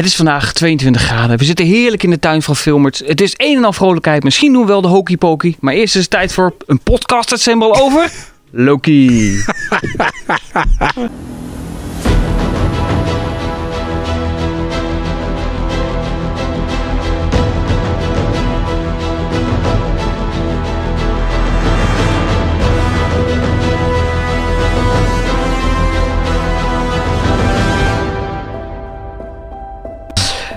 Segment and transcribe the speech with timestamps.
[0.00, 1.38] Het is vandaag 22 graden.
[1.38, 3.02] We zitten heerlijk in de tuin van Filmert.
[3.06, 4.22] Het is een en al vrolijkheid.
[4.22, 5.56] Misschien doen we wel de hokey pokey.
[5.60, 8.10] Maar eerst is het tijd voor een podcast assemble over
[8.50, 9.36] Loki.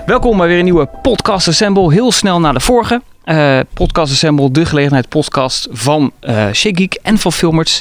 [0.06, 1.92] Welkom bij weer een nieuwe podcast assemble.
[1.92, 3.02] Heel snel na de vorige.
[3.24, 7.80] Eh, podcast Assemble, de gelegenheid podcast van uh, Geek en van Filmers.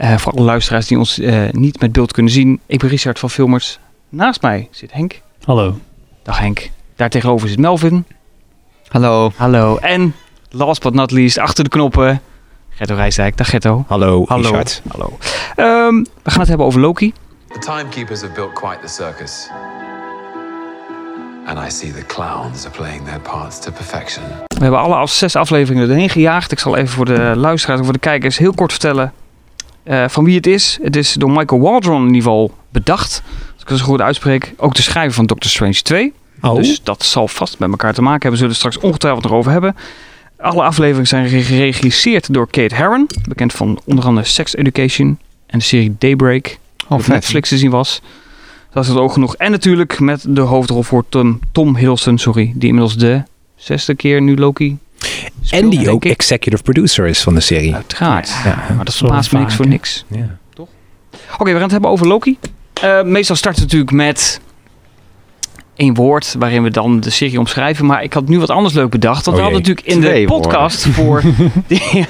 [0.00, 2.60] Uh, voor alle luisteraars die ons niet met beeld kunnen zien.
[2.66, 3.78] Ik ben Richard van Filmers.
[4.08, 5.20] Naast mij zit Henk.
[5.44, 5.78] Hallo.
[6.22, 6.70] Dag Henk.
[6.96, 8.04] Daar tegenover zit Melvin.
[8.88, 9.32] Hallo.
[9.36, 9.76] Hallo.
[9.76, 10.14] En
[10.48, 12.20] last but not least, achter de knoppen,
[12.70, 13.36] Gerto Rijsdijk.
[13.36, 13.84] Dag Gerto.
[13.88, 14.48] Hallo, Hallo.
[14.48, 14.82] Richard.
[14.88, 15.18] Hallo.
[15.56, 17.12] Um, we gaan het hebben over Loki.
[17.48, 19.50] The timekeepers have built quite the circus.
[21.54, 24.22] And I see the clowns are playing their parts to perfection.
[24.46, 26.52] We hebben alle af- zes afleveringen erheen gejaagd.
[26.52, 29.12] Ik zal even voor de luisteraars en voor de kijkers heel kort vertellen
[29.82, 30.78] eh, van wie het is.
[30.82, 33.22] Het is door Michael Waldron in ieder geval bedacht.
[33.52, 34.54] Als ik het zo goed uitspreek.
[34.56, 36.12] Ook de schrijver van Doctor Strange 2.
[36.40, 38.38] Oh, Dus dat zal vast met elkaar te maken hebben.
[38.38, 39.76] Zullen we het straks ongetwijfeld nog over hebben.
[40.40, 43.06] Alle afleveringen zijn geregisseerd door Kate Herron.
[43.28, 46.58] Bekend van onder andere Sex Education en de serie Daybreak.
[46.88, 47.06] oh op.
[47.06, 48.00] Netflix te zien was.
[48.72, 49.36] Dat is het ook genoeg.
[49.36, 52.52] En natuurlijk met de hoofdrol voor Tom, Tom Hiddleston, sorry.
[52.54, 53.22] Die inmiddels de
[53.56, 54.78] zesde keer nu Loki
[55.42, 56.10] speelt, En die ook ik.
[56.10, 57.74] executive producer is van de serie.
[57.74, 58.28] Uiteraard.
[58.44, 58.64] Ja.
[58.76, 60.04] Maar dat verbaast me niks voor niks.
[60.08, 60.38] Ja.
[61.38, 62.38] Oké, we gaan het hebben over Loki.
[62.80, 64.40] Eh, meestal start het natuurlijk met
[65.80, 67.86] één woord waarin we dan de serie omschrijven.
[67.86, 69.24] Maar ik had nu wat anders leuk bedacht.
[69.24, 71.22] Want Oh we hadden jee, natuurlijk in de podcast voor...
[71.66, 72.04] Ja,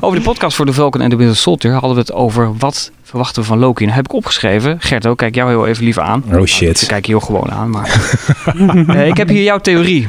[0.00, 2.90] over de podcast voor The Falcon and the Winter Soldier hadden we het over wat
[3.02, 3.80] verwachten we van Loki.
[3.80, 4.76] En dan heb ik opgeschreven.
[4.80, 6.24] Gerto, kijk jou heel even liever aan.
[6.32, 6.82] Oh shit.
[6.82, 7.70] Ik kijk je heel gewoon aan.
[7.70, 8.00] Maar
[8.88, 10.08] Eh, ik heb hier jouw theorie.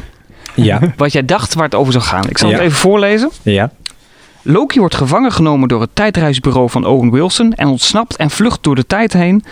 [0.56, 2.30] Ja, Wat jij dacht waar het over zou gaan.
[2.30, 2.56] Ik zal Ja.
[2.56, 3.30] het even voorlezen.
[3.42, 3.72] ja.
[4.44, 8.75] Loki wordt gevangen genomen door het tijdreisbureau van Owen Wilson en ontsnapt en vlucht door
[8.75, 9.44] de tijd heen.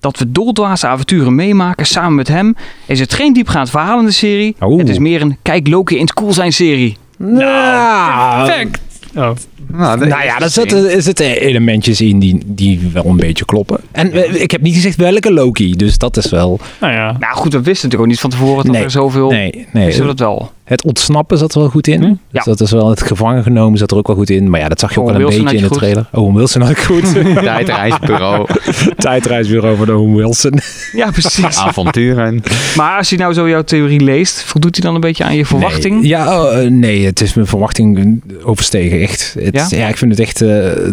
[0.00, 2.54] Dat we doldwaze avonturen meemaken samen met hem.
[2.86, 4.56] Is het geen diepgaand verhaal in de serie?
[4.60, 4.78] Oeh.
[4.78, 6.96] Het is meer een kijk Loki in het cool zijn serie.
[7.18, 8.80] Nou, Perfect.
[9.16, 9.30] Oh,
[9.72, 13.80] nou ja, daar zitten, er zitten elementjes in die, die wel een beetje kloppen.
[13.90, 16.60] En eh, ik heb niet gezegd welke Loki, dus dat is wel...
[16.80, 17.16] nou ja.
[17.18, 18.82] Nou goed, we wisten natuurlijk ook niet van tevoren dat Nee.
[18.84, 19.30] er zoveel...
[19.30, 19.84] Nee, nee.
[19.84, 20.52] Wisten we dat wel?
[20.68, 22.00] Het ontsnappen zat er wel goed in.
[22.02, 22.06] Hm?
[22.06, 22.14] Ja.
[22.30, 24.50] Dus dat is wel het gevangen genomen zat er ook wel goed in.
[24.50, 26.08] Maar ja, dat zag je ook Owen wel een Wilson beetje in de trailer.
[26.12, 27.12] Owen Wilson had ik goed.
[27.44, 28.46] Tijdreisbureau,
[28.96, 30.58] Tijdreisbureau van Owen Wilson.
[30.92, 31.56] Ja, precies.
[31.68, 32.42] avonturen.
[32.76, 35.46] maar als je nou zo jouw theorie leest, voldoet hij dan een beetje aan je
[35.46, 36.00] verwachting?
[36.00, 36.08] Nee.
[36.08, 39.00] Ja, oh, eh, nee, het is mijn verwachting overstegen.
[39.00, 39.36] Echt.
[39.40, 39.78] Het, Ja?
[39.78, 39.88] ja?
[39.88, 40.48] ik vind het echt eh,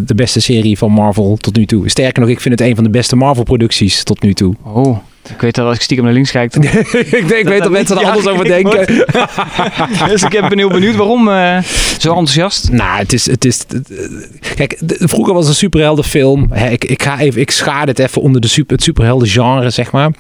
[0.06, 1.90] de beste serie van Marvel tot nu toe.
[1.90, 4.56] Sterker nog, ik vind het een van de beste Marvel-producties tot nu toe.
[4.63, 4.97] Oh,
[5.30, 6.52] ik weet dat als ik stiekem naar links kijk.
[6.53, 8.86] dan- ik, denk, ik weet dat mensen er Ja, anders over denken.
[10.09, 11.58] dus ik ben heel benieuwd waarom eh,
[11.97, 12.72] zo enthousiast.
[12.72, 13.25] Nou, het is.
[13.25, 13.66] Het is
[14.56, 16.47] kijk, de- vroeger was een superheldenfilm.
[16.52, 19.91] Hè, ik, ik, ga even, ik schaar het even onder de super, het superheldengenre, zeg
[19.91, 20.12] maar.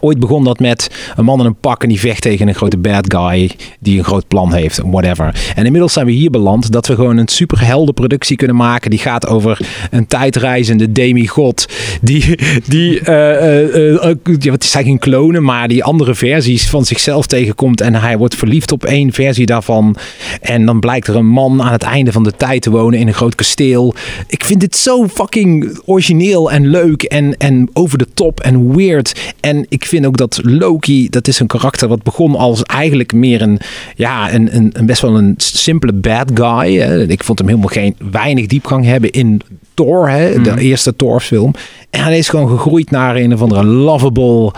[0.00, 2.76] Ooit begon dat met een man in een pak en die vecht tegen een grote
[2.76, 3.50] bad guy
[3.80, 5.52] die een groot plan heeft, whatever.
[5.54, 9.26] En inmiddels zijn we hier beland dat we gewoon een superheldenproductie kunnen maken die gaat
[9.26, 9.60] over
[9.90, 11.68] een tijdreizende demigod
[12.00, 17.26] die, die eh, eh, ja, wat zijn geen klonen, maar die andere versies van zichzelf
[17.26, 19.96] tegenkomt en hij wordt verliefd op één versie daarvan.
[20.40, 23.06] En dan blijkt er een man aan het einde van de tijd te wonen in
[23.06, 23.94] een groot kasteel.
[24.26, 29.34] Ik vind dit zo fucking origineel en leuk en, en over de top en weird.
[29.40, 33.42] En ik vind ook dat Loki, dat is een karakter wat begon als eigenlijk meer
[33.42, 33.58] een,
[33.96, 36.74] ja, een, een, een best wel een simpele bad guy.
[36.74, 37.08] Hè.
[37.08, 39.40] Ik vond hem helemaal geen weinig diepgang hebben in
[39.74, 41.54] Thor, hè, de eerste Thor film.
[41.90, 44.52] En hij is gewoon gegroeid naar een of andere lovable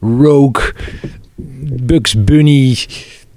[0.00, 0.72] rogue
[1.82, 2.78] Bugs Bunny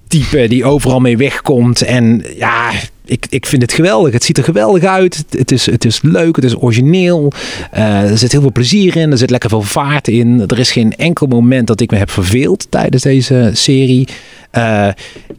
[0.07, 1.81] type die overal mee wegkomt.
[1.81, 2.72] En ja,
[3.09, 4.14] ik, ik vind het geweldig.
[4.14, 5.25] Het ziet er geweldig uit.
[5.30, 7.31] Het is, het is leuk, het is origineel.
[7.72, 9.12] Eh, er zit heel veel plezier in.
[9.12, 10.44] Er zit lekker veel vaart in.
[10.47, 14.07] Er is geen enkel moment dat ik me heb verveeld tijdens deze serie.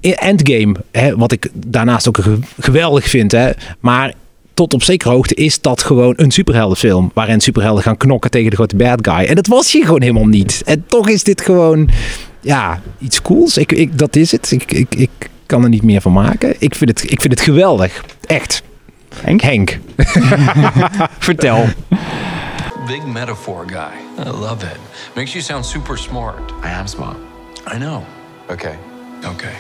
[0.01, 3.33] In Endgame, hè, wat ik daarnaast ook ge- geweldig vind.
[3.33, 3.51] Hè,
[3.81, 4.13] maar
[4.55, 7.11] tot op zekere hoogte is dat gewoon een superheldenfilm.
[7.15, 9.25] Waarin superhelden gaan knokken tegen de grote bad guy.
[9.27, 10.63] En dat was hier gewoon helemaal niet.
[10.65, 11.89] En toch is dit gewoon
[12.41, 13.57] ja, iets cools.
[13.57, 14.51] Ik, ik, dat is het.
[14.51, 15.11] Ik, ik, ik
[15.51, 16.55] kan er niet meer van maken.
[16.59, 18.05] Ik vind het, ik vind het geweldig.
[18.27, 18.63] Echt.
[19.23, 19.41] Henk?
[19.41, 19.79] Henk.
[21.29, 21.65] Vertel.
[22.87, 24.27] Big metaphor guy.
[24.27, 24.79] I love it.
[25.15, 26.51] Makes you sound super smart.
[26.65, 27.17] I am smart.
[27.75, 28.03] I know.
[28.51, 28.75] Okay.
[29.33, 29.53] Okay.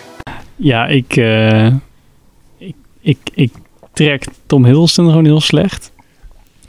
[0.56, 1.66] Ja, ik, eh,
[2.58, 3.52] ik, ik, ik
[3.92, 5.92] trek Tom Hiddleston gewoon heel slecht.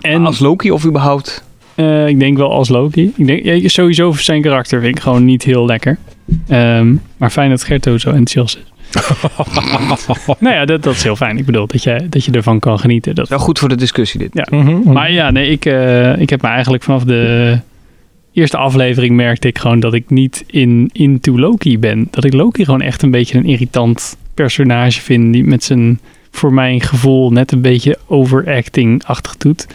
[0.02, 1.44] En Als Loki of überhaupt?
[1.76, 3.14] eh, ik denk wel als Loki.
[3.16, 5.98] Ik denk ja, sowieso zijn karakter vind ik gewoon niet heel lekker.
[6.48, 8.71] Ehm, maar fijn dat Gerto zo enthousiast is.
[10.40, 11.38] nou ja, dat, dat is heel fijn.
[11.38, 13.16] Ik bedoel, dat je, dat je ervan kan genieten.
[13.16, 14.30] Dat, Wel goed voor de discussie dit.
[14.34, 14.48] Ja.
[14.50, 14.92] Mhm.
[14.92, 17.60] Maar ja, nee, ik, eh, ik heb me eigenlijk vanaf de
[18.34, 22.08] eerste aflevering merkte ik gewoon dat ik niet in into Loki ben.
[22.12, 25.34] Dat ik Loki gewoon echt een beetje een irritant personage vind.
[25.34, 26.00] Die met zijn,
[26.32, 29.68] voor mijn gevoel, net een beetje overacting-achtig doet.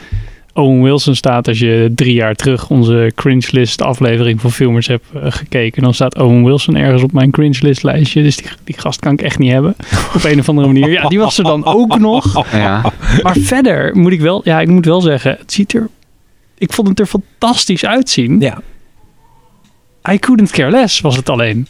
[0.57, 5.05] Owen Wilson staat, als je drie jaar terug onze cringe list aflevering van filmers hebt
[5.15, 8.23] eh, gekeken, dan staat Owen Wilson ergens op mijn cringe list lijstje.
[8.23, 9.77] Dus die, die gast kan ik echt niet hebben.
[10.15, 10.91] Op een of andere manier.
[10.91, 12.47] Ja, die was er dan ook nog.
[12.53, 12.93] Ja.
[13.23, 15.89] Maar verder moet ik wel, ja, ik moet wel zeggen, het ziet er,
[16.59, 18.41] ik vond het er fantastisch uitzien.
[18.41, 18.63] Ja.
[20.11, 21.67] I couldn't care less was het alleen.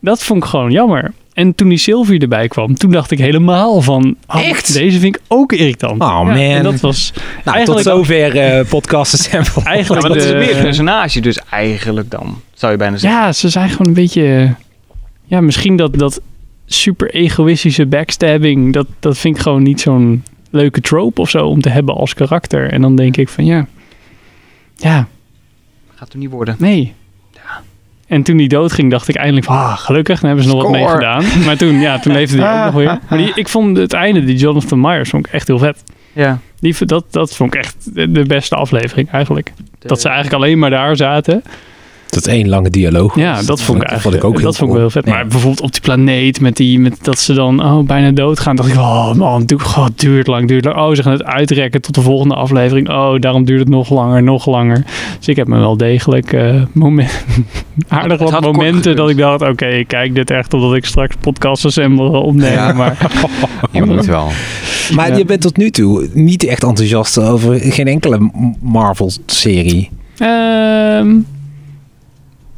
[0.00, 1.12] Dat vond ik gewoon jammer.
[1.36, 4.16] En toen die Sylvie erbij kwam, toen dacht ik helemaal van...
[4.26, 4.72] oh, Echt?
[4.72, 6.00] Deze vind ik ook irritant.
[6.02, 6.36] Oh, Ja, man.
[6.36, 7.12] En dat was
[7.44, 9.62] Nou, Eigenlijk- tot zover eh podcast Assemble.
[9.74, 10.02] eigenlijk...
[10.02, 13.20] maar dat is de- meer een personage dus eigenlijk dan, zou je bijna zeggen.
[13.20, 14.54] Ja, ze zijn gewoon een beetje...
[15.24, 16.20] Ja, misschien dat, dat
[16.66, 18.72] super egoïstische backstabbing...
[18.72, 22.14] Dat, dat vind ik gewoon niet zo'n leuke trope of zo om te hebben als
[22.14, 22.70] karakter.
[22.72, 23.66] En dan denk ik van ja...
[24.76, 25.08] Ja,
[25.94, 26.56] Gaat er niet worden.
[26.58, 26.92] Nee.
[28.06, 30.70] En toen die doodging, dacht ik eindelijk van, ah, gelukkig, dan hebben ze nog wat
[30.72, 31.24] mee gedaan.
[31.44, 32.98] Maar toen, ja, toen leefde die ook nog weer.
[33.08, 35.82] Maar die, ik vond het einde, die Jonathan Myers, vond ik echt heel vet.
[36.12, 36.38] Ja.
[36.60, 39.52] Die, dat, dat vond ik echt de de beste aflevering eigenlijk.
[39.78, 41.42] De- Dat ze eigenlijk alleen maar daar zaten.
[42.16, 43.16] Dat is één lange dialoog.
[43.16, 45.02] Ja, dat vond ik Dat eigenlijk vond ik ook heel dat vond ik wel heel
[45.02, 45.06] vet.
[45.06, 48.68] Maar bijvoorbeeld op die planeet, met die, met dat ze dan oh, bijna doodgaan, dacht
[48.68, 50.76] ik, oh man, oh, het duurt lang, duurt lang.
[50.76, 52.88] Oh, ze gaan het uitrekken tot de volgende aflevering.
[52.88, 54.84] Oh, daarom duurt het nog langer, nog langer.
[55.18, 57.24] Dus ik heb me wel degelijk eh moment,
[57.88, 61.64] aardig wat momenten dat ik dacht, oké, ik kijk dit echt omdat ik straks podcast
[61.64, 62.52] assemble ga opnemen.
[62.52, 62.72] Ja.
[62.72, 62.96] Maar
[63.72, 64.28] Je moet wel.
[64.94, 65.16] Maar Ja.
[65.16, 69.88] je bent tot nu toe niet echt enthousiast over geen enkele M- Marvel-serie.
[70.18, 71.08] Ehm,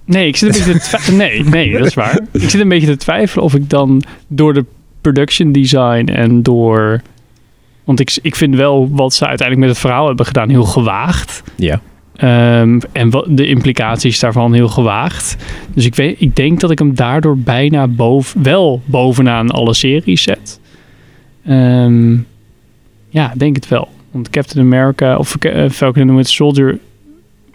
[0.08, 2.20] nee, ik zit een beetje te twi- Nee, nee, dat is waar.
[2.32, 4.64] Ik zit een beetje te twijfelen of ik dan door de
[5.00, 7.02] production design en door...
[7.84, 11.42] Want ik, ik vind wel wat ze uiteindelijk met het verhaal hebben gedaan heel gewaagd.
[11.56, 11.80] Ja.
[12.16, 15.36] Ehm, en wat, de implicaties daarvan heel gewaagd.
[15.74, 20.22] Dus ik, weet, ik denk dat ik hem daardoor bijna boven, wel bovenaan alle series
[20.22, 20.60] zet.
[21.44, 22.12] Ehm,
[23.08, 23.88] ja, ik denk het wel.
[24.10, 26.78] Want Captain America of uh, Falcon and the Winter Soldier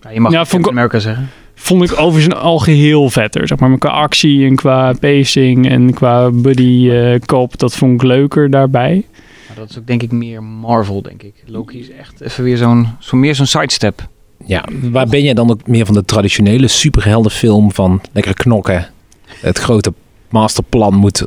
[0.01, 1.29] Ja, je mag ik- Amerika zeggen.
[1.63, 3.47] Vond ik overigens al geheel vetter.
[3.47, 7.59] Zeg maar qua actie en qua pacing en qua buddy eh kop.
[7.59, 9.05] Dat vond ik leuker daarbij.
[9.47, 11.33] Maar dat is ook denk ik meer Marvel, denk ik.
[11.45, 14.07] Loki is echt even weer zo'n, zo meer zo'n sidestep.
[14.45, 18.89] Ja, waar ben je dan ook meer van de traditionele superheldenfilm van lekker knokken?
[19.25, 19.93] Het grote
[20.29, 21.23] masterplan moet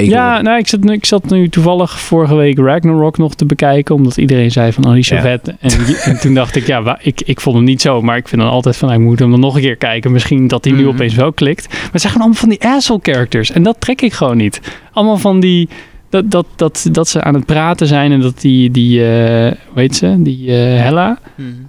[0.00, 3.94] Ja, nou, ik zat, nu- ik zat nu toevallig vorige week Ragnarok nog te bekijken.
[3.94, 5.20] Omdat iedereen zei van, oh, die is zo Ja.
[5.20, 5.54] vet.
[5.60, 5.70] En,
[6.12, 8.02] en toen dacht ik, ja, ik, ik vond hem niet zo.
[8.02, 10.12] Maar ik vind dan altijd van, nou, ik moet hem dan nog een keer kijken.
[10.12, 10.88] Misschien dat hij nu Mhm.
[10.88, 11.68] opeens wel klikt.
[11.68, 13.50] Maar het zijn gewoon allemaal van die asshole characters.
[13.52, 14.60] En dat trek ik gewoon niet.
[14.92, 15.68] Allemaal van die...
[16.12, 19.80] Dat, dat, dat, dat ze aan het praten zijn en dat die, die eh, hoe
[19.80, 21.18] heet ze, die eh, Hella,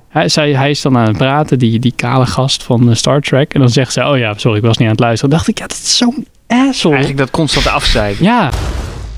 [0.09, 3.21] hij, zij, hij is dan aan het praten, die, die kale gast van eh, Star
[3.21, 3.53] Trek.
[3.53, 5.29] En dan zegt ze, oh ja, sorry, ik was niet aan het luisteren.
[5.29, 6.95] Dan dacht ik, ja, dat is zo'n asshole.
[6.95, 8.23] Eigenlijk dat constante afzeiken.
[8.23, 8.49] Ja,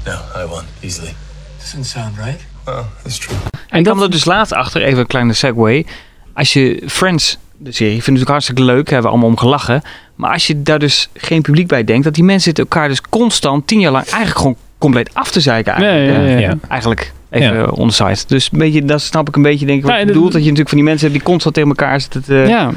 [0.05, 1.15] No, I won easily.
[1.59, 2.45] Doesn't sound right.
[2.65, 3.37] Well, that's true.
[3.69, 5.85] en ik dat, kwam er dus laatst achter, even een kleine segue.
[6.33, 9.81] Als je Friends, de serie, vindt natuurlijk hartstikke leuk, hebben we allemaal om gelachen.
[10.15, 13.01] Maar als je daar dus geen publiek bij denkt, dat die mensen zitten elkaar dus
[13.01, 15.73] constant tien jaar lang eigenlijk gewoon compleet af te zeiken.
[15.73, 16.33] Eigenlijk, ja, hè?
[16.33, 16.39] ja.
[16.39, 16.57] Ja.
[16.69, 17.59] eigenlijk even Ja.
[17.61, 17.65] ja.
[17.65, 18.17] on the side.
[18.27, 20.31] Dus een beetje, dat snap ik een beetje, denk ik, wat Ja, je bedoelt.
[20.31, 22.71] Dat je natuurlijk van die mensen hebt die constant tegen elkaar zitten te, ja.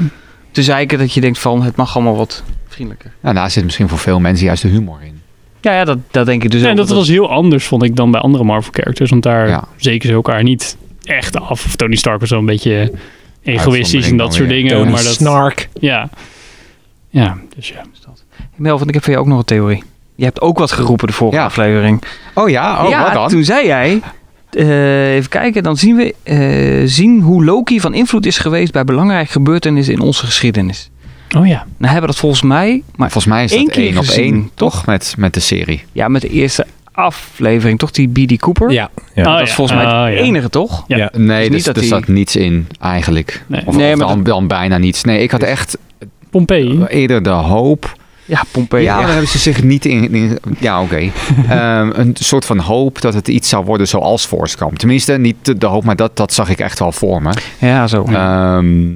[0.51, 0.97] te zeiken.
[0.97, 3.11] Dat je denkt van, het mag allemaal wat vriendelijker.
[3.19, 5.21] Nou, daar zit misschien voor veel mensen juist de humor in.
[5.61, 6.71] Ja, ja dat, dat denk ik dus Ja, ook.
[6.71, 9.09] en dat was heel anders, vond ik, dan bij andere Marvel-characters.
[9.09, 9.67] Want daar Ja.
[9.75, 11.65] zeken ze elkaar niet echt af.
[11.65, 12.91] Of Tony Stark was wel een beetje
[13.43, 14.71] egoïstisch en dat soort dingen.
[14.71, 15.69] Tony maar dat, Snark.
[15.79, 16.09] Ja.
[17.09, 17.81] Ja, dus ja.
[18.55, 19.83] Melvin, ik heb voor jou ook nog een theorie.
[20.19, 21.43] Je hebt ook wat geroepen de vorige Ja.
[21.45, 22.03] aflevering.
[22.33, 22.83] Oh ja?
[22.83, 23.27] Oh, ja, wat dan?
[23.29, 24.01] toen zei jij...
[24.51, 28.83] eh, even kijken, dan zien we eh, zien hoe Loki van invloed is geweest bij
[28.83, 30.89] belangrijke gebeurtenissen in onze geschiedenis.
[31.37, 31.65] Oh ja.
[31.77, 34.05] Nou hebben we dat volgens mij, maar Volgens mij is Eén dat keer één op
[34.05, 34.85] gezien, één, toch?
[34.85, 35.83] Met, met de serie.
[35.91, 38.39] ja, met de eerste aflevering, toch die B.D.
[38.39, 38.71] Cooper?
[38.71, 38.89] Ja.
[39.13, 39.23] ja.
[39.25, 39.55] Oh, dat is ja.
[39.55, 40.23] volgens mij het Oh, ja.
[40.25, 40.83] enige, toch?
[40.87, 41.09] Ja.
[41.17, 43.43] Nee, niet dus, dat er die- zat niets in eigenlijk.
[43.47, 43.61] Nee.
[43.65, 45.03] Of, Nee, of maar dan, dan bijna niets.
[45.03, 45.77] Nee, ik had Dus- echt
[46.29, 46.83] Pompeii.
[46.89, 47.97] eerder de hoop.
[48.29, 48.83] Ja, Pompeii.
[48.83, 50.13] ja, Ja, daar hebben ze zich niet in...
[50.13, 50.95] in- ja, oké.
[51.49, 54.77] Ehm, een soort van hoop dat het iets zou worden zoals Gump.
[54.77, 57.33] Tenminste, niet de, de hoop, maar dat, dat zag ik echt wel voor me.
[57.59, 58.03] ja zo.
[58.03, 58.91] Ehm,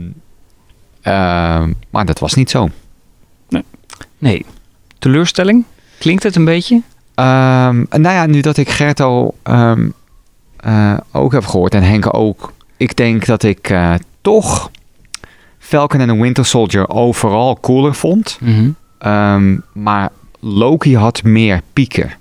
[1.01, 2.69] ehm, maar dat was niet zo.
[4.17, 4.45] Nee.
[4.99, 5.63] Teleurstelling?
[5.99, 6.81] Klinkt het een beetje?
[7.15, 9.89] Nou ja, nu dat ik Gerto ehm,
[10.57, 12.53] eh, ook heb gehoord en Henk ook.
[12.77, 14.71] Ik denk dat ik eh, toch
[15.59, 18.37] Falcon en the Winter Soldier overal cooler vond.
[18.41, 18.69] Mhm.
[19.03, 22.11] Ehm, maar Loki had meer pieken.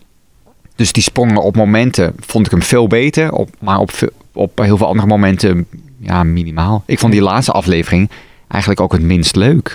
[0.77, 3.33] Dus die sprongen op momenten vond ik hem veel beter.
[3.33, 3.91] Op, maar op,
[4.33, 5.67] op heel veel andere momenten
[5.99, 6.83] ja, minimaal.
[6.87, 8.11] Ik vond die laatste aflevering
[8.49, 9.75] eigenlijk ook het minst leuk.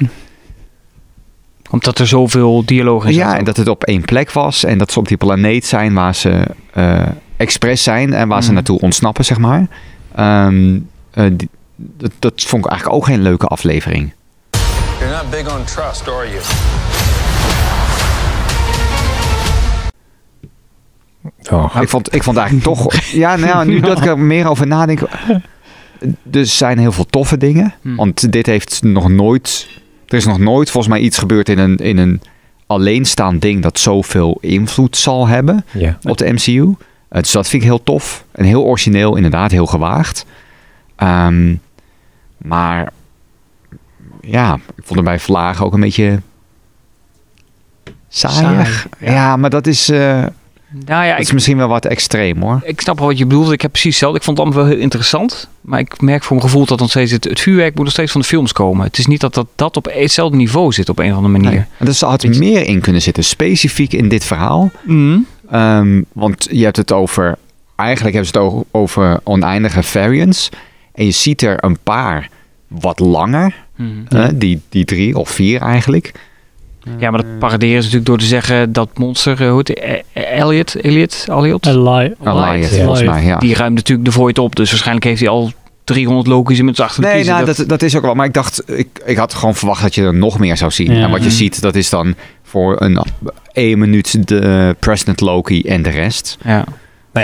[1.71, 3.21] Omdat er zoveel dialoog in zat.
[3.21, 4.63] Ja, en dat het op één plek was.
[4.63, 8.13] En dat ze op die planeet zijn waar ze eh expres zijn.
[8.13, 8.53] En waar ze Mhm.
[8.55, 9.67] naartoe ontsnappen, zeg maar.
[10.15, 10.79] Ehm,
[11.11, 14.11] eh, die- dat, dat vond ik eigenlijk ook geen leuke aflevering.
[14.99, 16.41] You're not big on trust, are you?
[21.51, 22.93] Oh, ik, vond, ik vond eigenlijk toch...
[23.11, 25.01] Ja, nou nu dat ik er meer over nadenk...
[26.31, 27.73] Er zijn heel veel toffe dingen.
[27.81, 27.95] Hmm.
[27.95, 29.67] Want dit heeft nog nooit...
[30.07, 32.21] Er is nog nooit volgens mij iets gebeurd in een, in een
[32.67, 33.61] alleenstaand ding...
[33.61, 35.97] dat zoveel invloed zal hebben ja.
[36.03, 36.75] op de MCU.
[37.09, 38.23] Eh, dus dat vind ik heel tof.
[38.31, 40.25] En heel origineel, inderdaad, heel gewaagd.
[40.95, 41.55] Ehm,
[42.37, 42.91] maar
[44.31, 46.21] ja, ik vond het bij Vlagen ook een beetje
[48.09, 48.87] saaiig.
[48.89, 49.13] Saai, ja.
[49.13, 49.37] ja.
[49.37, 50.23] maar dat is, eh,
[50.85, 52.61] Nou ja, dat is ik, misschien wel wat extreem hoor.
[52.63, 53.51] ik snap wel wat je bedoelt.
[53.51, 54.17] Ik heb precies hetzelfde.
[54.17, 55.49] Ik vond het allemaal wel heel interessant.
[55.61, 58.11] Maar ik merk voor mijn gevoel dat nog steeds het, het vuurwerk moet nog steeds
[58.11, 58.85] van de films komen.
[58.85, 61.51] Het is niet dat dat, dat op hetzelfde niveau zit op een of andere manier.
[61.51, 61.65] Nee.
[61.77, 64.71] En er had meer in kunnen zitten, specifiek in dit verhaal.
[64.83, 65.19] Mhm.
[65.51, 67.37] Ehm, want je hebt het over,
[67.75, 70.49] eigenlijk hebben ze het over oneindige variants.
[70.93, 72.29] En je ziet er een paar
[72.67, 73.65] wat langer.
[73.77, 73.91] Mhm.
[74.17, 76.11] hè, die, die drie of vier eigenlijk.
[76.99, 79.75] Ja, maar dat paraderen is natuurlijk door te zeggen dat monster, eh, hoe heet die?
[79.75, 81.65] Eh, eh, Elliot, Elliot, Elliot,
[82.75, 82.83] Ja.
[82.83, 83.37] volgens mij, ja.
[83.37, 84.55] die ruimt natuurlijk de void op.
[84.55, 85.51] Dus waarschijnlijk heeft hij al
[85.83, 87.33] 300 Loki's inmiddels achter de Nee, kiezen.
[87.33, 88.13] nou, dat, dat is ook wel.
[88.13, 90.93] Maar ik dacht, ik, ik had gewoon verwacht dat je er nog meer zou zien.
[90.93, 91.03] Ja.
[91.03, 93.03] En wat je ziet, dat is dan voor een
[93.51, 96.37] één minuut de eh, President Loki en de rest.
[96.43, 96.63] ja.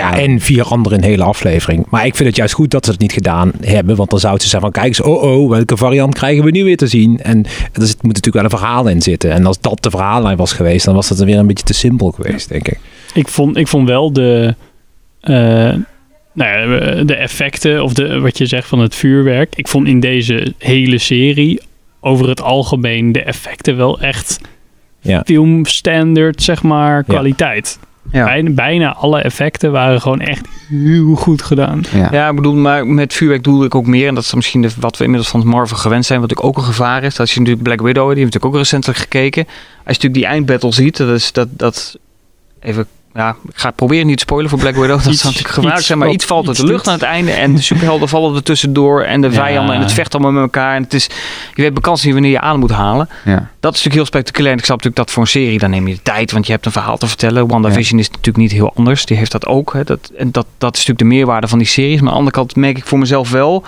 [0.00, 1.86] Nou ja, en vier anderen in een hele aflevering.
[1.90, 3.96] Maar ik vind het juist goed dat ze het niet gedaan hebben.
[3.96, 6.64] Want dan zouden ze zeggen van, kijk eens, oh oh, welke variant krijgen we nu
[6.64, 7.20] weer te zien?
[7.22, 9.30] En er zit- moet natuurlijk wel een verhaal in zitten.
[9.30, 12.10] En als dat de verhaallijn was geweest, dan was dat weer een beetje te simpel
[12.10, 12.78] geweest, denk ik.
[13.14, 14.54] Ik vond, ik vond wel de,
[15.20, 15.34] eh,
[16.32, 19.52] nou ja, de effecten, of de, wat je zegt van het vuurwerk.
[19.56, 21.60] Ik vond in deze hele serie
[22.00, 24.40] over het algemeen de effecten wel echt
[25.00, 25.22] Ja.
[25.24, 27.78] filmstandard, zeg maar, kwaliteit.
[27.80, 27.88] Ja.
[28.22, 31.82] Bijna, bijna alle effecten waren gewoon echt heel goed gedaan.
[31.92, 32.08] Ja.
[32.12, 34.08] Ja, ik bedoel, maar met vuurwerk doelde ik ook meer.
[34.08, 36.20] En dat is misschien de, wat we inmiddels van Marvel gewend zijn.
[36.20, 37.14] Wat ook ook een gevaar is.
[37.14, 39.44] Dat je natuurlijk Black Widow, die heeft natuurlijk ook recentelijk gekeken.
[39.44, 41.98] Als je natuurlijk die eindbattle ziet, dat is dat, dat
[42.60, 42.86] even...
[43.14, 44.88] Ja, ik ga proberen niet te spoilen voor Black Widow.
[45.02, 45.98] Dat Iets- zou natuurlijk gevaarlijk zijn.
[45.98, 46.86] Maar wat- iets valt uit de lucht doet.
[46.92, 47.30] aan het einde.
[47.32, 49.02] En de superhelden vallen er tussendoor.
[49.02, 49.32] En de Ja.
[49.32, 49.74] vijanden.
[49.74, 50.74] En het vecht allemaal met elkaar.
[50.76, 51.04] En het is,
[51.54, 53.08] je weet bekans niet wanneer je adem moet halen.
[53.24, 53.32] Ja.
[53.34, 54.52] Dat is natuurlijk heel spectaculair.
[54.52, 56.32] En ik snap natuurlijk dat voor een serie, dan neem je de tijd.
[56.32, 57.46] Want je hebt een verhaal te vertellen.
[57.48, 59.04] WandaVision is natuurlijk niet heel anders.
[59.06, 59.72] Die heeft dat ook.
[59.72, 59.84] Hè.
[59.84, 61.96] Dat, en dat, dat is natuurlijk de meerwaarde van die series.
[62.00, 63.64] Maar aan de andere kant merk ik voor mezelf wel...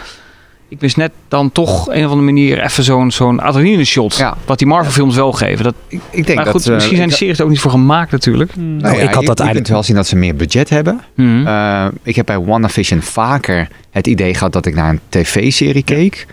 [0.68, 4.16] Ik mis net dan toch een of andere manier even zo'n zo'n adrenaline shot.
[4.16, 4.36] Ja.
[4.44, 5.64] Wat die Marvel films wel geven.
[5.64, 6.54] Dat, Ik, ik denk maar dat...
[6.54, 8.56] goed, eh, misschien zijn die series er ook niet voor gemaakt natuurlijk.
[8.56, 10.36] nou Nou, ja, ik had je- dat je kunt eigenlijk- wel zien dat ze meer
[10.36, 11.00] budget hebben.
[11.14, 11.46] Mhm.
[11.46, 16.26] Eh, ik heb bij WandaVision vaker het idee gehad dat ik naar een tv-serie keek.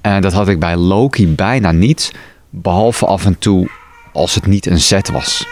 [0.00, 2.12] En dat had ik bij Loki bijna niet.
[2.50, 3.68] Behalve af en toe
[4.12, 5.46] als het niet een set was.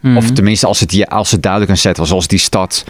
[0.00, 0.16] Mhm.
[0.16, 2.08] Of tenminste als het, als het duidelijk een set was.
[2.08, 2.84] Zoals die stad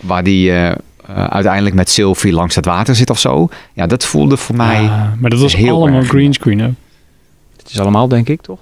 [0.00, 0.72] waar die eh,
[1.08, 3.48] eh, uiteindelijk met Sylvie langs het water zit of zo.
[3.72, 4.82] Ja, dat voelde voor mij...
[4.82, 6.08] Ja, maar dat was heel allemaal erg.
[6.08, 6.72] greenscreen ook.
[7.56, 8.58] Het is allemaal denk ik toch?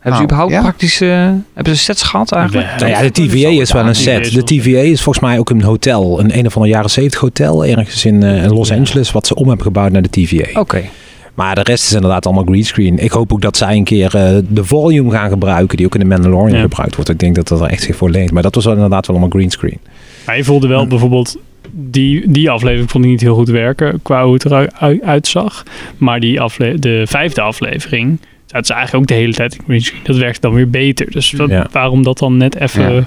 [0.00, 0.60] Hebben Nou, ze überhaupt ja.
[0.60, 1.00] praktisch...
[1.00, 1.08] eh,
[1.54, 2.68] hebben ze sets gehad eigenlijk?
[2.70, 2.76] Ja.
[2.78, 4.32] Nou ja, de TVA is wel een set.
[4.32, 6.20] De TVA is volgens mij ook een hotel.
[6.20, 9.12] Een een of ander jaren 70 hotel ergens in, eh, in Los Angeles.
[9.12, 10.60] Wat ze om hebben gebouwd naar de TVA.
[10.60, 10.82] Oké.
[11.34, 12.98] Maar de rest is inderdaad allemaal greenscreen.
[12.98, 15.76] Ik hoop ook dat zij een keer eh, de volume gaan gebruiken.
[15.76, 16.60] Die ook in de Mandalorian Ja.
[16.62, 17.10] gebruikt wordt.
[17.10, 18.30] Ik denk dat dat er echt zich voor leent.
[18.30, 19.78] Maar dat was wel inderdaad wel allemaal greenscreen.
[20.26, 21.36] Maar je voelde wel bijvoorbeeld,
[21.72, 25.62] die, die aflevering vond ik niet heel goed werken qua hoe het eruit uitzag.
[25.96, 29.58] Maar die afle de vijfde aflevering, dat is eigenlijk ook de hele tijd.
[30.02, 31.10] Dat werkt dan weer beter.
[31.10, 31.66] Dus wat- Ja.
[31.72, 33.04] waarom dat dan net even Ja.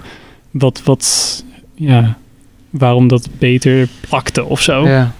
[0.51, 1.43] wat, wat,
[1.75, 2.17] ja,
[2.69, 4.87] waarom dat beter plakte of zo.
[4.87, 5.13] Ja.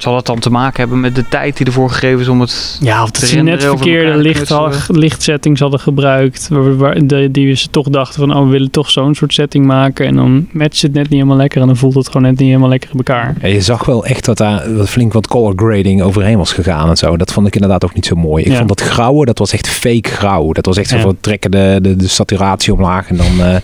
[0.00, 2.78] Zal dat dan te maken hebben met de tijd die ervoor gegeven is om het...
[2.82, 4.52] Ja, of dat ze net verkeerde licht,
[4.88, 6.48] lichtsettings hadden gebruikt.
[6.48, 9.66] Waar, waar- de- die ze toch dachten van, oh, we willen toch zo'n soort setting
[9.66, 10.06] maken.
[10.06, 11.60] En dan matcht het net niet helemaal lekker.
[11.60, 13.34] En dan voelt het gewoon net niet helemaal lekker in elkaar.
[13.40, 16.88] Ja, je zag wel echt dat daar wat flink wat color grading overheen was gegaan
[16.88, 17.16] en zo.
[17.16, 18.44] Dat vond ik inderdaad ook niet zo mooi.
[18.44, 18.56] Ik Ja.
[18.56, 20.52] vond dat grauwe, dat was echt fake grauw.
[20.52, 21.02] Dat was echt zo Ja.
[21.02, 23.56] van trekken de, de, de saturatie omlaag en dan eh,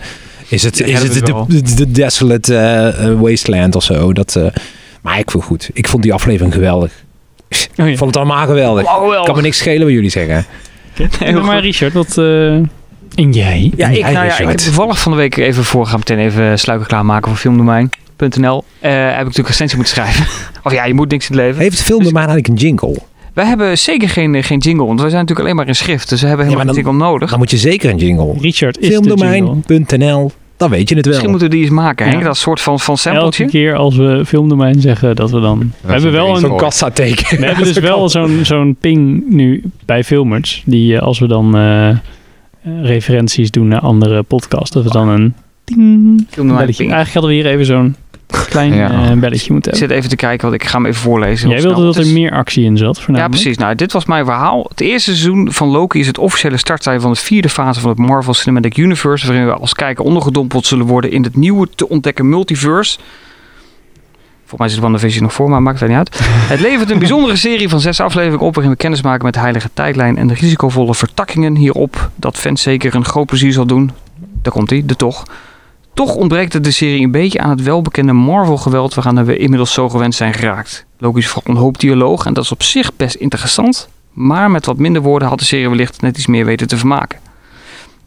[0.47, 1.45] is het, Ja, is het de, wel.
[1.47, 4.13] de, de desolate eh, eh, wasteland of zo.
[4.13, 4.45] Dat, eh,
[5.07, 5.69] maar ik vond goed.
[5.73, 6.91] Ik vond die aflevering geweldig.
[7.77, 8.83] Oh, Ik vond het allemaal geweldig.
[8.85, 10.45] Oh, Kan me niks schelen wat jullie zeggen.
[11.19, 11.59] Heel maar.
[11.59, 12.17] Richard, wat...
[12.17, 12.69] eh, en
[13.31, 13.71] jij?
[13.75, 16.19] Ja, ik, Jij, nou ja, ik heb toevallig van de week even voor, gaan meteen
[16.19, 18.63] even sluiken klaarmaken voor filmdomein.nl.
[18.79, 20.25] Eh heb ik natuurlijk recensie moeten schrijven.
[20.63, 21.61] of ja, je moet niks in het leven.
[21.61, 22.97] Heeft de film Dus- eigenlijk een jingle?
[23.33, 26.09] Wij hebben zeker geen, geen jingle, want wij zijn natuurlijk alleen maar in schrift.
[26.09, 27.29] Dus we hebben Ja, helemaal geen jingle nodig.
[27.29, 28.33] Dan moet je zeker een jingle.
[28.39, 29.17] Richard is de jingle.
[29.17, 31.13] Filmdomein.nl, dan weet je het wel.
[31.13, 32.19] Misschien moeten we die eens maken, Henk.
[32.19, 32.25] Ja.
[32.27, 33.45] Dat soort van, van Elke sampletje.
[33.45, 35.71] keer als we filmdomein zeggen dat we dan...
[35.81, 37.39] We hebben wel een, Zo'n kassateken.
[37.39, 40.63] we hebben dus wel zo'n zo'n ping nu bij filmers.
[40.65, 41.97] Die eh, als we dan eh, eh,
[42.81, 44.71] referenties doen naar andere podcasts.
[44.71, 45.33] Dat we dan een
[45.63, 45.79] ting
[46.29, 46.83] Filmdomein belletje.
[46.83, 46.95] ping.
[46.95, 47.95] Eigenlijk hadden we hier even zo'n
[48.49, 48.89] klein Ja.
[48.89, 49.77] eh, belletje moeten Ik hebben.
[49.77, 51.49] zit even te kijken, want ik ga hem even voorlezen.
[51.49, 51.85] Jij wilde snel.
[51.85, 53.57] dat er is- meer actie in zat Ja, precies.
[53.57, 54.65] Nou, dit was mijn verhaal.
[54.69, 57.99] Het eerste seizoen van Loki is het officiële starttijd van de vierde fase van het
[57.99, 62.29] Marvel Cinematic Universe, waarin we als kijker ondergedompeld zullen worden in het nieuwe te ontdekken
[62.29, 62.97] multiverse.
[64.45, 66.19] Volgens mij zit WandaVision nog voor, maar maakt het niet uit.
[66.53, 69.39] Het levert een bijzondere serie van zes afleveringen op waarin we kennis maken met de
[69.39, 72.09] heilige tijdlijn en de risicovolle vertakkingen hierop.
[72.15, 73.91] Dat fans zeker een groot plezier zal doen.
[74.41, 75.23] Daar komt hij, de toch.
[75.97, 79.89] Toch ontbreekt het de serie een beetje aan het welbekende Marvel-geweld waaraan we inmiddels zo
[79.89, 80.85] gewend zijn geraakt.
[80.97, 83.89] Logisch vooral een hoop dialoog en dat is op zich best interessant.
[84.13, 87.19] Maar met wat minder woorden had de serie wellicht net iets meer weten te vermaken.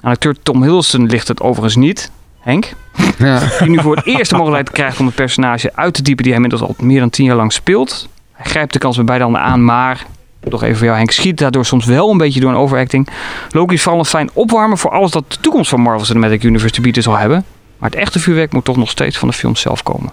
[0.01, 2.11] Aan acteur Tom Hiddleston ligt het overigens niet.
[2.41, 2.73] Henk,
[3.19, 3.41] Ja.
[3.59, 6.33] die nu voor het eerst de mogelijkheid krijgt om het personage uit te diepen die
[6.33, 8.09] hij inmiddels al meer dan tien jaar lang speelt.
[8.33, 10.07] Hij grijpt de kans met beide handen aan, maar,
[10.41, 13.09] nog even voor jou Henk, schiet daardoor soms wel een beetje door een overacting.
[13.51, 16.75] Loki is vooral een fijn opwarmen voor alles dat de toekomst van Marvel Cinematic Universe
[16.75, 17.45] te bieden zal hebben.
[17.81, 20.13] Maar het echte vuurwerk moet toch nog steeds van de film zelf komen.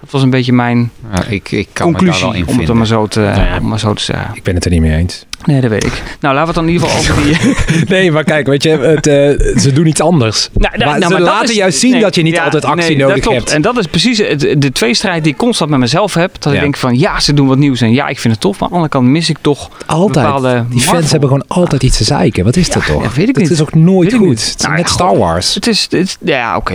[0.00, 2.58] Dat was een beetje mijn Ja, ik, ik kan me daar conclusie, wel in om
[2.58, 3.58] het maar zo te, ja.
[3.60, 4.34] maar zo te zeggen.
[4.34, 5.26] Ik ben het er niet mee eens.
[5.44, 6.02] Nee, dat weet ik.
[6.20, 7.86] Nou, laten we het dan in ieder geval over die...
[7.96, 10.48] Nee, maar kijk, weet je, het, eh, ze doen iets anders.
[10.52, 13.36] Nou, Maar ze dat laten juist zien dat je niet altijd actie dat nodig klopt.
[13.38, 13.50] hebt.
[13.50, 16.36] En dat is precies het, de tweestrijd die ik constant met mezelf heb.
[16.42, 18.52] Dat ik denk van ja, ze doen wat nieuws en ja, ik vind het tof.
[18.52, 20.26] Maar aan de andere kant mis ik toch Altijd.
[20.26, 21.10] bepaalde Die fans Marvel.
[21.10, 22.44] hebben gewoon altijd iets te zeiken.
[22.44, 23.02] Wat is dat toch?
[23.02, 23.52] dat weet ik Het niet.
[23.52, 24.40] is ook nooit Weet ik goed.
[24.40, 25.54] Het is Nou, net Star Wars.
[25.54, 26.72] Het is, het ja, oké.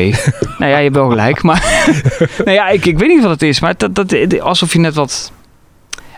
[0.57, 1.41] nou ja, je hebt wel gelijk.
[1.41, 1.63] Maar
[2.45, 3.59] nou ja, ik, ik weet niet wat het is.
[3.59, 5.31] Maar dat, dat, alsof je net wat...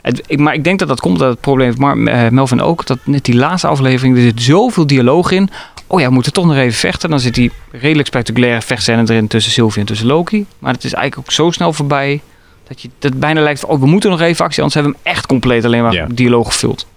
[0.05, 2.62] Het, ik, maar ik denk dat dat komt uit het probleem van Mar- eh, Melvin
[2.62, 2.85] ook.
[2.85, 5.50] Dat net die laatste aflevering, er zit zoveel dialoog in.
[5.88, 7.09] Oh ja, we moeten toch nog even vechten.
[7.09, 10.46] Dan zit die redelijk spectaculaire vechtscène erin tussen Sylvie en tussen Loki.
[10.59, 12.22] Maar het is eigenlijk ook zo snel voorbij...
[12.68, 14.61] dat je dat bijna lijkt van, oh, we moeten nog even actie.
[14.63, 16.07] Anders hebben we hem echt compleet alleen maar Ja.
[16.11, 16.87] dialoog gevuld.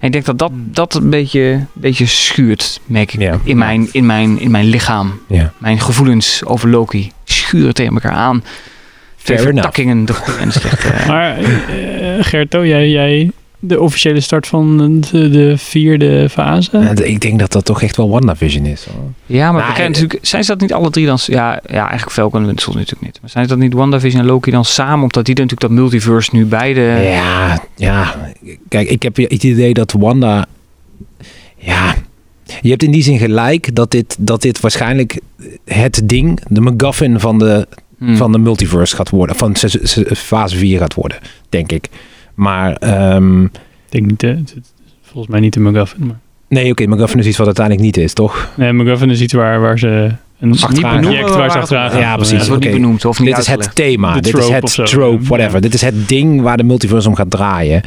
[0.00, 3.38] En ik denk dat dat, dat een beetje, beetje schuurt, merk ik, Ja.
[3.44, 5.20] in, mijn, in, mijn, in mijn lichaam.
[5.28, 5.52] Ja.
[5.58, 8.44] Mijn gevoelens over Loki schuren tegen elkaar aan.
[9.26, 10.92] Fair vertakkingen, de goede en de slechte.
[11.06, 11.44] Maar eh,
[12.20, 16.92] Gerto, jij, jij de officiële start van de, de vierde fase?
[17.04, 18.84] Ik denk dat dat toch echt wel WandaVision is.
[18.84, 19.10] hoor.
[19.26, 21.18] Ja, maar Nou, we kennen eh, natuurlijk, zijn ze dat niet alle drie dan...
[21.26, 23.18] Ja, ja eigenlijk Falcon en Soldier natuurlijk niet.
[23.20, 25.02] Maar zijn ze dat niet WandaVision en Loki dan samen?
[25.02, 26.80] Omdat die natuurlijk dat multiverse nu beide...
[26.80, 28.14] Ja, ja.
[28.68, 30.46] Kijk, ik heb het idee dat Wanda...
[31.56, 31.94] Ja,
[32.60, 35.20] je hebt in die zin gelijk dat dit, dat dit waarschijnlijk
[35.64, 37.66] het ding, de MacGuffin van de,
[37.98, 38.16] Hmm.
[38.16, 39.36] van de multiverse gaat worden.
[39.36, 41.88] Van se- se- fase 4 gaat worden, denk ik.
[42.34, 43.50] Maar, ehm, Ik
[43.88, 44.54] denk niet,
[45.02, 46.06] volgens mij niet de McGuffin.
[46.06, 46.18] Maar.
[46.48, 48.52] nee, oké, MacGuffin is iets wat uiteindelijk niet is, toch?
[48.56, 52.00] Nee, McGuffin is iets waar, waar ze een project waar ze achteraan gaan.
[52.00, 52.38] Ja, precies.
[52.38, 52.80] Dat wordt niet oké.
[52.82, 55.54] benoemd of niet Dit is het thema, De dit is het trope, whatever.
[55.54, 55.60] Ja.
[55.60, 57.82] Dit is het ding waar de multiverse om gaat draaien.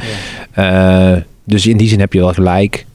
[0.50, 1.12] Eh,
[1.44, 2.86] dus in die zin heb je wel gelijk.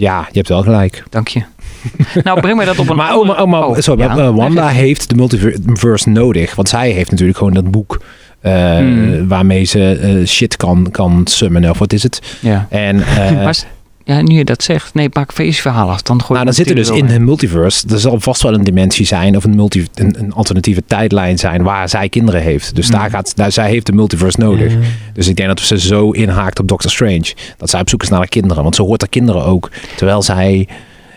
[0.00, 1.02] Ja, je hebt wel gelijk.
[1.10, 1.42] Dank je.
[2.24, 4.16] nou, breng mij dat op een Maar, oh, maar, oh, maar Oh, sorry, ja.
[4.16, 6.54] eh, Wanda heeft de multiverse nodig.
[6.54, 8.02] Want zij heeft natuurlijk gewoon dat boek
[8.40, 9.28] eh, Hmm.
[9.28, 11.70] waarmee ze eh, shit kan, kan summonen.
[11.70, 12.36] Of wat is het?
[12.40, 12.66] Ja.
[12.70, 12.96] En,
[13.44, 13.64] Maar
[14.04, 16.02] ja, nu je dat zegt, nee, maak feest verhaal af.
[16.02, 18.64] Dan gooi nou, dan zit er dus in hun multiverse, er zal vast wel een
[18.64, 22.74] dimensie zijn of een, multi, een, een alternatieve tijdlijn zijn waar zij kinderen heeft.
[22.74, 24.74] Dus daar gaat, daar, zij heeft de multiverse nodig.
[25.12, 27.34] Dus ik denk dat ze zo inhaakt op Doctor Strange.
[27.56, 28.62] Dat zij op zoek is naar haar kinderen.
[28.62, 29.70] Want ze hoort haar kinderen ook.
[29.96, 30.68] Terwijl zij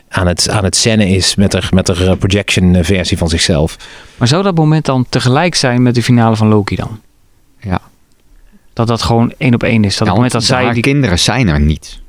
[0.10, 3.30] aan het, aan het zennen is met haar, met haar eh, projection eh, versie van
[3.30, 3.78] zichzelf.
[4.18, 7.00] Maar zou dat moment dan tegelijk zijn met de finale van Loki dan?
[7.60, 7.82] Ja.
[8.74, 9.98] Dat dat gewoon één op één is.
[9.98, 10.84] Dat Ja, moment dat zij haar die...
[10.84, 12.02] kinderen zijn er niet.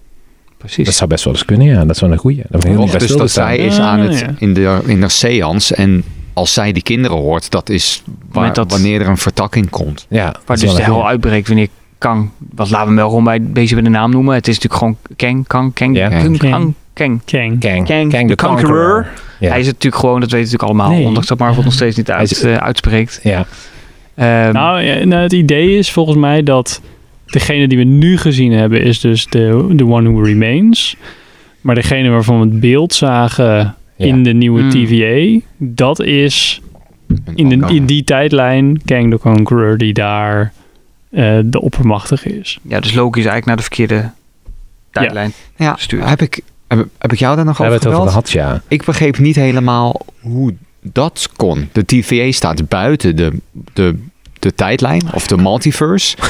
[0.64, 0.84] Precies.
[0.84, 1.84] Dat zou best wel eens kunnen, ja.
[1.84, 2.42] Dat is wel een goeie.
[2.48, 2.62] Dat
[2.98, 6.82] dus dat zij is aan het, in de, in de seance en als zij die
[6.82, 10.06] kinderen hoort, dat is waar, Moment dat- wanneer er een vertakking komt.
[10.08, 11.08] Ja, dat Waar is dus de hel goeie.
[11.08, 12.30] uitbreekt wanneer Kang...
[12.54, 14.34] Wat laten we hem wel gewoon bij bezig met de naam noemen.
[14.34, 16.08] Het is natuurlijk gewoon Kang, Kang, Kang, Ja.
[16.08, 16.74] Kang, Kang.
[16.92, 17.24] Kang, Kang.
[17.24, 17.60] Kang.
[17.60, 19.06] Kang, Kang, Kang the Conqueror.
[19.40, 19.48] Ja.
[19.48, 20.98] Hij is het natuurlijk gewoon, dat weten we natuurlijk allemaal.
[20.98, 21.06] Nee.
[21.06, 23.20] Ondanks dat Marvel nog steeds niet uit, is- eh, uitspreekt.
[23.22, 23.46] ja.
[24.14, 26.80] Ehm, Nou, ja, nou, het idee is volgens mij dat
[27.34, 30.96] degene die we nu gezien hebben is dus de, the One Who Remains.
[31.60, 34.04] Maar degene waarvan we het beeld zagen Ja.
[34.06, 34.70] in de nieuwe Hmm.
[34.70, 36.60] TVA, dat is
[37.34, 40.52] in, de, in die tijdlijn Kang the Conqueror die daar
[41.10, 42.58] eh, de oppermachtige is.
[42.62, 44.10] ja, dus Loki is eigenlijk naar de verkeerde
[44.90, 45.32] tijdlijn.
[45.56, 46.08] ja, gestuurd.
[46.08, 48.62] heb ik, heb, heb ik jou daar nog We over gehad, ja.
[48.68, 51.68] Ik begreep niet helemaal hoe dat kon.
[51.72, 53.32] De TVA staat buiten de,
[53.72, 53.94] de,
[54.44, 56.16] de tijdlijn of de multiverse.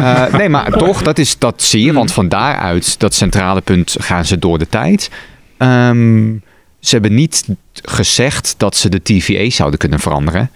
[0.00, 1.92] Eh, nee, maar toch, dat, is, dat zie je.
[1.92, 5.10] Want van daaruit, dat centrale punt, gaan ze door de tijd.
[5.56, 6.32] Ehm,
[6.80, 10.50] ze hebben niet gezegd dat ze de TVA zouden kunnen veranderen.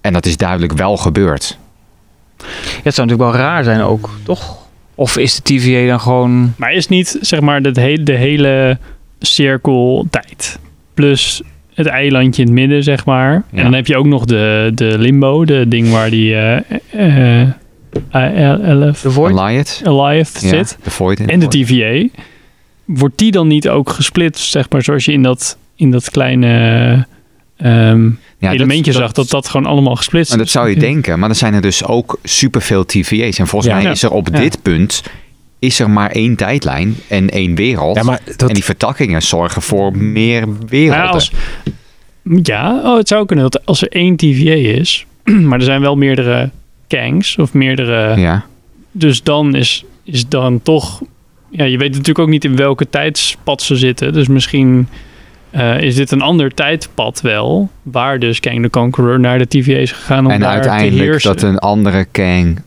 [0.00, 1.58] En dat is duidelijk wel gebeurd.
[2.38, 2.44] Ja,
[2.82, 4.56] het zou natuurlijk wel raar zijn ook, toch?
[4.94, 6.54] Of is de TVA dan gewoon...
[6.56, 8.78] Maar is niet, zeg maar, de, hele, de hele
[9.20, 10.58] cirkel tijd.
[10.94, 11.42] Plus
[11.76, 13.32] het eilandje in het midden, zeg maar.
[13.32, 13.56] Ja.
[13.56, 16.56] En dan heb je ook nog de, de limbo, de ding waar die eh
[16.90, 17.40] eh
[18.10, 19.38] eh, Elf, De Void?
[19.38, 19.80] Eliot.
[19.84, 20.78] Eliath Ja, zit.
[20.82, 21.20] de Void.
[21.26, 22.08] En de TVA.
[22.84, 27.06] Wordt die dan niet ook gesplitst, zeg maar, zoals je in dat, in dat kleine
[27.56, 28.08] ehm,
[28.38, 30.52] Ja, elementje dat- zag, dat dat gewoon allemaal gesplitst Maar dat is?
[30.52, 31.18] zou je denken.
[31.18, 33.38] Maar er zijn er dus ook superveel TVA's.
[33.38, 33.80] En volgens Ja.
[33.82, 34.38] mij is er op Ja.
[34.38, 35.02] dit punt
[35.58, 37.96] is er maar één tijdlijn en één wereld.
[37.96, 41.04] Ja, maar dat, En die vertakkingen zorgen voor meer werelden.
[41.04, 41.32] Ja, als,
[42.42, 45.06] ja oh, het zou kunnen dat als er één TVA is,
[45.48, 46.50] maar er zijn wel meerdere
[46.86, 48.20] Kangs of meerdere.
[48.20, 48.44] ja.
[48.92, 51.02] Dus dan is, is dan toch.
[51.50, 54.12] Ja, je weet natuurlijk ook niet in welke tijdspad ze zitten.
[54.12, 54.88] Dus misschien
[55.50, 57.70] eh, is dit een ander tijdpad wel.
[57.82, 61.10] Waar dus Kang the Conqueror naar de TVA is gegaan om En daar te uiteindelijk
[61.10, 61.32] heersen.
[61.32, 62.60] dat een andere Kang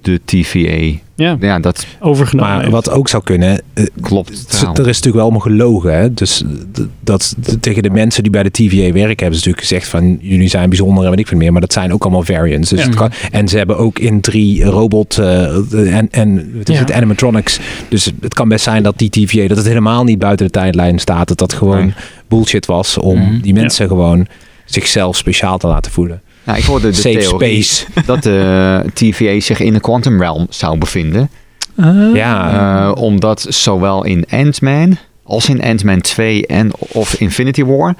[0.00, 0.98] de TVA.
[1.14, 2.72] ja, Ja, dat overgenomen maar heeft.
[2.72, 4.28] wat ook zou kunnen, eh, klopt.
[4.28, 4.62] Het-.
[4.62, 5.98] Er is natuurlijk wel allemaal gelogen.
[5.98, 6.14] Hè?
[6.14, 9.88] Dus eh, dat, tegen de mensen die bij de TVA werken, hebben ze natuurlijk gezegd
[9.88, 11.52] van jullie zijn bijzonder en weet ik veel meer.
[11.52, 12.70] Maar dat zijn ook allemaal variants.
[12.70, 12.86] Dus Ja.
[12.86, 16.80] het kan, en ze hebben ook in drie robot eh, en, en wat is Ja.
[16.80, 17.58] het, animatronics.
[17.88, 20.98] Dus het kan best zijn dat die TVA, dat het helemaal niet buiten de tijdlijn
[20.98, 21.28] staat.
[21.28, 21.94] Dat dat gewoon Nee.
[22.28, 23.40] bullshit was om Mhm.
[23.40, 24.26] die mensen gewoon
[24.64, 26.20] zichzelf speciaal te laten voelen.
[26.46, 27.86] Nou, ik hoorde de Safe theorie space.
[28.06, 31.30] dat de TVA zich in de Quantum Realm zou bevinden.
[31.76, 32.14] Ah.
[32.14, 32.52] Ja.
[32.88, 37.94] Eh, omdat zowel in Ant-Man als in Ant-Man 2 en of Infinity War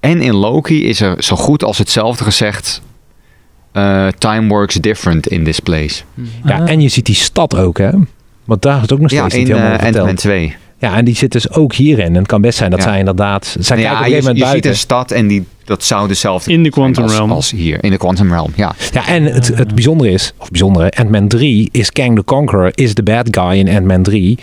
[0.00, 2.82] en in Loki is er zo goed als hetzelfde gezegd.
[3.72, 6.02] eh, time works different in this place.
[6.44, 7.90] ja, en je ziet die stad ook, hè?
[8.44, 9.96] Want daar is het ook nog Ja, steeds in niet helemaal eh, verteld.
[9.96, 10.56] Ant-Man 2.
[10.78, 12.06] Ja, en die zit dus ook hierin.
[12.06, 12.84] En het kan best zijn dat Ja.
[12.88, 13.56] zij inderdaad...
[13.60, 15.84] Zij Nou kijken ja, op een je, gegeven je ziet een stad en die, dat
[15.84, 17.30] zou dezelfde In de zijn Quantum als, Realm.
[17.30, 17.84] als hier.
[17.84, 18.74] In de Quantum Realm, ja.
[18.92, 22.94] Ja, en het, het bijzondere is, of bijzondere, Ant-Man 3 is Kang the Conqueror, is
[22.94, 24.38] de bad guy in Ant-Man 3.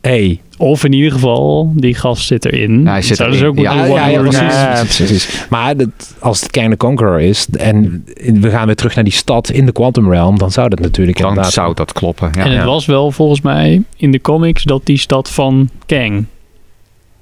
[0.00, 0.40] Hey.
[0.58, 2.82] Of in ieder geval, die gast zit erin.
[2.82, 3.58] Ja, hij zit Zouden ze erin.
[3.58, 5.46] ook Ja, moeten ja, ja, worden precies.
[5.50, 9.12] Maar dat, als het Kang the Conqueror is en we gaan weer terug naar die
[9.12, 11.52] stad in de Quantum Realm, dan zou dat natuurlijk Dan inderdaad...
[11.52, 12.30] zou dat kloppen.
[12.34, 12.44] Ja.
[12.44, 16.24] en het was wel volgens mij in de comics dat die stad van Kang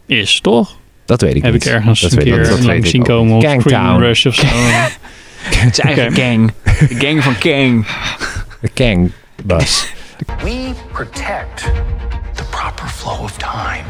[0.07, 0.77] is, toch?
[1.05, 1.67] Dat weet ik Heb niet.
[1.67, 3.07] ik ergens dat een weet ik keer dat zien ook.
[3.07, 3.75] komen op Kangtown.
[3.75, 4.47] Screen Rush of zo.
[5.43, 6.51] Het is eigen gang.
[6.89, 7.87] De gang van Kang.
[8.61, 9.11] De Kang
[9.45, 9.87] was.
[10.43, 11.71] We protect
[12.63, 13.85] proper flow of time.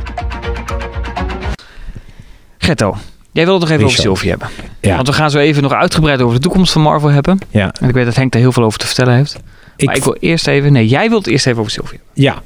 [2.58, 2.96] Getto,
[3.32, 3.98] jij wilde het nog even over.
[4.02, 4.48] Sylvie hebben.
[4.80, 7.38] Ja, Want we gaan zo even nog uitgebreid over de toekomst van Marvel hebben.
[7.50, 7.72] ja.
[7.80, 9.36] En ik weet dat Henk daar heel veel over te vertellen heeft.
[9.76, 10.72] Ik, maar ik wil eerst even...
[10.72, 12.22] Nee, jij wilt eerst even over Sylvie hebben.
[12.24, 12.42] ja,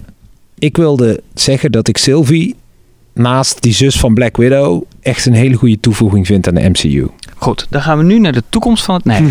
[0.59, 2.57] ik wilde zeggen dat ik Sylvie
[3.15, 7.09] naast die zus van Black Widow echt een hele goede toevoeging vind aan de MCU.
[7.37, 9.05] Goed, dan gaan we nu naar de toekomst van het...
[9.05, 9.21] Nee.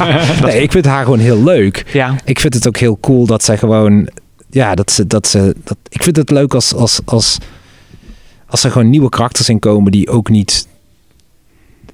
[0.44, 1.84] Nee, ik vind haar gewoon heel leuk.
[1.92, 4.08] ja, Ik vind het ook heel cool dat zij gewoon.
[4.50, 5.06] Ja, dat ze.
[5.06, 7.38] Dat ze dat, ik vind het leuk als, als, als.
[8.46, 10.68] Als er gewoon nieuwe karakters in komen die ook niet.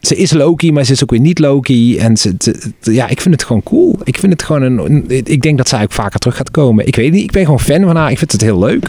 [0.06, 1.98] Ze is Loki, maar ze is ook weer niet Loki.
[1.98, 3.98] En ze, ze- ja, ik vind het gewoon cool.
[4.04, 5.04] Ik vind het gewoon een.
[5.08, 6.86] Ik denk dat zij ook vaker terug gaat komen.
[6.86, 7.22] Ik weet niet.
[7.22, 8.10] Ik ben gewoon fan van haar.
[8.10, 8.88] Ik vind het heel leuk.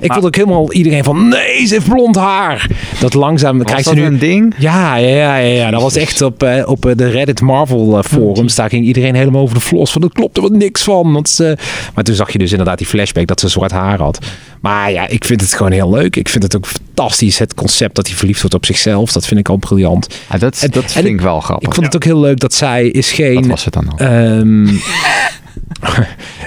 [0.00, 1.28] Ik vond ook helemaal iedereen van.
[1.28, 2.70] Nee, ze heeft blond haar.
[3.00, 4.06] Dat langzaam krijgt dat ze nu.
[4.06, 4.54] een ding?
[4.58, 5.70] Ja, ja, ja, ja, ja.
[5.70, 8.54] Dat was echt op, eh, op eh, de Reddit Marvel eh, forums.
[8.54, 10.00] Daar ging iedereen helemaal over de flos van.
[10.00, 11.12] Dat klopt er wat niks van.
[11.12, 11.56] Want ze...
[11.94, 14.18] Maar toen zag je dus inderdaad die flashback dat ze zwart haar had.
[14.60, 16.16] Maar ja, ik vind het gewoon heel leuk.
[16.16, 17.38] Ik vind het ook fantastisch.
[17.38, 19.12] Het concept dat hij verliefd wordt op zichzelf.
[19.12, 20.06] Dat vind ik al briljant.
[20.30, 21.68] Ja, dat En- dat en vind ik- ik wel grappig.
[21.68, 23.48] Ik vond het ook heel leuk dat zij is Wat geen...
[23.48, 23.98] was het dan ook?
[24.00, 24.66] ehm,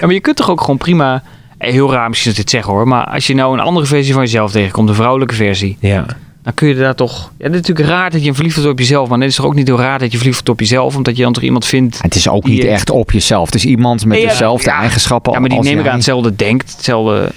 [0.00, 1.22] maar je kunt toch ook gewoon prima...
[1.58, 2.88] eh, Heel raar misschien dat ik dit zeg hoor.
[2.88, 4.88] Maar als je nou een andere versie van jezelf tegenkomt.
[4.88, 5.76] Een vrouwelijke versie.
[5.80, 6.06] ja.
[6.42, 7.30] Dan kun je daar toch...
[7.38, 9.08] Ja, het is natuurlijk raar dat je verliefd wordt op jezelf.
[9.08, 10.96] Maar het is toch ook niet heel raar dat je verliefd wordt op jezelf.
[10.96, 11.98] Omdat je dan toch iemand vindt...
[12.02, 13.44] Het is ook niet echt op jezelf.
[13.46, 14.78] Het is iemand met Ja, dezelfde ja.
[14.78, 16.72] eigenschappen Ja, maar die als neem ik aan hetzelfde denkt.
[16.72, 17.32] Hetzelfde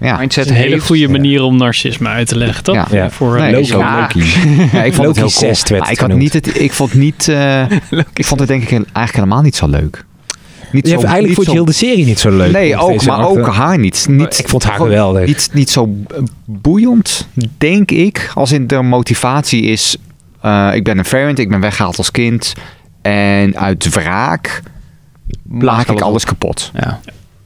[0.00, 0.16] Ja.
[0.18, 0.86] mindset Het is een hele heeft.
[0.86, 2.74] goede manier om narcisme uit te leggen, toch?
[2.74, 2.86] Ja.
[2.90, 3.10] Ja.
[3.10, 3.66] Voor Nee, Loki.
[3.76, 4.00] Ja.
[4.00, 4.20] Loki.
[4.72, 5.28] Ja, ik vond het heel cool.
[5.28, 7.28] Zest werd Maar het ik, had niet het, ik vond niet...
[7.28, 7.62] eh,
[8.14, 10.04] ik vond het denk ik eigenlijk helemaal niet zo leuk.
[10.72, 12.52] Niet Je hebt zo- eigenlijk niet vond je zo- heel de serie niet zo leuk.
[12.52, 14.06] Nee, ook, maar ook haar niet.
[14.10, 15.26] niet Ik vond haar geweldig.
[15.26, 15.96] Niet, niet zo
[16.44, 18.30] boeiend, denk ik.
[18.34, 19.96] Als in de motivatie is...
[20.40, 22.52] eh, ik ben een variant, ik ben weggehaald als kind.
[23.02, 24.62] En uit wraak
[25.42, 26.70] maak ik alles alles kapot.
[26.74, 27.00] Ja.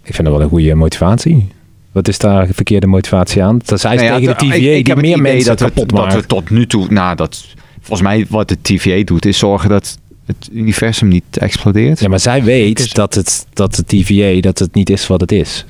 [0.04, 1.48] Ik vind dat wel een goede motivatie.
[1.92, 3.60] Wat is daar een verkeerde motivatie aan?
[3.64, 5.60] Dat zij Nou ja, tegen de ik- TVA ik die heb het meer mensen dat
[5.60, 6.86] we, kapot dat we tot nu toe...
[6.90, 7.44] Nou, dat,
[7.80, 12.00] volgens mij wat de TVA doet is zorgen dat het universum niet explodeert.
[12.00, 15.32] Ja, maar zij weet dat het, dat de TVA dat het niet is wat het
[15.32, 15.64] is.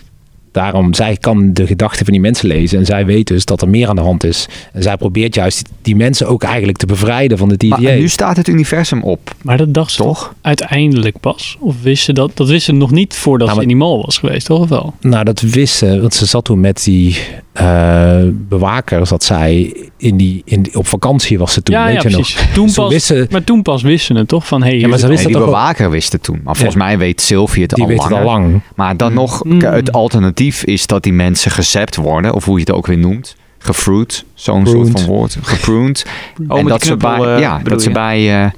[0.53, 2.79] Daarom, zij kan de gedachten van die mensen lezen.
[2.79, 4.49] En zij weet dus dat er meer aan de hand is.
[4.73, 7.81] En zij probeert juist die, mensen ook eigenlijk te bevrijden van de TVA.
[7.81, 9.35] Maar nu staat het universum op.
[9.43, 10.35] Maar dat dacht ze Toch?
[10.41, 11.57] uiteindelijk pas?
[11.61, 12.31] Of wist ze dat?
[12.35, 14.61] Dat wist ze nog niet voordat Nou, ze in die mal was geweest, toch?
[14.61, 14.95] Of wel?
[15.01, 16.01] Nou, dat wist ze.
[16.01, 17.17] Want ze zat toen met die
[17.53, 19.07] eh, bewaker.
[19.07, 21.75] Zat zij in die, in die, op vakantie was ze toen.
[21.75, 22.37] ja, weet ja, je precies.
[22.37, 22.45] nog.
[22.55, 24.47] Toen pas, wist ze- maar toen pas wist ze het toch?
[24.47, 26.41] Van, hey, Ja, maar ze wist Nee, dat die bewaker wist het toen.
[26.45, 28.27] Maar volgens mij weet Sylvie het Die al weet het langer.
[28.27, 28.61] al lang.
[28.75, 29.61] Maar dan nog, Mm.
[29.61, 32.35] het alternatief is dat die mensen gezept worden.
[32.35, 33.37] Of hoe je het ook weer noemt.
[33.59, 35.37] Gefruit, zo'n soort van woord.
[35.43, 36.05] Gepruned.
[36.49, 38.51] Oh, en dat ze bij, eh, ja, dat ze bij eh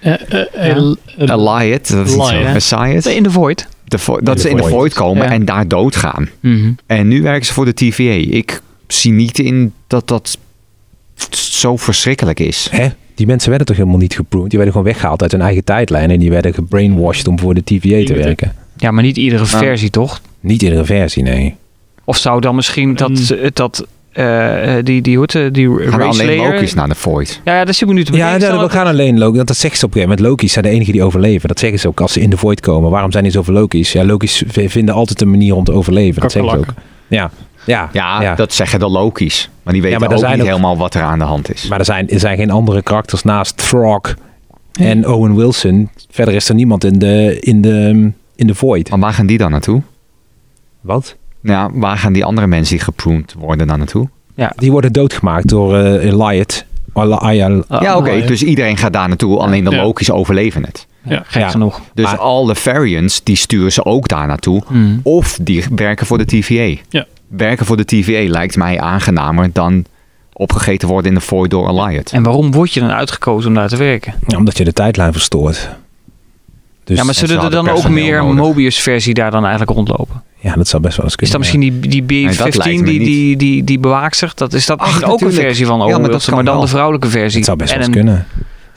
[0.00, 0.80] Eh, eh, eh,
[1.18, 2.16] eh, Eliot, dat is.
[2.52, 3.66] Messiah, In de Void.
[3.84, 4.74] de vo- dat de ze in de Void.
[4.74, 5.30] void komen Ja.
[5.30, 6.28] en daar doodgaan.
[6.40, 6.72] Mhm.
[6.86, 8.36] En nu werken ze voor de TVA.
[8.36, 10.38] Ik zie niet in dat dat
[11.30, 12.68] zo verschrikkelijk is.
[12.70, 12.88] Hè?
[13.14, 14.48] Die mensen werden toch helemaal niet gepruned?
[14.50, 16.10] Die werden gewoon weggehaald uit hun eigen tijdlijn.
[16.10, 18.52] En die werden gebrainwashed om voor de TVA te werken.
[18.76, 20.20] Ja, maar niet iedere versie, toch?
[20.40, 21.54] Niet iedere versie, nee.
[22.04, 25.68] Of zou dan misschien dat, Een- dat eh, eh, die, die, hoe heet het, die
[25.68, 26.52] Gaan race alleen layer...
[26.54, 27.40] Loki's naar de void.
[27.44, 29.44] Ja, ja, dat zit me nu te Ja, ja, Stel we dat- gaan alleen Loki.
[29.44, 30.20] Dat zeggen ze op een gegeven moment.
[30.40, 31.48] Loki's zijn de enigen die overleven.
[31.48, 32.90] Dat zeggen ze ook als ze in de Void komen.
[32.90, 33.92] Waarom zijn er zoveel Loki's?
[33.92, 36.20] Ja, Loki's vinden altijd een manier om te overleven.
[36.22, 36.66] Dat zeggen ze ook.
[37.08, 37.30] Ja,
[37.66, 38.34] ja, Ja, ja.
[38.34, 39.48] dat zeggen de Loki's.
[39.62, 41.68] Maar die weten maar ook niet ook- helemaal wat er aan de hand is.
[41.68, 44.14] Maar er zijn, er zijn geen andere karakters naast Throg
[44.72, 45.90] en Owen Wilson.
[46.10, 48.90] Verder is er niemand in de, in de, in de Void.
[48.90, 49.82] Maar waar gaan die dan naartoe?
[50.80, 51.16] Wat?
[51.40, 54.08] Nou, waar gaan die andere mensen die gepruned worden dan naartoe?
[54.56, 56.64] Die worden doodgemaakt door eh Eliot.
[56.94, 58.10] Eli- Eli- ja, oké.
[58.10, 58.26] ja.
[58.26, 59.38] dus iedereen gaat daar naartoe.
[59.38, 59.82] Alleen de Ja.
[59.82, 60.86] Loki's overleven het.
[61.04, 61.22] Ja.
[61.26, 61.48] Gek Ja.
[61.48, 61.80] genoeg.
[61.94, 64.62] Dus Maar- al de variants, die sturen ze ook daar naartoe.
[64.68, 64.98] Mhm.
[65.02, 66.80] Of die werken voor de TVA.
[66.88, 67.06] Ja.
[67.28, 69.84] Werken voor de TVA lijkt mij aangenamer dan
[70.32, 72.10] opgegeten worden in de void door Eliot.
[72.12, 74.14] En waarom word je dan uitgekozen om daar te werken?
[74.26, 75.68] Ja, omdat je de tijdlijn verstoort.
[76.84, 78.24] Dus ja, maar zullen er dan ook meer.
[78.24, 80.22] Mobius-versie daar dan eigenlijk rondlopen?
[80.40, 81.48] Ja, dat zou best wel eens Is kunnen.
[81.48, 84.32] dat misschien die, die Nee, dat B-15, lijkt me die, die, die, die bewaakster?
[84.34, 86.54] Dat is dat Ach, misschien ook een versie van Ja, Owen maar dat maar dan
[86.54, 86.62] wel.
[86.62, 87.36] de vrouwelijke versie.
[87.36, 88.26] Het zou best wel En eens een- kunnen.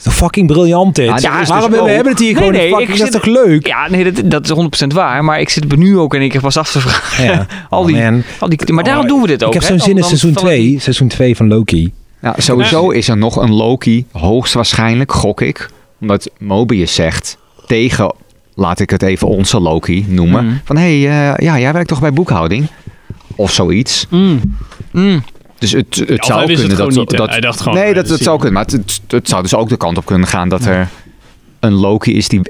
[0.05, 1.05] Is fucking briljant dit?
[1.05, 3.07] Ja, dat is Waarom dus we hebben het hier Nee, gewoon nee, fucking, ik dat
[3.07, 3.67] is zit- toch leuk?
[3.67, 4.49] Ja, nee, dat, dat is
[4.85, 5.23] 100% waar.
[5.23, 7.23] Maar ik zit me nu ook en ik was af te vragen.
[7.25, 7.45] Ja.
[7.69, 8.23] Al die, Oh, man.
[8.39, 9.53] al die, maar daarom Oh, doen we dit ook.
[9.53, 10.79] Ik heb zo'n zin in seizoen van het- 2.
[10.79, 11.91] Seizoen 2 van Loki.
[12.21, 15.69] Ja, sowieso is er nog een Loki, hoogstwaarschijnlijk, gok ik.
[16.01, 18.13] Omdat Mobius zegt tegen,
[18.55, 20.45] laat ik het even onze Loki noemen.
[20.45, 20.55] Mhm.
[20.63, 22.67] Van, hé, hey, eh, ja, jij werkt toch bij boekhouding?
[23.35, 24.07] Of zoiets.
[24.09, 24.39] Mm.
[24.91, 25.23] Mm.
[25.59, 26.97] Dus het, het zou hij wist het kunnen gewoon dat...
[26.97, 27.17] niet, hè?
[27.17, 28.53] dat Hij dacht gewoon, nee, dat, dat zie zou kunnen.
[28.53, 30.89] Maar het, het zou dus ook de kant op kunnen gaan dat er
[31.63, 32.41] een Loki is die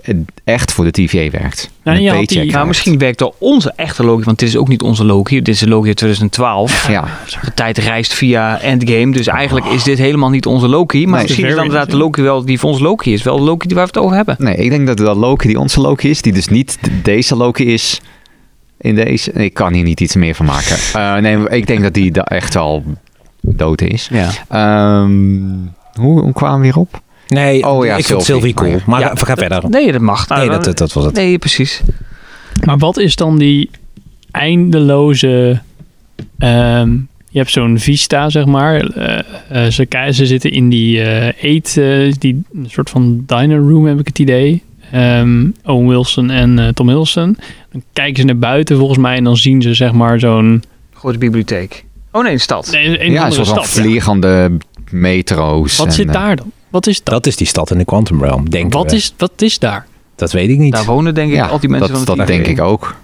[0.43, 1.69] echt voor de TVA werkt.
[1.83, 4.81] Nou, je die- Nou, misschien werkt al onze echte Loki, want dit is ook niet
[4.81, 5.35] onze Loki.
[5.41, 6.87] Dit is de Loki uit 2012.
[6.89, 7.03] Ja,
[7.41, 11.05] De tijd reist via Endgame, dus eigenlijk is dit helemaal niet onze Loki.
[11.07, 11.21] Maar Nee.
[11.23, 13.23] misschien is dan inderdaad de Loki wel die voor ons Loki is.
[13.23, 14.35] Wel de Loki die waar we het over hebben.
[14.39, 17.73] nee, ik denk dat de Loki die onze Loki is, die dus niet deze Loki
[17.73, 18.01] is
[18.77, 19.31] in deze.
[19.31, 20.77] Ik kan hier niet iets meer van maken.
[20.93, 22.83] Eh, nee, ik denk dat die da- echt al
[23.41, 24.09] dood is.
[24.11, 24.29] Ja.
[24.49, 25.11] Ehm,
[25.93, 27.01] hoe, hoe kwamen we weer op?
[27.27, 28.25] Nee, Oh ja, ik vond Sylvie.
[28.25, 28.69] Sylvie cool.
[28.69, 28.85] Maar ja.
[28.85, 29.69] Maar Ja, ga, ga verder.
[29.69, 30.27] Nee, dat mag.
[30.27, 31.15] Nou, Nee, dan- dat, dat, dat was het.
[31.15, 31.81] Nee, precies.
[32.65, 33.69] Maar wat is dan die
[34.31, 35.61] eindeloze...
[36.37, 36.91] ehm,
[37.29, 38.79] je hebt zo'n vista, zeg maar.
[38.85, 43.85] Eh, eh, ze, zitten in die eh eet, eh, die een soort van diner room,
[43.85, 44.63] heb ik het idee.
[44.91, 47.37] Ehm Owen Wilson en eh, Tom Hiddleston.
[47.71, 50.63] Dan kijken ze naar buiten volgens mij en dan zien ze zeg maar zo'n...
[50.93, 51.85] Grote bibliotheek.
[52.11, 52.69] Oh nee, een stad.
[52.71, 53.63] Nee, een ja, ja.
[53.63, 54.51] vliegende
[54.89, 55.77] metro's.
[55.77, 56.51] Wat en, zit daar dan?
[56.73, 57.13] Wat is dat?
[57.13, 58.73] Dat is die stad in de Quantum Realm, denk ik.
[58.73, 59.85] wat, is, wat is daar?
[60.15, 60.73] Dat weet ik niet.
[60.73, 62.53] Daar wonen denk ik Ja, al die mensen dat, van dat het denk idee.
[62.53, 62.95] ik ook.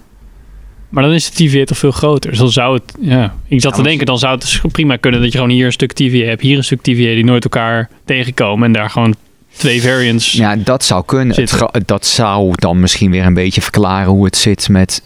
[0.88, 2.30] Maar dan is de TVA toch veel groter.
[2.30, 3.34] Dus dan zou het, ja.
[3.46, 5.72] Ik zat te denken, dan zou het dus prima kunnen dat je gewoon hier een
[5.72, 9.14] stuk TVA hebt, hier een stuk TVA die nooit elkaar tegenkomen en daar gewoon
[9.56, 10.32] twee variants.
[10.32, 11.36] Ja, dat zou kunnen.
[11.36, 15.02] Het dat zou dan misschien weer een beetje verklaren hoe het zit met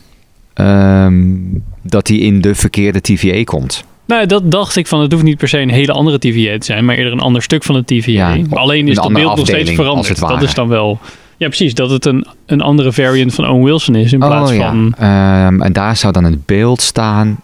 [0.54, 1.22] ehm,
[1.82, 3.84] dat hij in de verkeerde TVA komt.
[4.06, 6.64] Nou, dat dacht ik van, het hoeft niet per se een hele andere TVA te
[6.64, 8.10] zijn, maar eerder een ander stuk van de TVA.
[8.34, 10.08] Ja, Alleen een is het beeld nog steeds veranderd.
[10.08, 10.98] als het Dat is dan wel,
[11.36, 14.56] ja precies, dat het een, een andere variant van Owen Wilson is in plaats oh
[14.56, 14.68] ja.
[14.68, 17.40] van, Ehm, en daar zou dan het beeld staan.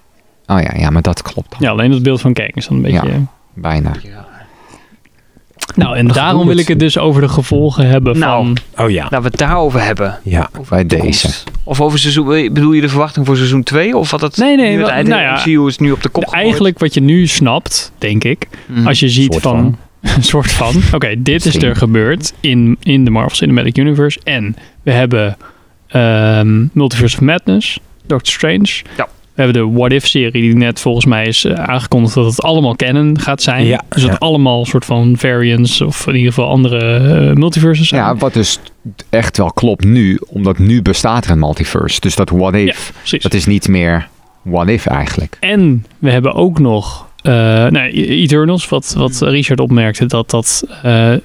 [0.46, 1.58] Oh ja, ja maar dat klopt dan.
[1.60, 3.08] ja, alleen het beeld van kijken is dan een beetje...
[3.08, 3.26] Ja.
[3.54, 3.92] Bijna.
[5.76, 8.44] Nou, en daarom wil ik het dus over de gevolgen hebben Nou.
[8.74, 8.84] van...
[8.84, 9.02] Oh ja.
[9.02, 10.18] Laten we het daarover hebben.
[10.24, 10.48] Ja.
[10.58, 11.28] Over Bij deze.
[11.64, 12.26] Of over seizoen...
[12.52, 13.96] Bedoel je de verwachting voor seizoen 2?
[13.96, 14.36] Of wat het...
[14.36, 16.42] Nee, nee, het wel- nou ja, MCU is nu op de kop gegooid?
[16.42, 18.86] Eigenlijk wat je nu snapt, denk ik, Mhm.
[18.86, 19.76] als je ziet Soort van,
[20.16, 24.56] een soort van, oké, dit is er gebeurd in, in de Marvel Cinematic Universe en
[24.82, 25.36] we hebben
[25.88, 29.08] ehm, Multiverse of Madness, Doctor Strange, Ja.
[29.46, 32.76] We hebben de What If-serie die net volgens mij is eh, aangekondigd dat het allemaal
[32.76, 33.66] canon gaat zijn.
[33.66, 34.16] Ja, dus dat ja.
[34.18, 38.00] allemaal soort van variants of in ieder geval andere eh, multiverses zijn.
[38.00, 38.58] Ja, wat dus
[39.10, 42.00] echt wel klopt nu, omdat nu bestaat er een multiverse.
[42.00, 44.08] Dus dat what if, dat is niet meer
[44.42, 45.36] what if eigenlijk.
[45.40, 47.32] En we hebben ook nog eh
[47.66, 50.62] nou, Eternals, wat, wat Richard opmerkte, dat, dat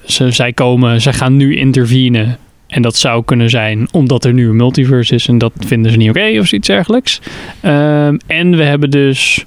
[0.04, 2.38] ze, zij komen, zij gaan nu intervenen.
[2.66, 5.96] En dat zou kunnen zijn omdat er nu een multiverse is en dat vinden ze
[5.96, 7.20] niet oké of zoiets dergelijks.
[7.60, 9.44] Ehm, en we hebben dus,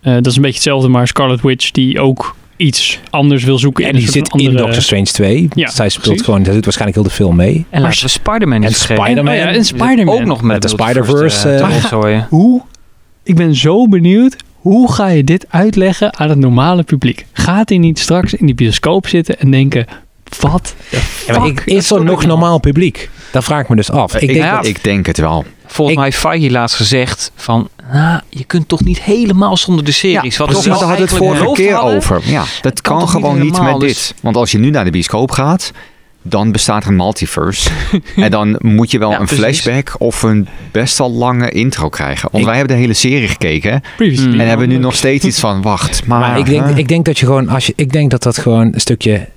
[0.00, 3.84] eh, dat is een beetje hetzelfde, maar Scarlet Witch die ook iets anders wil zoeken.
[3.84, 5.48] En in een die zit in Doctor Strange 2.
[5.54, 6.24] Ja, Zij speelt precies.
[6.24, 7.64] gewoon, zij doet waarschijnlijk heel de film mee.
[7.70, 9.02] En laten we Spider-Man niet En vergeten.
[9.04, 9.32] Spider-Man.
[9.34, 10.14] Oh ja, en Die Spider-Man.
[10.14, 12.26] Ook nog met, Met de Spider-Verse, eh, rotzooien.
[12.28, 12.62] Hoe?
[13.22, 14.36] Ik ben zo benieuwd.
[14.54, 17.26] Hoe ga je dit uitleggen aan het normale publiek?
[17.32, 19.86] Gaat hij niet straks in die bioscoop zitten en denken:
[20.40, 20.74] wat?
[21.26, 23.10] Ja, ik, is er nog normaal publiek?
[23.32, 24.14] Dat vraag ik me dus af.
[24.14, 25.44] Ik Ik, denk ja, dat- ik denk het wel.
[25.66, 27.68] Volgens Ik- mij heeft Feige laatst gezegd van...
[27.92, 30.36] Nou, je kunt toch niet helemaal zonder de series.
[30.36, 30.64] wat precies.
[30.66, 31.96] daar hadden we het vorige keer hadden.
[31.96, 32.20] over.
[32.24, 34.14] Ja, dat kan kan, toch niet gewoon niet, met dus- dit.
[34.22, 35.70] Want als je nu naar de bioscoop gaat,
[36.22, 37.70] dan bestaat er een multiverse.
[38.16, 39.44] en dan moet je wel Ja, een precies.
[39.60, 42.22] flashback of een best wel lange intro krijgen.
[42.30, 44.32] Want Ik- wij hebben de hele serie gekeken Previously.
[44.34, 44.40] Mm.
[44.40, 46.18] en hebben nu nog steeds iets van, wacht, maar...
[46.20, 48.70] Maar ik denk, ik denk dat je gewoon, als je, ik denk dat dat gewoon
[48.74, 49.28] een stukje,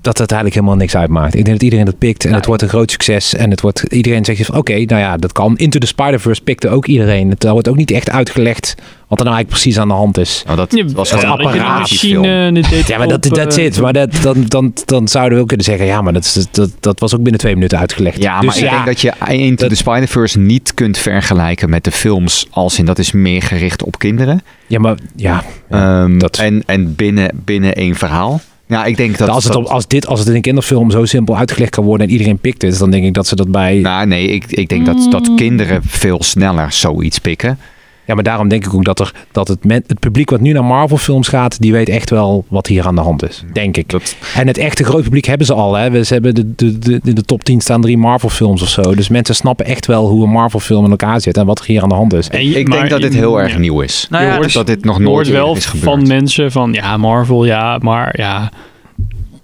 [0.00, 1.34] dat het eigenlijk helemaal niks uitmaakt.
[1.34, 3.34] Ik denk dat iedereen dat pikt en het wordt een groot succes.
[3.34, 5.56] En het wordt, iedereen zegt van, oké, nou ja, dat kan.
[5.56, 7.30] Into the Spider-Verse pikte ook iedereen.
[7.30, 8.74] Het wordt ook niet echt uitgelegd
[9.08, 10.42] wat er nou eigenlijk precies aan de hand is.
[10.46, 12.62] Nou, dat Ja, was gewoon een machine.
[12.86, 13.80] Ja, maar dat dat eh, zit.
[13.80, 17.00] Maar dat, dan, dan, dan zouden we ook kunnen zeggen, ja, maar dat, dat, dat
[17.00, 18.22] was ook binnen twee minuten uitgelegd.
[18.22, 21.70] Ja, maar Dus ik ja, denk dat je Into dat- the Spider-Verse niet kunt vergelijken
[21.70, 24.42] met de films als in dat is meer gericht op kinderen.
[24.66, 28.40] Ja, maar ja, Ehm, dat- en en binnen, binnen één verhaal.
[28.68, 29.28] Ja, ik denk dat...
[29.28, 31.84] als, het dat- op, als, dit, als het in een kinderfilm zo simpel uitgelegd kan
[31.84, 33.78] worden en iedereen pikt het, dan denk ik dat ze dat bij...
[33.78, 37.58] Nou, nee, ik, ik denk dat, dat kinderen veel sneller zoiets pikken.
[38.06, 40.52] Ja, maar daarom denk ik ook dat, er, dat het, men, het publiek wat nu
[40.52, 43.44] naar Marvel films gaat, die weet echt wel wat hier aan de hand is.
[43.52, 43.88] Denk ik.
[43.90, 45.74] Dat, En het echte groot publiek hebben ze al.
[45.74, 46.04] Hè.
[46.04, 48.94] Ze hebben de, de, de, in de top 10 staan drie Marvel films of zo.
[48.94, 51.64] Dus mensen snappen echt wel hoe een Marvel film in elkaar zit en wat er
[51.66, 52.28] hier aan de hand is.
[52.28, 53.58] en ik maar denk dat dit heel erg ja.
[53.58, 54.06] nieuw is.
[54.10, 55.84] Nou ja, Je hoort- dus- dat dit nog nooit wel is gebeurd.
[55.84, 58.50] van mensen van ja, Marvel, ja, maar ja.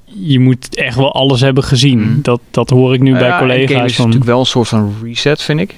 [0.05, 2.01] Je moet echt wel alles hebben gezien.
[2.01, 2.19] Mm.
[2.23, 3.85] Dat, dat hoor ik nu bij Ja, Endgame collega's.
[3.91, 5.75] is Van, natuurlijk wel een soort van reset, vind ik.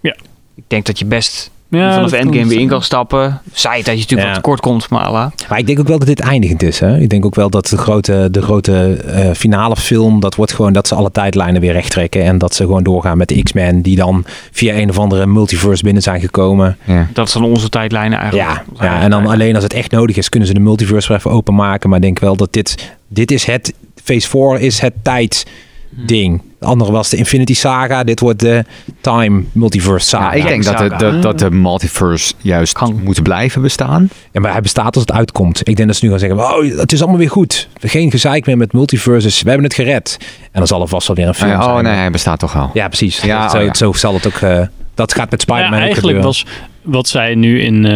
[0.00, 0.16] Ja.
[0.54, 3.40] Ik denk dat je best ja, vanaf dat Endgame weer in kan stappen.
[3.52, 4.26] Zij dat je natuurlijk Ja.
[4.26, 5.32] wat tekort komt, maar la.
[5.48, 6.80] Maar ik denk ook wel dat dit eindigend is.
[6.80, 6.98] Hè?
[6.98, 10.72] Ik denk ook wel dat de grote, de grote eh, finale film, dat wordt gewoon
[10.72, 12.22] dat ze alle tijdlijnen weer recht trekken.
[12.24, 15.84] En dat ze gewoon doorgaan met de X-Men, die dan via een of andere multiverse
[15.84, 16.76] binnen zijn gekomen.
[16.84, 17.06] Ja.
[17.12, 18.50] Dat zijn onze tijdlijnen eigenlijk.
[18.80, 21.16] Ja, ja, en dan alleen als het echt nodig is, kunnen ze de multiverse weer
[21.16, 21.88] even openmaken.
[21.88, 23.72] Maar ik denk wel dat dit, dit is het,
[24.04, 26.42] Phase 4 is het tijdding.
[26.58, 28.64] De andere was de Infinity Saga, dit wordt de
[29.00, 30.34] Time Multiverse Saga.
[30.34, 33.00] Ja, ik denk dat de, dat, de multiverse juist Kan.
[33.04, 34.08] moet blijven bestaan.
[34.32, 35.68] Ja, maar hij bestaat als het uitkomt.
[35.68, 37.68] Ik denk dat ze nu gaan zeggen, oh, het is allemaal weer goed.
[37.80, 40.16] Geen gezeik meer met multiverses, we hebben het gered.
[40.42, 41.84] En dan zal er vast wel weer een film oh zijn.
[41.84, 42.70] nee, hij bestaat toch wel.
[42.74, 43.20] Ja, precies.
[43.20, 43.74] Ja, zo, oh ja.
[43.74, 44.34] zo zal het ook...
[44.34, 44.60] eh,
[44.94, 46.24] dat gaat met Spider-Man Ja, ook eigenlijk gebeuren.
[46.24, 46.46] was
[46.82, 47.86] wat zij nu in,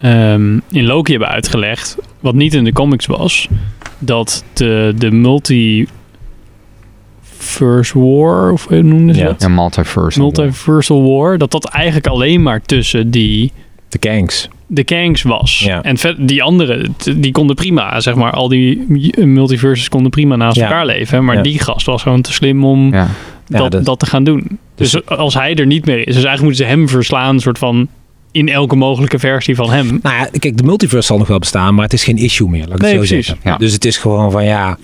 [0.00, 3.48] eh, ehm, in Loki hebben uitgelegd, wat niet in de comics was,
[3.98, 5.10] dat de, de
[7.38, 9.26] multiverse war, of hoe noemden ze Ja.
[9.26, 9.42] dat?
[9.42, 10.18] Een multiverse.
[10.20, 13.52] Multiversal war, dat dat eigenlijk alleen maar tussen die
[13.88, 14.48] De Kangs.
[14.66, 15.62] de Kangs was.
[15.66, 15.82] Ja.
[15.82, 18.84] En vet, die anderen, die konden prima, zeg maar, al die
[19.18, 20.62] multiverses konden prima naast Ja.
[20.64, 21.24] elkaar leven.
[21.24, 21.42] Maar Ja.
[21.42, 23.08] die gast was gewoon te slim om Ja.
[23.46, 24.58] Ja, dat, dat- dat te gaan doen.
[24.74, 27.58] Dus, Dus- als hij er niet meer is, dus eigenlijk moeten ze hem verslaan, soort
[27.58, 27.88] van
[28.32, 29.98] in elke mogelijke versie van hem.
[30.02, 32.66] Nou ja, kijk, de multiverse zal nog wel bestaan, maar het is geen issue meer.
[32.66, 33.26] Laat ik het zo precies.
[33.26, 33.50] zeggen.
[33.50, 33.56] Ja.
[33.56, 34.78] Dus het is gewoon van ja,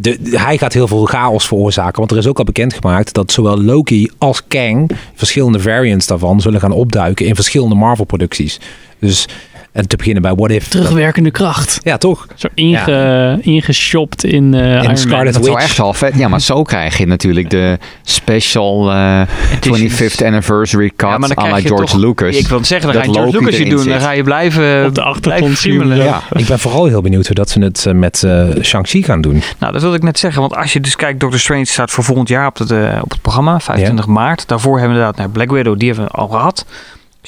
[0.00, 1.98] de, hij gaat heel veel chaos veroorzaken.
[1.98, 6.60] Want er is ook al bekendgemaakt dat zowel Loki als Kang, verschillende variants daarvan, zullen
[6.60, 8.60] gaan opduiken in verschillende Marvel-producties.
[8.98, 9.28] Dus,
[9.72, 10.68] en te beginnen bij What If.
[10.68, 11.80] Terugwerkende kracht.
[11.82, 12.26] Ja, toch?
[12.34, 14.96] Zo inge, ingeshopt in, eh Iron Man.
[14.96, 15.58] Scarlet Dat Witch.
[15.62, 16.14] echt wel vet.
[16.16, 19.20] Ja, maar zo krijg je natuurlijk de special eh
[19.60, 22.36] 25th anniversary cut Ja, maar dan à la krijg je George toch- Lucas.
[22.36, 23.88] Ik wil zeggen, dan dat ga je George Loki Lucas je doen.
[23.88, 25.96] Dan ga je blijven, Op de achtergrond friemelen.
[25.96, 26.22] Ja.
[26.32, 29.42] Ik ben vooral heel benieuwd hoe dat ze het eh, met eh, Shang-Chi gaan doen.
[29.58, 30.40] Nou, dat wilde ik net zeggen.
[30.40, 32.70] Want als je dus kijkt, Doctor Strange staat voor volgend jaar op het,
[33.02, 33.60] op het programma.
[33.60, 34.48] 25 maart.
[34.48, 36.64] Daarvoor hebben we inderdaad nou, Black Widow, die hebben we al gehad.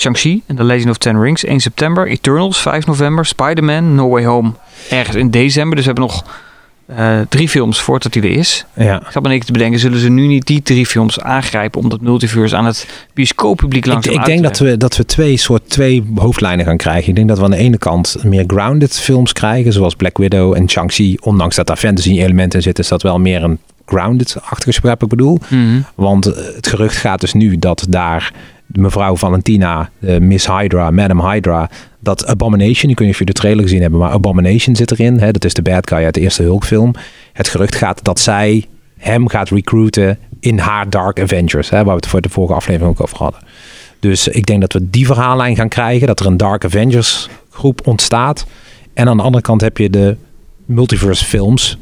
[0.01, 2.07] Shang-Chi en The Legend of Ten Rings 1 september.
[2.07, 3.27] Eternals 5 november.
[3.27, 4.53] Spider-Man, No Way Home
[4.91, 5.77] ergens in december.
[5.77, 6.25] Dus we hebben nog
[6.97, 8.65] eh, drie films voordat die er is.
[8.77, 9.01] Ja.
[9.01, 12.01] Ik zat me te bedenken, zullen ze nu niet die drie films aangrijpen om dat
[12.01, 15.69] multiverse aan het bioscooppubliek Ik, langzaam ik uit denk dat we, dat we twee soort
[15.69, 17.09] twee hoofdlijnen gaan krijgen.
[17.09, 20.55] Ik denk dat we aan de ene kant meer grounded films krijgen, zoals Black Widow
[20.55, 21.17] en Shang-Chi.
[21.21, 25.09] Ondanks dat daar fantasy elementen in zitten, is dat wel meer een grounded-achtige begrijp ik
[25.09, 25.39] bedoel.
[25.49, 25.81] Mhm.
[25.95, 28.33] Want het gerucht gaat dus nu dat daar
[28.73, 33.33] mevrouw Valentina, de Miss Hydra, Madam Hydra, dat Abomination, ik weet niet of je de
[33.33, 35.19] trailer gezien hebben, maar Abomination zit erin.
[35.19, 36.95] Hè, dat is de bad guy uit de eerste Hulkfilm.
[37.33, 38.67] Het gerucht gaat dat zij
[38.99, 42.91] hem gaat recruiten in haar Dark Avengers, hè, waar we het voor de vorige aflevering
[42.91, 43.41] ook over hadden.
[44.01, 47.87] Dus ik denk dat we die verhaallijn gaan krijgen, dat er een Dark Avengers groep
[47.87, 48.47] ontstaat.
[48.95, 50.17] En aan de andere kant heb je de
[50.65, 51.79] multiverse films.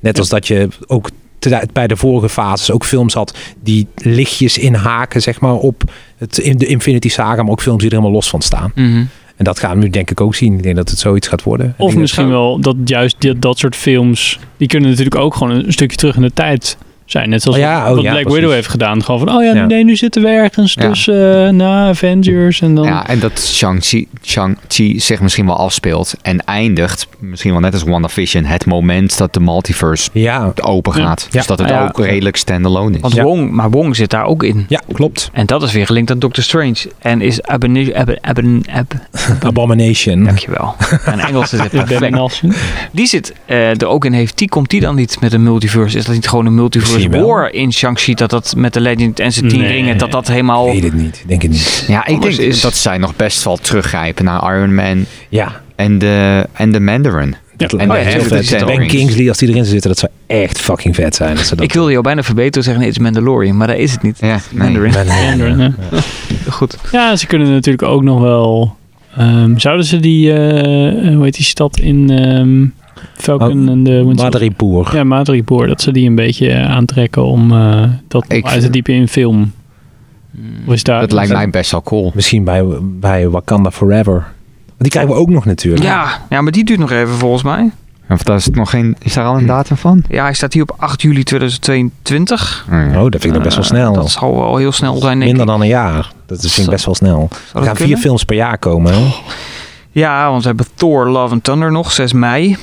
[0.00, 1.10] Net als dat je ook
[1.50, 5.82] te- bij de vorige fases ook films had die lichtjes inhaken, zeg maar, op
[6.16, 8.72] het, in de Infinity Saga, maar ook films die er helemaal los van staan.
[8.74, 9.04] Mhm.
[9.36, 10.54] En dat gaan we nu denk ik ook zien.
[10.54, 11.74] Ik denk dat het zoiets gaat worden.
[11.78, 15.72] Of misschien wel dat juist die, dat soort films, die kunnen natuurlijk ook gewoon een
[15.72, 16.76] stukje terug in de tijd
[17.06, 17.28] zijn.
[17.28, 18.38] Net zoals Oh ja, oh wat ja, Black precies.
[18.40, 19.04] Widow heeft gedaan.
[19.04, 19.66] Gewoon van, oh ja, Ja.
[19.66, 20.88] nee, nu zitten we ergens Ja.
[20.88, 22.84] tussen eh, na Avengers en dan...
[22.84, 24.56] Ja, en dat Shang-Chi Shang
[24.96, 29.40] zich misschien wel afspeelt en eindigt, misschien wel net als WandaVision, het moment dat de
[29.40, 31.22] multiverse Ja, open gaat.
[31.30, 31.38] Ja.
[31.38, 31.84] Dus dat het ja.
[31.84, 33.00] ook redelijk standalone is.
[33.00, 33.22] Want Ja.
[33.22, 34.64] Wong, maar Wong zit daar ook in.
[34.68, 35.30] ja klopt.
[35.32, 36.76] En dat is weer gelinkt aan Doctor Strange.
[36.98, 37.94] En is Abon...
[37.94, 38.18] Abon...
[38.20, 38.64] Abon...
[38.72, 38.94] Ab,
[39.46, 40.24] Abomination.
[40.24, 40.74] dankjewel.
[41.04, 42.42] En Engels is het perfect.
[42.92, 44.38] Die zit eh, er ook in heeft.
[44.38, 45.98] Die komt die dan niet met een multiverse?
[45.98, 47.26] Is dat niet gewoon een multiverse Wel.
[47.26, 48.14] war in Shang-Chi?
[48.14, 49.72] Dat dat met de Legend en zijn tien Nee.
[49.72, 50.66] ringen, dat dat helemaal...
[50.66, 51.16] Ik weet het niet.
[51.22, 51.84] Ik denk het niet.
[51.88, 55.60] ja, ik Anders denk is- dat zij nog best wel teruggrijpen naar Iron Man Ja.
[55.76, 57.28] en de, en de Mandarin.
[57.56, 57.66] Ja.
[57.66, 57.96] En Oh
[58.28, 58.86] de ja, Ben in.
[58.86, 61.34] Kingsley, als die erin zou zitten, dat zou echt fucking vet zijn.
[61.36, 63.56] Dat ze dat Ik wilde jou bijna verbeteren zeggen, nee, het is Mandalorian.
[63.56, 64.18] Maar dat is het niet.
[64.20, 64.38] Ja, nee.
[64.70, 64.92] Mandarin.
[64.92, 65.72] Mandarin, ja.
[66.50, 66.76] Goed.
[66.92, 68.76] Ja, ze kunnen natuurlijk ook nog wel...
[69.16, 72.64] ehm, zouden ze die, eh, hoe heet die stad in ehm,
[73.14, 74.90] Falcon Oh, en de Madripoor.
[74.94, 75.66] Ja, Madripoor.
[75.66, 79.08] Dat ze die een beetje eh, aantrekken om eh, dat Ik- uit te diepen in
[79.08, 79.52] film.
[80.68, 82.12] Is daar, Dat lijkt mij best wel cool.
[82.14, 84.26] Misschien bij, bij Wakanda Forever.
[84.78, 85.84] Die krijgen we ook nog natuurlijk.
[85.84, 87.70] Ja, ja, maar die duurt nog even volgens mij.
[88.08, 90.02] Of daar is, nog geen, is daar al een datum van?
[90.08, 92.66] Ja, hij staat hier op 8 juli 2022.
[92.70, 93.92] Oh, dat vind ik nog best wel snel.
[93.92, 95.46] Dat zal wel heel snel zijn, denk Minder ik.
[95.48, 96.12] dan een jaar.
[96.26, 97.28] Dat is, vind ik best wel snel.
[97.30, 97.98] Er gaan vier kunnen?
[97.98, 98.92] films per jaar komen.
[98.92, 99.00] Hè?
[99.90, 102.56] Ja, want we hebben Thor, Love and Thunder nog, 6 mei.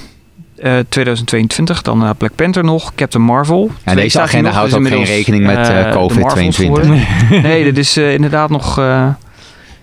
[0.56, 1.82] Eh, 2022.
[1.82, 2.95] Dan eh, Black Panther nog.
[2.95, 3.72] Captain Marvel.
[3.86, 6.56] Ja, deze agenda nog, houdt dus ook geen rekening met eh, eh, de Marvels COVID-22.
[6.56, 7.01] geworden.
[7.43, 8.78] nee, dit is eh, inderdaad nog...
[8.78, 9.01] eh,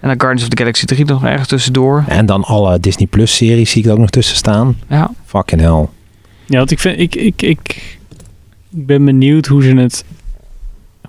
[0.01, 2.05] en dan Guardians of the Galaxy 3 nog ergens tussendoor.
[2.09, 4.77] En dan alle Disney Plus series zie ik er ook nog tussen staan.
[4.89, 5.11] Ja.
[5.27, 5.87] Fucking hell.
[6.47, 7.59] Ja, want ik, vind, ik, ik, ik,
[8.71, 10.05] ik ben benieuwd hoe ze het...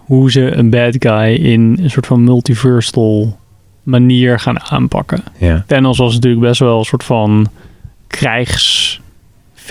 [0.06, 3.38] Hoe ze een bad guy in een soort van multiversal
[3.84, 5.24] manier gaan aanpakken.
[5.38, 5.64] Ja.
[5.68, 7.48] Thanos was natuurlijk best wel een soort van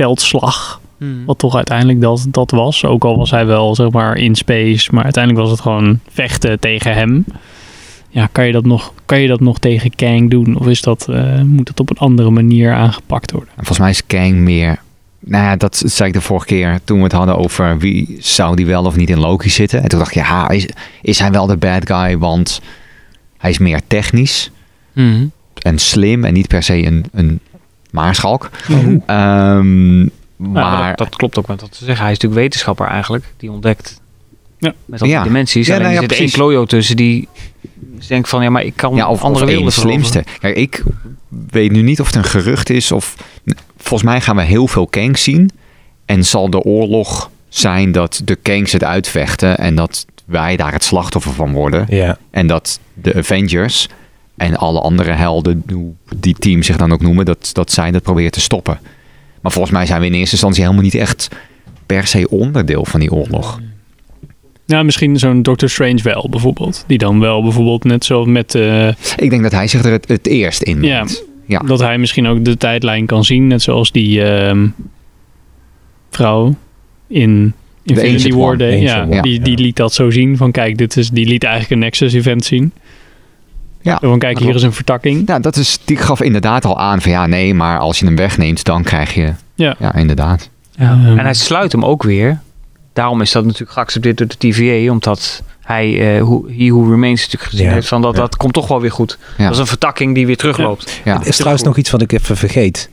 [0.01, 0.81] krijgsveldslag.
[1.27, 2.85] Wat toch uiteindelijk dat, dat was.
[2.85, 4.89] Ook al was hij wel zeg maar in space.
[4.93, 7.25] Maar uiteindelijk was het gewoon vechten tegen hem.
[8.09, 10.59] Ja, kan je dat nog, kan je dat nog tegen Kang doen?
[10.59, 13.51] Of is dat, eh, moet dat op een andere manier aangepakt worden?
[13.57, 14.79] Volgens mij is Kang meer...
[15.19, 18.57] Nou ja, dat zei ik de vorige keer toen we het hadden over wie zou
[18.57, 19.83] die wel of niet in Loki zitten.
[19.83, 20.67] En toen dacht ik, ja, is,
[21.03, 22.19] is hij wel de bad guy?
[22.19, 22.61] Want
[23.39, 24.51] hij is meer technisch
[24.93, 25.27] Mhm.
[25.63, 27.41] en slim en niet per se een, een
[27.93, 28.51] maarschalk.
[28.71, 28.77] Oh.
[29.07, 32.05] Ehm, Ja, maar dat, dat klopt ook met wat te zeggen.
[32.05, 33.25] Hij is natuurlijk wetenschapper eigenlijk.
[33.37, 34.01] Die ontdekt
[34.59, 34.73] Ja.
[34.85, 35.23] met al die Ja.
[35.23, 35.67] dimensies.
[35.67, 37.29] Ja, Alleen nou er zit één klojo tussen die
[38.09, 38.43] denkt van...
[38.43, 40.25] Ja, maar ik kan ja, of, andere of werelden slimste.
[40.39, 40.83] Kijk, ik
[41.51, 43.15] weet nu niet of het een gerucht is of...
[43.77, 45.51] Volgens mij gaan we heel veel Kangs zien.
[46.05, 50.85] En zal de oorlog zijn dat de Kangs het uitvechten en dat wij daar het
[50.85, 51.87] slachtoffer van worden.
[51.89, 52.19] Ja.
[52.31, 53.89] En dat de Avengers
[54.41, 58.03] en alle andere helden, hoe die team zich dan ook noemen, dat, dat zij dat
[58.03, 58.79] proberen te stoppen.
[59.41, 61.29] Maar volgens mij zijn we in eerste instantie helemaal niet echt
[61.87, 63.61] per se onderdeel van die oorlog.
[64.67, 66.85] Nou, misschien zo'n Doctor Strange wel, bijvoorbeeld.
[66.87, 68.55] Die dan wel bijvoorbeeld net zo met...
[68.55, 71.59] eh, Ik denk dat hij zich er het, het eerst in Ja.
[71.59, 73.47] Dat hij misschien ook de tijdlijn kan zien.
[73.47, 74.69] Net zoals die ehm,
[76.11, 76.55] vrouw
[77.07, 78.53] in Infinity War.
[78.53, 80.37] Ancient ja, die, die liet dat zo zien.
[80.37, 82.73] Van kijk, dit is, die liet eigenlijk een Nexus event zien.
[83.83, 85.23] Ja, Zo van kijk, hier is een vertakking.
[85.29, 88.17] Ja, dat is, die gaf inderdaad al aan van ja, nee, maar als je hem
[88.17, 89.33] wegneemt, dan krijg je...
[89.55, 89.75] Ja.
[89.79, 90.49] Ja, inderdaad.
[90.71, 90.91] Ja.
[90.93, 92.41] En hij sluit hem ook weer.
[92.93, 94.91] Daarom is dat natuurlijk geaccepteerd door de TVA.
[94.93, 97.73] Omdat hij, eh hoe He Who Remains natuurlijk gezien Ja.
[97.73, 97.89] heeft.
[97.89, 98.21] Van dat, Ja.
[98.21, 99.19] dat komt toch wel weer goed.
[99.39, 99.45] Ja.
[99.45, 101.01] Dat is een vertakking die weer terugloopt.
[101.05, 101.21] Ja.
[101.21, 102.91] Er is trouwens nog iets wat ik even vergeet.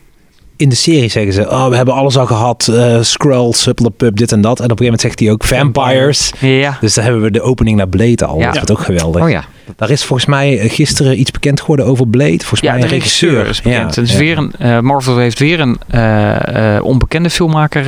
[0.55, 2.67] In de serie zeggen ze, oh, we hebben alles al gehad.
[2.67, 4.59] eh Skrulls, Hupplepup, dit en dat.
[4.59, 6.31] En op een gegeven moment zegt hij ook vampires.
[6.39, 6.77] Ja.
[6.81, 8.39] Dus dan hebben we de opening naar Blade al.
[8.39, 8.51] Ja.
[8.51, 9.21] Dat is ook geweldig.
[9.23, 9.43] Oh ja.
[9.75, 12.37] Daar is volgens mij eh, gisteren iets bekend geworden over Blade.
[12.37, 13.95] Volgens Ja, mij de een regisseur is bekend.
[13.95, 14.17] Ja, Het is ja.
[14.17, 17.87] weer een, eh, Marvel heeft weer een eh, onbekende filmmaker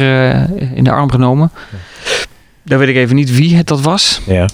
[0.75, 1.51] in de arm genomen.
[2.63, 4.21] Dan weet ik even niet wie het dat was.
[4.25, 4.47] Ja.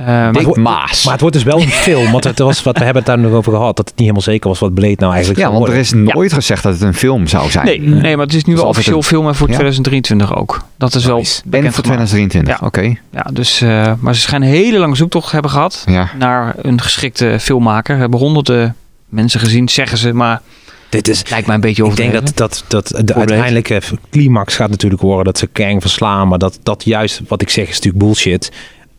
[0.00, 1.02] Eh, maar Ik- goed, Maas.
[1.04, 2.10] Maar het wordt dus wel een film.
[2.12, 3.76] Want het was wat we hebben het daar nog over gehad.
[3.76, 6.32] Dat het niet helemaal zeker was wat Blade nou eigenlijk ja, want er is nooit
[6.32, 7.64] gezegd dat het een film zou zijn.
[7.64, 9.54] nee, nee, maar het is nu is wel officieel een- filmen voor Ja.
[9.54, 10.62] 2023 ook.
[10.76, 11.40] Dat is wel Nice.
[11.42, 11.74] En voor gemaakt.
[11.82, 12.66] 2023, Ja.
[12.66, 12.94] oké.
[13.12, 16.10] Ja, dus, eh, maar ze schijnen een hele lange zoektocht te hebben gehad Ja.
[16.18, 17.94] naar een geschikte filmmaker.
[17.94, 18.76] We hebben honderden
[19.08, 20.40] mensen gezien, zeggen ze, maar
[20.88, 22.24] Dit is, lijkt mij een beetje ik overdreven.
[22.24, 23.80] denk dat, dat, dat de uiteindelijke
[24.10, 26.28] climax gaat natuurlijk worden dat ze Kang verslaan.
[26.28, 28.52] Maar dat, dat juist, wat ik zeg, is natuurlijk bullshit.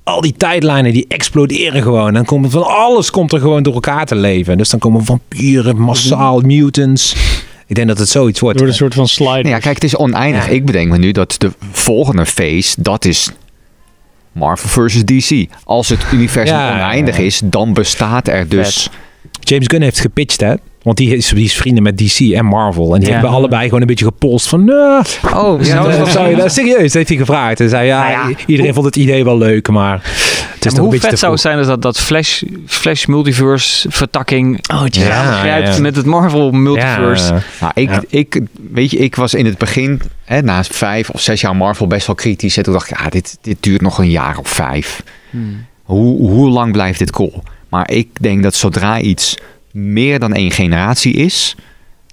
[0.03, 2.13] Al die tijdlijnen die exploderen gewoon.
[2.13, 4.57] Dan komt van alles komt er gewoon door elkaar te leven.
[4.57, 7.15] Dus dan komen vampieren, massaal mutants.
[7.67, 8.57] Ik denk dat het zoiets wordt.
[8.57, 9.49] Door een soort van slide.
[9.49, 10.45] Ja, kijk, het is oneindig.
[10.45, 10.51] Ja.
[10.51, 13.31] Ik bedenk me nu dat de volgende phase, dat is
[14.31, 15.45] Marvel versus DC.
[15.63, 17.23] Als het universum Ja, oneindig ja.
[17.23, 18.89] is, dan bestaat er dus...
[19.39, 20.53] James Gunn heeft gepitcht, hè?
[20.81, 22.93] Want die is, die is vrienden met DC en Marvel.
[22.93, 23.13] En die Ja.
[23.13, 24.65] hebben allebei gewoon een beetje gepolst van...
[24.65, 25.03] nou,
[25.33, 27.59] Oh, ja, dat dat zou je, dat, serieus, heeft hij gevraagd.
[27.59, 30.71] En zei, ja, Nou ja, iedereen vond het idee wel leuk, maar het is maar
[30.71, 35.45] toch een hoe vet zou het zijn dat, dat Flash, Flash Multiverse vertakking oh, ja,
[35.45, 35.79] ja.
[35.79, 37.33] met het Marvel Multiverse.
[37.33, 38.01] Ja, Nou, ik, Ja.
[38.09, 41.87] ik, weet je, ik was in het begin, hè, na vijf of zes jaar Marvel,
[41.87, 42.57] best wel kritisch.
[42.57, 45.03] En toen dacht ik, ja, dit, dit duurt nog een jaar of vijf.
[45.29, 45.65] Hmm.
[45.83, 47.43] Hoe, hoe lang blijft dit cool?
[47.69, 49.37] Maar ik denk dat zodra iets
[49.73, 51.55] meer dan één generatie is,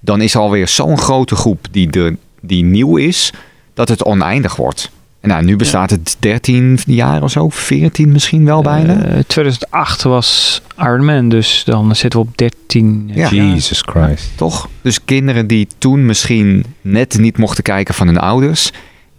[0.00, 3.32] dan is er alweer zo'n grote groep die, de, die nieuw is,
[3.74, 4.90] dat het oneindig wordt.
[5.20, 9.02] En nou, nu bestaat het 13 jaar of zo, 14 misschien wel bijna.
[9.02, 13.14] Eh, 2008 was Iron Man, dus dan zitten we op 13 Ja.
[13.14, 13.34] jaar.
[13.34, 14.30] Jesus Christ.
[14.36, 14.68] Toch?
[14.82, 18.70] Dus kinderen die toen misschien net niet mochten kijken van hun ouders,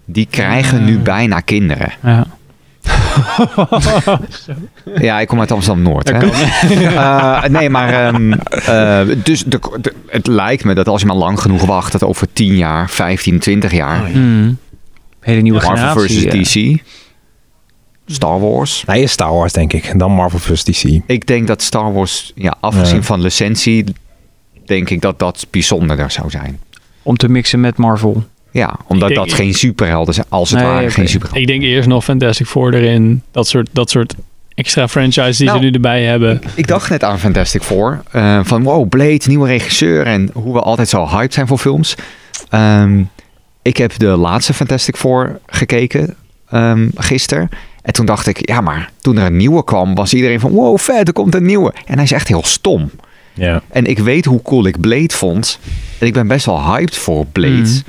[0.06, 1.92] die krijgen nu bijna kinderen.
[2.04, 2.28] Ja.
[5.00, 6.10] Ja, ik kom uit Amsterdam-Noord.
[6.10, 6.18] hè.
[7.00, 11.16] Eh, nee, maar ehm, eh, dus de, de- het lijkt me dat als je maar
[11.16, 14.58] lang genoeg wacht, dat over 10 jaar, 15, 20 jaar, Hmm.
[15.20, 16.30] Hele nieuwe Marvel generatie.
[16.30, 16.74] versus eh.
[16.76, 16.82] DC,
[18.06, 18.84] Star Wars.
[18.88, 19.86] Nee, Star Wars, denk ik.
[19.86, 20.64] En dan Marvel vs.
[20.64, 21.02] DC.
[21.06, 23.02] Ik denk dat Star Wars, ja, afgezien Ja.
[23.04, 23.84] van licentie,
[24.66, 26.60] denk ik dat dat bijzonderder zou zijn.
[27.04, 28.24] Om te mixen met Marvel.
[28.52, 31.42] Ja, omdat dat geen superhelden zijn, als het Nee, ware geen superhelden.
[31.42, 33.22] Ik denk eerst nog Fantastic Four erin.
[33.32, 34.14] Dat soort, dat soort
[34.54, 36.42] extra franchise die Nou, ze nu erbij hebben.
[36.56, 38.02] Ik dacht net aan Fantastic Four.
[38.12, 40.06] eh, van wow, Blade, nieuwe regisseur.
[40.06, 41.96] En hoe we altijd zo hyped zijn voor films.
[42.50, 43.02] Ehm,
[43.62, 46.16] ik heb de laatste Fantastic Four gekeken
[46.54, 47.50] um, gisteren.
[47.82, 50.78] En toen dacht ik, ja maar toen er een nieuwe kwam, was iedereen van wow,
[50.78, 51.74] vet, er komt een nieuwe.
[51.86, 52.92] En hij is echt heel stom.
[53.34, 53.62] Ja.
[53.70, 55.60] En ik weet hoe cool ik Blade vond.
[55.98, 57.56] En ik ben best wel hyped voor Blade.
[57.56, 57.80] Mhm.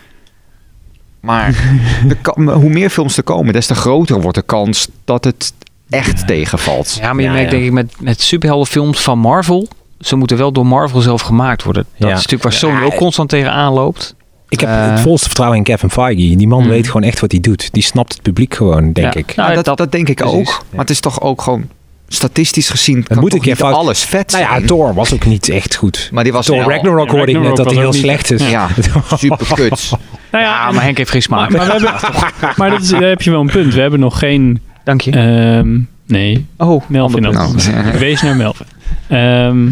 [1.20, 1.74] Maar
[2.08, 5.52] de hoe meer films er komen, des te groter wordt de kans dat het
[5.90, 6.96] echt tegenvalt.
[7.00, 7.56] Ja, maar je Ja, merkt ja.
[7.56, 9.68] denk ik met, met superheldenfilms van Marvel.
[10.00, 11.84] Ze moeten wel door Marvel zelf gemaakt worden.
[11.98, 12.14] Dat Ja.
[12.14, 14.14] is natuurlijk waar Sony Ja, ook constant tegenaan loopt.
[14.48, 14.90] Ik heb Eh.
[14.90, 16.36] het volste vertrouwen in Kevin Feige.
[16.36, 16.68] Die man Mm.
[16.68, 17.68] weet gewoon echt wat hij doet.
[17.72, 19.20] Die snapt het publiek gewoon, denk Ja.
[19.20, 19.34] ik.
[19.36, 20.34] Nou, Ja, dat, dat- dat, denk ik precies.
[20.38, 20.62] ook.
[20.70, 21.68] Maar het is toch ook gewoon
[22.12, 24.60] statistisch gezien kan moet keer niet fout- alles vet Nou zijn.
[24.60, 26.08] ja, Thor was ook niet echt goed.
[26.12, 28.48] maar die was Thor wel- Ragnarok hoorde ik net Ragnarok dat hij heel slecht is.
[28.50, 28.68] Ja,
[29.16, 29.90] super kut.
[30.32, 31.50] Nou ja, maar Henk heeft geen smaak.
[31.50, 33.74] maar, maar, we hebben, maar dat is, daar heb je wel een punt.
[33.74, 34.60] We hebben nog geen...
[34.84, 35.10] Dank je.
[35.10, 37.22] ehm, nee, oh, Melvin.
[37.22, 37.54] Nou,
[37.98, 38.66] Wees naar Melvin.
[39.08, 39.68] Ehm,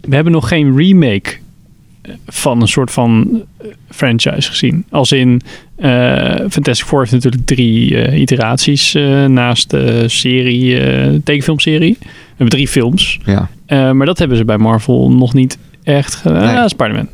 [0.00, 1.36] we hebben nog geen remake
[2.26, 4.84] van een soort van eh, franchise gezien.
[4.90, 5.40] Als in
[5.76, 11.96] eh, Fantastic Four heeft natuurlijk drie eh, iteraties eh, naast de serie, eh, tekenfilmserie.
[12.00, 13.18] We hebben drie films.
[13.24, 13.48] ja.
[13.66, 16.44] Eh, maar dat hebben ze bij Marvel nog niet echt gedaan.
[16.46, 16.56] Nee.
[16.56, 17.08] Ah, Spider-Man.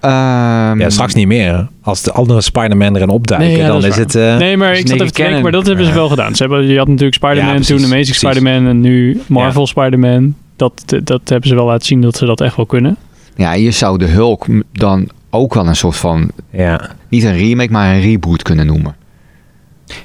[0.00, 1.68] Ehm, Ja, straks niet meer.
[1.82, 4.14] Als de andere Spider-Man erin opduiken, Nee, ja, dan is is het...
[4.14, 5.96] eh, nee, maar ik zat even te denken, maar dat hebben ze Ja.
[5.96, 6.34] wel gedaan.
[6.34, 8.18] Ze hebben, je had natuurlijk Spider-Man, Ja, precies, toen Amazing precies.
[8.18, 10.34] Spider-Man en nu Marvel Spider-Man.
[10.56, 12.96] Dat, dat hebben ze wel laten zien dat ze dat echt wel kunnen.
[13.36, 16.90] Ja, je zou de Hulk dan ook wel een soort van, ja.
[17.08, 18.96] niet een remake, maar een reboot kunnen noemen.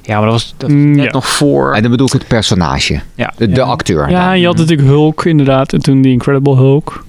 [0.02, 1.10] Ja, maar dat was, dat was Mm, net ja.
[1.10, 1.74] nog voor.
[1.74, 3.00] En dan bedoel ik het personage.
[3.14, 3.32] Ja.
[3.36, 3.62] De, de Ja.
[3.66, 4.10] acteur.
[4.10, 5.72] Ja, je had natuurlijk Hulk inderdaad.
[5.72, 7.04] En toen die Incredible Hulk.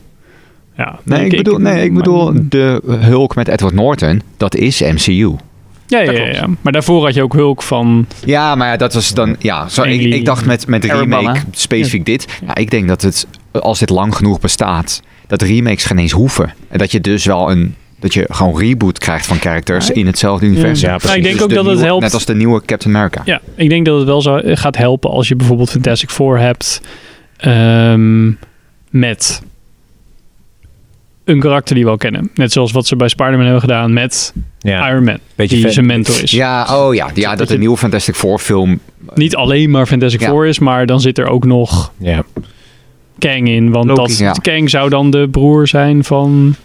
[0.78, 4.22] Ja, Nee, ik bedoel, nee, ik bedoel de Hulk met Edward Norton.
[4.38, 5.36] Dat is MCU.
[5.88, 6.47] Ja, ja, ja.
[6.61, 8.05] Maar daarvoor had je ook Hulk van...
[8.26, 9.36] Ja, maar ja, dat was dan...
[9.39, 12.39] Ja, zo, ik, dacht met, met remake specifiek dit.
[12.47, 16.53] Ja, ik denk dat het, als dit lang genoeg bestaat, dat remakes geen eens hoeven.
[16.67, 17.75] En dat je dus wel een...
[17.99, 20.89] Dat je gewoon reboot krijgt van characters in hetzelfde universum.
[20.89, 21.15] Ja, precies.
[21.15, 22.03] ik denk Dus ook de dat het helpt.
[22.03, 23.21] Net als de nieuwe Captain America.
[23.25, 26.82] Ja, ik denk dat het wel zo gaat helpen als je bijvoorbeeld Fantastic Four hebt
[27.38, 28.32] ehm,
[28.89, 29.41] met
[31.23, 32.30] een karakter die we al kennen.
[32.34, 34.89] Net zoals wat ze bij Spider-Man hebben gedaan met ja.
[34.89, 36.32] Iron Man, Beetje die zijn mentor is.
[36.32, 37.09] Ja, oh ja.
[37.13, 38.80] ja dat de nieuwe Fantastic Four film...
[39.13, 40.27] Niet alleen maar Fantastic Ja.
[40.27, 42.23] Four is, maar dan zit er ook nog Ja.
[43.20, 43.72] Kang in.
[43.72, 44.32] Want Loki, dat, ja.
[44.32, 46.55] Kang zou dan de broer zijn van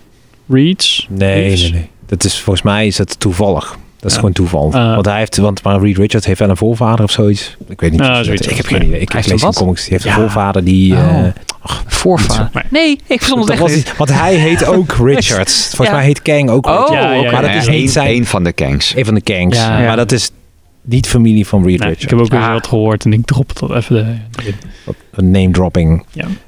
[0.48, 1.06] Reeds.
[1.10, 1.88] Nee, nee, nee.
[2.06, 3.76] Dat is, volgens mij is het toevallig.
[3.96, 4.18] Dat is Ja.
[4.18, 4.72] gewoon toeval.
[4.72, 4.94] Ah.
[4.94, 7.56] want hij heeft, want maar Reed Richards heeft wel een voorvader of zoiets.
[7.68, 8.00] Ik weet niet.
[8.00, 9.00] Ah, zoiets ik heb geen idee.
[9.00, 9.82] Ik, Hij lees een geen comics.
[9.82, 10.10] Die heeft Ja.
[10.14, 10.92] een voorvader die.
[10.94, 11.18] Oh.
[11.18, 11.32] eh,
[11.86, 12.48] Voorvader.
[12.52, 15.66] Maar- Nee, ik verstond het dat echt want hij heet ook Richards.
[15.66, 15.94] Volgens Ja.
[15.94, 16.92] mij heet Kang ook Oh, Richards.
[16.92, 17.30] Ja, ja, oké.
[17.30, 18.06] Maar dat ja, is niet zijn.
[18.06, 18.94] één van de Kangs.
[18.96, 19.56] Een van de Kangs.
[19.58, 19.78] Ja.
[19.78, 20.30] Maar dat is
[20.84, 22.10] niet familie van Reed Nee, ik Richards.
[22.10, 22.52] heb ook weer Ah.
[22.52, 24.20] wat gehoord en ik drop dat even
[25.14, 26.04] de, name dropping.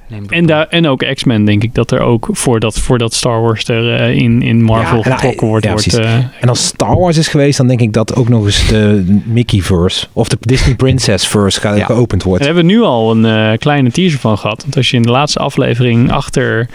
[0.09, 3.41] Neem het En, daar, en ook X-Men, denk ik, dat er ook voordat, voordat Star
[3.43, 5.65] Wars er eh, in, in Marvel Ja, getrokken wordt.
[5.65, 8.69] ja, eh, En als Star Wars is geweest, dan denk ik dat ook nog eens
[8.69, 11.85] de Mickey-verse of de Disney Princess-verse ge- Ja.
[11.85, 12.45] geopend wordt.
[12.45, 14.63] Daar hebben we nu al een eh, kleine teaser van gehad.
[14.63, 16.69] Want als je in de laatste aflevering achter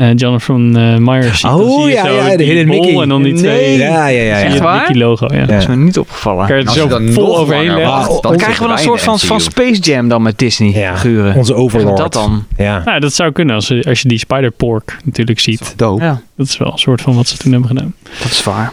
[0.00, 3.02] eh, Jonathan eh Myers ziet, Oh, zie je ja, zo ja, de Hidden bol Mickey.
[3.02, 3.42] en dan die Nee.
[3.42, 3.78] twee...
[3.78, 4.38] Ja, ja, ja.
[4.38, 4.44] ja.
[4.44, 4.78] Echt waar?
[4.78, 5.38] Mickey-logo, ja.
[5.40, 5.46] Ja.
[5.46, 6.46] Dat is me niet opgevallen.
[6.46, 8.08] Kan je er Als je zo dan vol overheen langer leggen.
[8.08, 9.40] wacht, Dan krijgen we dan een soort van, van.
[9.40, 11.34] Space Jam dan met Disney Ja, figuren.
[11.34, 11.96] Onze Overlord.
[11.96, 12.44] Dat dan.
[12.56, 12.82] Ja.
[12.84, 15.72] Nou, dat zou kunnen als je, als je die Spider-Pork natuurlijk ziet.
[15.76, 16.04] Dope.
[16.04, 17.94] Ja, Dat is wel een soort van wat ze toen hebben gedaan.
[18.22, 18.72] dat is waar.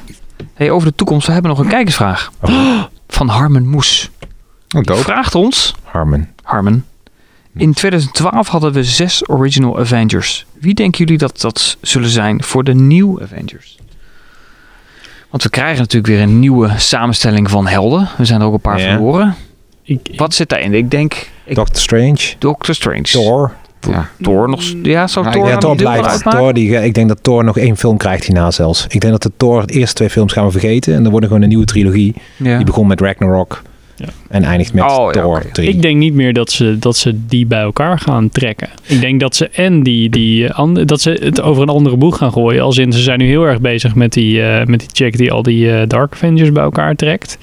[0.54, 2.32] Hey, over de toekomst, we hebben nog een kijkersvraag.
[3.08, 4.10] Van Harmen Moes.
[4.76, 5.02] Oh, dope.
[5.02, 6.28] Vraagt ons, Harmon.
[6.44, 6.86] Harmen.
[7.58, 10.46] In 2012 hadden we zes Original Avengers.
[10.60, 13.78] Wie denken jullie dat dat zullen zijn voor de New Avengers?
[15.30, 18.08] Want we krijgen natuurlijk weer een nieuwe samenstelling van helden.
[18.18, 18.92] We zijn er ook een paar Ja.
[18.96, 19.36] verloren.
[19.84, 20.74] Ik, Wat zit daarin?
[20.74, 22.34] Ik denk ik, Doctor Strange.
[22.40, 23.02] Doctor Strange.
[23.02, 23.54] Thor.
[23.90, 24.10] Ja.
[24.22, 24.62] Thor nog.
[24.84, 26.24] Ja, zou Ja, Thor ik Ja, Thor blijft.
[26.30, 28.86] Thor, die, ik denk dat Thor nog één film krijgt hierna zelfs.
[28.90, 30.94] Ik denk dat de Thor, de eerste twee films gaan we vergeten.
[30.94, 32.16] En dan wordt er gewoon een nieuwe trilogie.
[32.36, 32.58] Ja.
[32.58, 33.62] Die begon met Ragnarok.
[34.00, 34.06] Ja.
[34.30, 35.52] En eindigt met Oh, ja, Thor oké.
[35.52, 35.68] 3.
[35.68, 38.70] ik denk niet meer dat ze, dat ze die bij elkaar gaan trekken.
[38.88, 42.18] Ik denk dat ze en die, die eh, dat ze het over een andere boeg
[42.18, 42.62] gaan gooien.
[42.64, 45.32] Als in ze zijn nu heel erg bezig met die, eh, met die check die
[45.32, 47.38] al die eh, Dark Avengers bij elkaar trekt.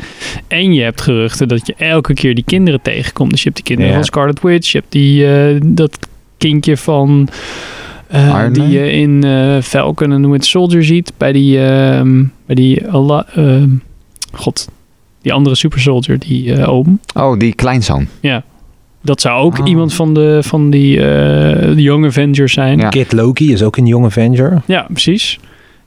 [0.49, 3.31] En je hebt geruchten dat je elke keer die kinderen tegenkomt.
[3.31, 3.97] Dus je hebt die kinderen Ja.
[3.99, 4.73] van Scarlet Witch.
[4.73, 5.99] Je hebt die, eh, dat
[6.39, 7.29] kindje van...
[8.09, 11.13] eh, die je in eh, Falcon en Winter Soldier ziet.
[11.17, 11.65] Bij die...
[11.67, 13.69] ehm, bij die Allah, ehm,
[14.33, 14.69] God.
[15.25, 16.19] Die andere super soldier.
[16.19, 17.01] Die eh, oom.
[17.15, 18.07] Oh, die kleinzoon.
[19.03, 19.69] Dat zou ook Ah.
[19.69, 22.77] iemand van, de, van die eh Young Avengers zijn.
[22.77, 22.83] Ja.
[22.83, 22.89] Ja.
[22.89, 24.63] Kid Loki is ook een Young Avenger.
[24.89, 25.39] precies.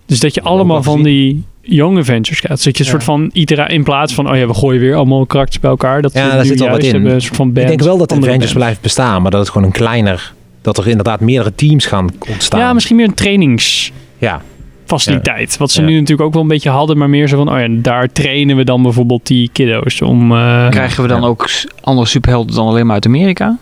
[0.05, 2.63] Dus dat je Dat ik allemaal van die Young Avengers krijgt.
[2.63, 2.91] Dus dat je een Ja.
[2.91, 6.01] soort van itera in plaats van, oh ja, we gooien weer allemaal karakters bij elkaar.
[6.01, 6.91] Dat Ja, we daar nu zit wel wat in.
[6.93, 8.53] hebben Een soort van ik band, denk wel dat de Avengers band.
[8.53, 9.21] blijft bestaan.
[9.21, 10.33] Maar dat het gewoon een kleiner...
[10.61, 12.59] Dat er inderdaad meerdere teams gaan ontstaan.
[12.59, 14.05] Ja, misschien meer een trainingsfaciliteit.
[14.17, 14.41] Ja.
[14.87, 15.01] Wat
[15.71, 15.87] ze Ja.
[15.87, 16.97] nu natuurlijk ook wel een beetje hadden.
[16.97, 20.31] Maar meer zo van, oh ja, daar trainen we dan bijvoorbeeld die kiddo's om...
[20.31, 21.27] eh, Krijgen we dan Ja.
[21.27, 21.49] ook
[21.81, 23.57] andere superhelden dan alleen maar uit Amerika?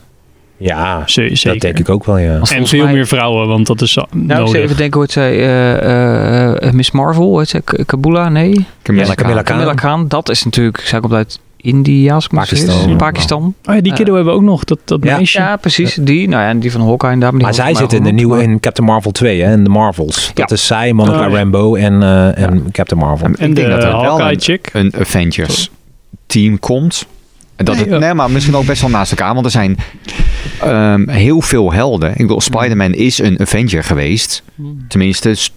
[0.57, 1.51] Ja, ze- zeker.
[1.51, 2.31] dat denk ik ook wel, ja.
[2.31, 4.49] En volgens veel mij- meer vrouwen, want dat is zo- Nou, ik nodig.
[4.49, 5.37] zou even denken hoe het zei.
[5.39, 7.61] eh, eh, Miss Marvel, ze?
[7.63, 8.29] K- Kabula?
[8.29, 8.65] Nee.
[8.81, 9.43] Camilla Ja, Camilla Khan.
[9.43, 9.43] Khan.
[9.43, 10.07] Camilla Khan.
[10.07, 12.65] Dat is natuurlijk, zij komt uit India, als ik me niet vergis.
[12.67, 12.97] Pakistan.
[12.97, 13.53] Pakistan.
[13.65, 15.15] Oh ja, die kiddo hebben we ook nog, dat, dat Ja.
[15.15, 15.39] meisje.
[15.39, 15.93] Ja, precies.
[16.01, 16.27] Die.
[16.27, 17.11] Nou ja, en die van Hawkeye.
[17.11, 19.41] en Daar, die Maar was zij zit in de nieuwe maar- in Captain Marvel 2,
[19.41, 20.31] hè, in de Marvels.
[20.33, 20.55] Dat Ja.
[20.55, 21.33] is zij, Monica Oh.
[21.33, 23.25] Rambeau en, eh, en Captain Marvel.
[23.27, 24.69] En En ik denk de dat er wel Hawkeye een, chick.
[24.73, 25.69] een Avengers
[26.25, 27.05] team komt.
[27.55, 29.33] En Dat Nee, het, nee, maar misschien ook best wel naast elkaar.
[29.33, 29.77] Want er zijn
[30.61, 32.09] ehm, heel veel helden.
[32.11, 34.43] Ik bedoel, Spider-Man is een Avenger geweest.
[34.87, 35.51] Tenminste, s-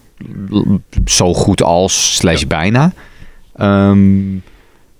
[1.05, 2.93] zo goed als, slash bijna.
[3.57, 3.99] Ehm,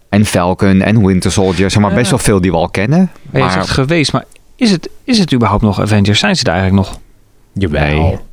[0.09, 1.71] en Falcon en Winter Soldier.
[1.71, 3.11] Zeg maar best wel veel die we al kennen.
[3.31, 4.25] Maar je zegt geweest, maar
[4.57, 6.19] is het, is het überhaupt nog Avengers?
[6.19, 6.99] Zijn ze er eigenlijk nog?
[7.53, 8.27] Jawel.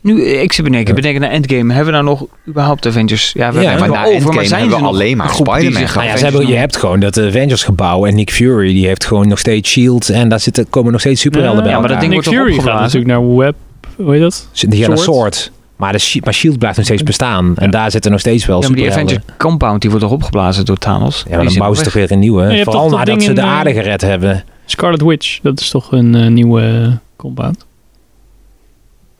[0.00, 0.94] Nu, ik zit bedenken, Ja.
[0.94, 1.74] bedenken naar Endgame.
[1.74, 3.32] Hebben we nou nog überhaupt Avengers?
[3.32, 5.28] Ja, we Ja, hebben maar het over, Endgame maar zijn hebben ze nog alleen maar
[5.34, 5.82] Spider-Man.
[5.94, 9.04] Nou ja, ze hebben, je hebt gewoon dat Avengers gebouw en Nick Fury, die heeft
[9.04, 12.00] gewoon nog steeds Shield en daar zitten, komen nog steeds superhelden bij Ja, maar dat
[12.00, 13.54] ding Nick wordt Fury gaat natuurlijk naar Web...
[13.96, 14.48] Hoe heet dat?
[14.52, 15.52] Die gaan een Sword.
[15.82, 17.56] Maar, de, maar Shield blijft nog steeds bestaan.
[17.56, 17.70] En Ja.
[17.70, 18.90] daar zitten nog steeds wel Ja, maar die.
[18.90, 21.22] Avengers Compound die wordt toch opgeblazen door Thanos?
[21.24, 22.42] Ja, maar Die dan bouwen ze toch weer een nieuwe.
[22.42, 24.44] hebt Vooral nadat ze de eh, aarde gered hebben.
[24.66, 25.38] Scarlet Witch.
[25.42, 27.56] Dat is toch een eh, nieuwe eh, compound?
[27.58, 27.66] Van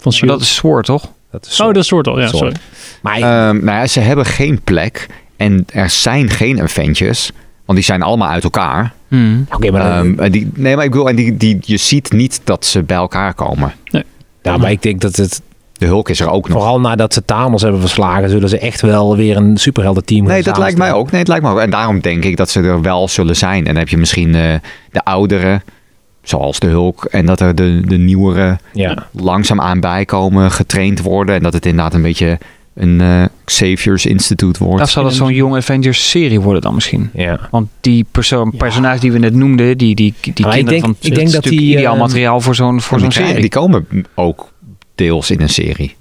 [0.02, 0.30] Maar Shield.
[0.30, 1.08] dat is Sword, toch?
[1.30, 2.20] Dat is oh, dat is soort al.
[2.20, 2.38] Ja, Sword.
[2.42, 2.56] sorry.
[3.02, 5.06] Maar ik- Ehm, nou ja, ze hebben geen plek.
[5.36, 7.30] En er zijn geen Avengers.
[7.64, 8.92] Want die zijn allemaal uit elkaar.
[9.08, 9.46] Hmm.
[9.54, 12.40] oké, maar, dan- Ehm, die, nee, maar ik bedoel, en die, die, je ziet niet
[12.44, 13.72] dat ze bij elkaar komen.
[14.42, 15.42] ja, maar ik denk dat het,
[15.82, 16.56] De Hulk is er ook nog.
[16.58, 20.58] vooral nadat ze Thanos hebben verslagen, zullen ze echt wel weer een superheldenteam Nee, dat
[20.58, 21.10] lijkt mij ook.
[21.10, 21.58] Nee, het lijkt me ook.
[21.58, 23.58] En daarom denk ik dat ze er wel zullen zijn.
[23.58, 24.54] En dan heb je misschien eh,
[24.90, 25.60] de oudere,
[26.22, 27.04] zoals de Hulk.
[27.04, 29.06] En dat er de, de nieuwere Ja.
[29.12, 31.34] langzaamaan bijkomen, getraind worden.
[31.34, 32.38] En dat het inderdaad een beetje
[32.74, 34.82] een eh Xavier's Institute wordt.
[34.82, 37.10] Of zou dat zo'n Young Avengers serie worden dan misschien?
[37.14, 37.38] ja.
[37.50, 38.58] Want die persoon, Ja.
[38.58, 40.94] personage die we net noemden, die, die, die Maar ik kinderen denk- van...
[41.10, 43.40] ik denk is dat natuurlijk die, ideaal eh, materiaal voor zo'n voor zo'n serie.
[43.40, 44.51] die komen ook
[44.94, 45.96] deels in een serie.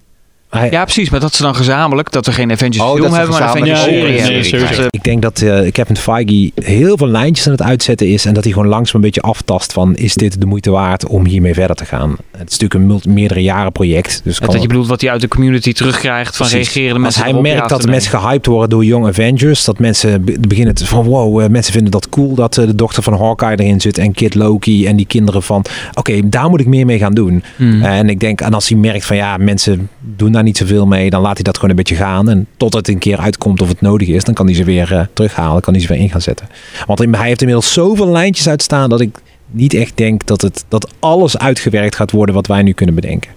[0.52, 1.10] Hij- Ja, precies.
[1.10, 3.82] Maar dat ze dan gezamenlijk, dat we geen Avengers Oh, film hebben, maar een Avengers
[3.84, 4.78] serie.
[4.78, 8.26] eh, Ik denk dat eh Kevin Feige heel veel lijntjes aan het uitzetten is.
[8.26, 9.95] En dat hij gewoon langzaam een beetje aftast van...
[9.95, 12.16] is dit de moeite waard om hiermee verder te gaan?
[12.38, 14.22] Het is natuurlijk een meerdere jaren project.
[14.24, 16.74] Dus kan dat je bedoelt wat hij uit de community terugkrijgt van Precies.
[16.74, 19.64] reageren de Als mensen hij erop, merkt ja, dat mensen gehyped worden door Young Avengers.
[19.64, 22.76] Dat mensen be- beginnen te van wow, eh, mensen vinden dat cool dat eh, de
[22.76, 23.97] dochter van Hawkeye erin zit.
[23.97, 27.43] En Kid Loki en die kinderen van oké, daar moet ik meer mee gaan doen.
[27.56, 27.82] Hmm.
[27.84, 31.10] En ik denk, en als hij merkt van ja, mensen doen daar niet zoveel mee.
[31.10, 32.30] Dan laat hij dat gewoon een beetje gaan.
[32.30, 34.24] En tot het een keer uitkomt of het nodig is.
[34.24, 35.62] Dan kan hij ze weer eh, terughalen.
[35.62, 36.48] Kan hij ze weer in gaan zetten.
[36.86, 39.18] Want hij heeft inmiddels zoveel lijntjes uitstaan dat ik
[39.52, 43.32] niet echt denk dat, het, dat alles uitgewerkt gaat worden wat wij nu kunnen bedenken.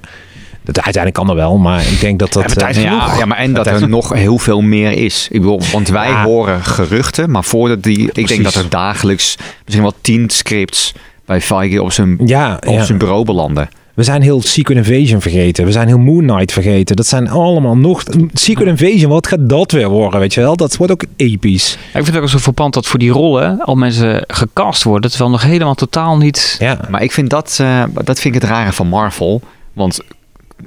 [0.62, 2.56] Dat, uiteindelijk kan er wel, maar ik denk dat dat...
[2.56, 5.28] eh, Ja, ja, maar en dat Dat er nog heel veel meer is.
[5.30, 6.24] Ik bedoel, want wij Ja.
[6.24, 10.92] horen geruchten, maar voordat die, ik denk dat er dagelijks misschien wel tien scripts
[11.24, 12.84] bij Feige op zijn, ja, op ja.
[12.84, 13.68] zijn bureau belanden.
[13.94, 15.64] We zijn heel Secret Invasion vergeten.
[15.64, 16.96] We zijn heel Moon Knight vergeten.
[16.96, 18.02] Dat zijn allemaal nog...
[18.32, 20.56] Secret Invasion, wat gaat dat weer worden, weet je wel?
[20.56, 21.78] Dat wordt ook episch.
[21.92, 25.10] Ja, ik vind het ook zo verpand dat voor die rollen al mensen gecast worden,
[25.10, 26.56] terwijl nog helemaal totaal niet...
[26.58, 29.42] Ja, Maar ik vind dat, eh, dat vind ik het rare van Marvel.
[29.72, 30.00] Want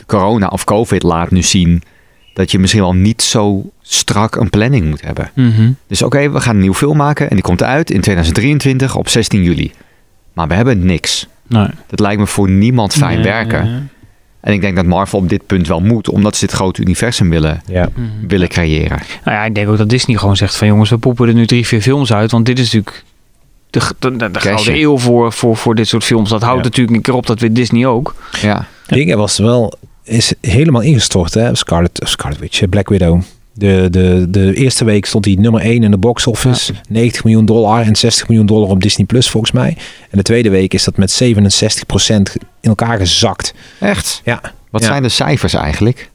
[0.06, 1.84] corona of COVID laat nu zien
[2.34, 5.32] dat je misschien wel niet zo strak een planning moet hebben.
[5.34, 5.72] Mhm.
[5.88, 9.10] Dus oké, we gaan een nieuwe film maken en die komt uit in 2023 op
[9.10, 9.72] 16 juli.
[10.34, 11.28] Maar we hebben niks.
[11.48, 11.68] Nee.
[11.88, 13.64] Dat lijkt me voor niemand fijn Nee, werken.
[13.64, 13.82] nee, nee.
[14.40, 17.30] En ik denk dat Marvel op dit punt wel moet, omdat ze dit grote universum
[17.30, 17.90] willen, ja.
[17.96, 18.08] Mhm.
[18.28, 18.98] willen creëren.
[19.26, 21.46] Nou ja, ik denk ook dat Disney gewoon zegt van jongens, we poepen er nu
[21.46, 22.32] drie, vier films uit.
[22.32, 23.04] Want dit is natuurlijk
[23.70, 24.50] de, de, de, de Cashje.
[24.50, 26.30] gouden eeuw voor, voor, voor dit soort films.
[26.30, 26.64] Dat houdt Ja.
[26.64, 28.16] natuurlijk een keer op, dat weet Disney ook.
[28.42, 29.74] Ja, Dingen was wel...
[30.04, 31.56] Is helemaal ingestort, hè?
[31.56, 33.22] Scarlet, Scarlet Witch, Black Widow.
[33.58, 36.74] De, de, de eerste week stond hij nummer 1 in de box office.
[36.90, 39.78] 90 miljoen dollar en 60 miljoen dollar op Disney Plus volgens mij.
[40.10, 41.16] En de tweede week is dat met 67%
[42.62, 43.54] in elkaar gezakt.
[43.80, 44.22] echt.
[44.26, 44.88] Ja, Wat Ja.
[44.88, 46.10] zijn de cijfers eigenlijk?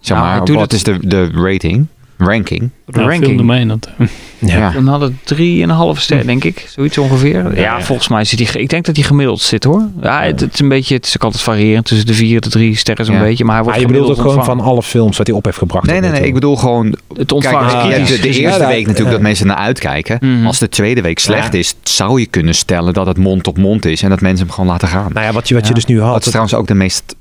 [0.00, 1.86] Zeg Nou, maar, wat dat- is de, de rating?
[2.24, 2.60] Ranking?
[2.60, 3.24] De Nou, ranking.
[3.24, 4.06] filmdomein, dat, ja.
[4.58, 4.70] Ja.
[4.70, 6.66] Dan hadden drie en een half ster, denk ik.
[6.68, 7.54] Zoiets ongeveer.
[7.54, 7.80] Ja, Ja.
[7.80, 8.62] volgens mij zit hij...
[8.62, 9.88] Ik denk dat hij gemiddeld zit, hoor.
[10.02, 10.94] Ja, het, het is een beetje...
[10.94, 13.20] Het is ook altijd variërend tussen de vier en de drie sterren zo'n Ja.
[13.20, 13.44] beetje.
[13.44, 15.58] Maar hij wordt Maar je bedoelt ook gewoon van alle films wat hij op heeft
[15.58, 15.86] gebracht.
[15.86, 16.18] Nee, nee, nee.
[16.18, 16.34] Ik toe.
[16.34, 16.86] bedoel gewoon...
[16.86, 17.90] Het Kijk, ontvangen Ah, ja.
[17.96, 19.10] hebt de, de eerste Ja, week natuurlijk ja.
[19.10, 20.18] dat mensen naar uitkijken.
[20.20, 20.46] Mhm.
[20.46, 21.58] Als de tweede week slecht Ja.
[21.58, 24.02] is, zou je kunnen stellen dat het mond op mond is.
[24.02, 25.10] En dat mensen hem gewoon laten gaan.
[25.12, 25.74] Nou ja, wat je, wat je Ja.
[25.74, 26.20] dus nu dat had.
[26.20, 27.16] is trouwens ook de meest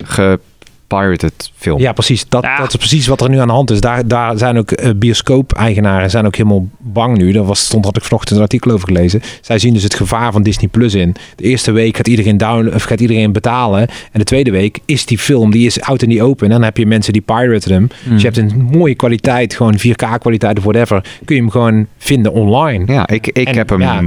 [0.92, 1.80] gepirated film.
[1.80, 2.26] Ja, precies.
[2.30, 2.58] Dat, Ja.
[2.58, 3.80] dat is precies wat er nu aan de hand is.
[3.82, 7.32] Daar, daar zijn ook eh, bioscoop-eigenaren zijn ook helemaal bang nu.
[7.32, 9.22] Dat was, stond, had ik vanochtend een artikel over gelezen.
[9.42, 11.16] Zij zien dus het gevaar van Disney Plus in.
[11.36, 13.80] De eerste week gaat iedereen, down, of gaat iedereen betalen.
[14.12, 16.46] En de tweede week is die film, die is out in die open.
[16.46, 17.88] En dan heb je mensen die piraten hem.
[18.04, 18.12] Hmm.
[18.12, 21.04] Dus je hebt een mooie kwaliteit, gewoon 4K-kwaliteit of whatever.
[21.26, 22.94] Kun je hem gewoon vinden online.
[22.94, 24.02] Ja, ik, ik En, heb hem ja.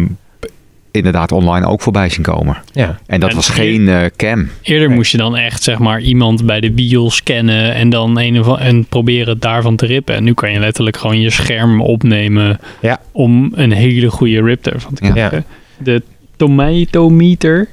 [0.95, 2.57] Inderdaad online ook voorbij zien komen.
[2.73, 2.99] Ja.
[3.07, 4.49] En dat En was geen eh, cam.
[4.63, 4.97] Eerder Nee.
[4.97, 8.59] moest je dan echt zeg maar iemand bij de bios scannen en dan een of,
[8.59, 10.15] en proberen daarvan te rippen.
[10.15, 13.01] En nu kan je letterlijk gewoon je scherm opnemen Ja.
[13.13, 15.11] om een hele goede rip ervan te Ja.
[15.11, 15.45] krijgen.
[15.79, 16.03] De
[16.37, 17.69] tomatometer,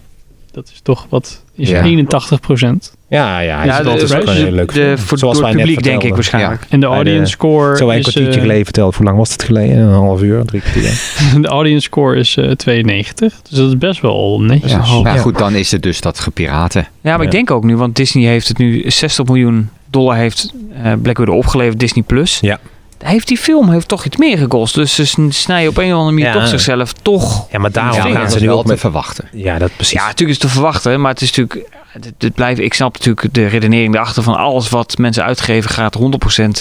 [0.51, 1.83] dat is toch wat is Ja.
[1.83, 2.95] 81 procent.
[3.11, 4.73] Ja, ja, Ja, dat de, is gewoon de- heel leuk.
[4.73, 6.61] de, voor, Zoals door het publiek, denk ik waarschijnlijk.
[6.69, 8.95] En de de- audience score Zo wij een kwartiertje eh, geleden verteld.
[8.95, 9.77] Hoe lang was het geleden?
[9.77, 11.01] Een half uur, drie kwartier.
[11.41, 13.33] de audience score is eh, 92.
[13.49, 14.71] Dus dat is best wel netjes.
[14.71, 14.77] Ja.
[14.77, 15.17] Nou Ja.
[15.17, 16.87] goed, dan is het dus dat gepiraten.
[17.01, 20.53] Ja, maar ik denk ook nu, want Disney heeft het nu 60 miljoen dollar heeft
[20.83, 22.37] eh Black Widow opgeleverd, Disney Plus.
[22.41, 22.59] Ja.
[23.03, 24.75] Heeft die film heeft toch iets meer gekost.
[24.75, 26.33] Dus ze sn- snijden op een of andere manier Ja.
[26.33, 27.47] toch zichzelf toch.
[27.51, 29.27] Ja, maar daarom gaan ze nu wel ook te verwachten.
[29.31, 29.93] Ja, dat precies.
[29.93, 31.69] Ja, natuurlijk is het te verwachten, maar het is natuurlijk.
[31.91, 35.99] Het, het blijft, ik snap natuurlijk de redenering erachter van alles wat mensen uitgeven gaat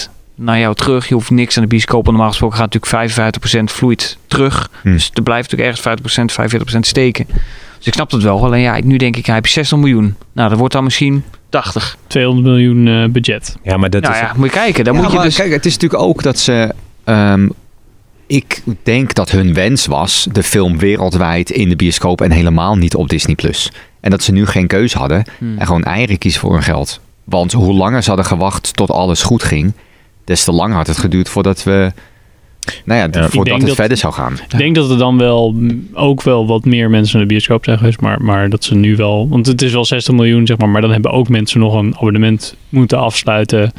[0.07, 1.07] 100% naar jou terug.
[1.07, 2.05] Je hoeft niks aan de bioscoop.
[2.05, 4.69] en Normaal gesproken gaat natuurlijk 55% vloeit terug.
[4.81, 4.91] Hm.
[4.91, 6.37] Dus er blijft natuurlijk ergens
[6.71, 7.25] 50%, 45% steken.
[7.77, 8.43] Dus ik snap het wel.
[8.43, 10.15] Alleen ja, nu denk ik, hij heeft 60 miljoen.
[10.31, 11.97] Nou, dat wordt dan misschien 80.
[12.07, 13.55] 200 miljoen eh, budget.
[13.63, 14.19] Ja, maar dat nou is...
[14.19, 14.83] ja, moet je kijken.
[14.83, 15.35] Dan Ja, moet je maar dus...
[15.35, 16.73] Kijk, het is natuurlijk ook dat ze...
[17.03, 17.47] ehm,
[18.27, 22.95] ik denk dat hun wens was de film wereldwijd in de bioscoop en helemaal niet
[22.95, 23.35] op Disney+.
[23.35, 23.71] Plus.
[24.01, 25.57] En dat ze nu geen keus hadden Hmm.
[25.57, 26.99] en gewoon eieren kiezen voor hun geld.
[27.23, 29.73] Want hoe langer ze hadden gewacht tot alles goed ging,
[30.25, 31.91] des te langer had het geduurd voordat we...
[32.85, 34.33] Nou ja, voordat het dat- verder zou gaan.
[34.33, 35.55] Ik denk dat er dan wel
[35.93, 38.01] ook wel wat meer mensen naar de bioscoop zijn geweest.
[38.01, 39.27] Maar, maar dat ze nu wel...
[39.29, 40.69] Want het is wel 60 miljoen, zeg maar.
[40.69, 43.71] Maar dan hebben ook mensen nog een abonnement moeten afsluiten.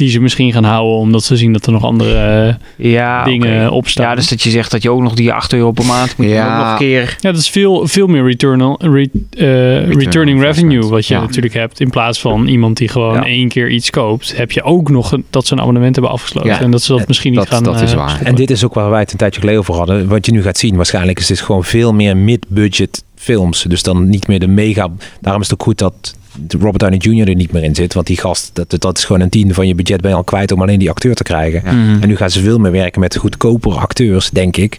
[0.00, 2.14] Die ze misschien gaan houden omdat ze zien dat er nog andere
[2.76, 3.74] eh, ja, dingen oké.
[3.74, 4.08] op staan.
[4.08, 6.26] Ja, dus dat je zegt dat je ook nog die 8 euro per maand moet
[6.28, 6.58] Ja.
[6.58, 7.16] nog een keer...
[7.20, 11.20] Ja, dat is veel, veel meer return, re- eh, returning revenue wat je Ja.
[11.20, 11.80] natuurlijk hebt.
[11.80, 13.24] In plaats van iemand die gewoon Ja.
[13.26, 16.50] één keer iets koopt, heb je ook nog een- dat ze een abonnement hebben afgesloten.
[16.50, 16.60] Ja.
[16.60, 18.08] En dat ze dat misschien niet gaan dat is eh, waar.
[18.08, 18.26] stoppen.
[18.28, 20.08] En dit is ook waar wij het een tijdje geleden over hadden.
[20.08, 23.62] Wat je nu gaat zien, waarschijnlijk is dit gewoon veel meer mid-budget films.
[23.68, 24.88] Dus dan niet meer de mega...
[25.20, 26.14] Daarom is het ook goed dat
[26.48, 27.28] Robert Downey Jr.
[27.28, 27.94] er niet meer in zit.
[27.94, 30.24] Want die gast, dat, dat is gewoon een tiende van je budget ben je al
[30.24, 31.62] kwijt om alleen die acteur te krijgen.
[31.64, 32.02] Mhm.
[32.02, 34.78] En nu gaan ze veel meer werken met goedkopere acteurs, denk ik.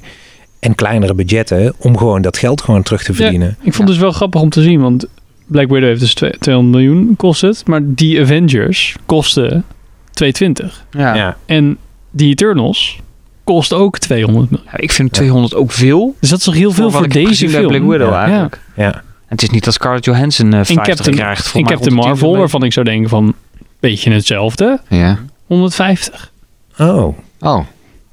[0.60, 3.50] En kleinere budgetten om gewoon dat geld gewoon terug te verdienen.
[3.50, 5.06] Ik vond het dus wel grappig om te zien, want
[5.46, 9.64] Black Widow heeft dus twee- 200 miljoen kost het, maar die Avengers kosten
[10.12, 10.86] 220.
[10.92, 11.16] Ja.
[11.16, 11.38] Ja.
[11.46, 11.78] En
[12.12, 13.00] die Eternals
[13.44, 14.68] kost ook 200 miljoen.
[14.72, 16.16] Ja, ik vind 200 ook veel.
[16.20, 17.68] Dus dat is toch heel veel voor deze film.
[17.68, 18.22] Black Widow Ja.
[18.24, 18.60] eigenlijk.
[18.76, 19.04] Ja.
[19.32, 21.46] En het is niet dat Scarlett Johansson eh In 50 Captain, krijgt.
[21.56, 23.34] in Captain 110 Marvel, waarvan ik zou denken van,
[23.80, 25.20] beetje hetzelfde, Ja.
[25.48, 26.32] 150.
[26.78, 27.66] Oh, Oh,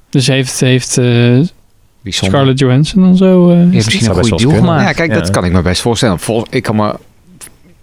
[0.09, 1.03] Dus heeft, heeft eh,
[2.01, 2.37] bijzonder.
[2.37, 3.49] Scarlett Johansson dan zo...
[3.49, 4.83] eh, heeft misschien een goede deal gemaakt.
[4.83, 6.19] Ja, kijk, dat kan ik me best voorstellen.
[6.19, 6.95] Vol, ik kan me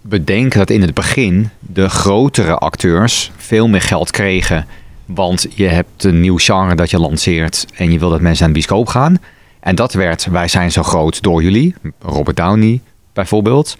[0.01, 4.65] bedenken dat in het begin de grotere acteurs veel meer geld kregen.
[5.05, 8.51] Want je hebt een nieuw genre dat je lanceert en je wil dat mensen aan
[8.51, 9.17] de bioscoop gaan.
[9.59, 11.75] En dat werd, wij zijn zo groot door jullie.
[12.01, 12.81] Robert Downey
[13.17, 13.77] bijvoorbeeld.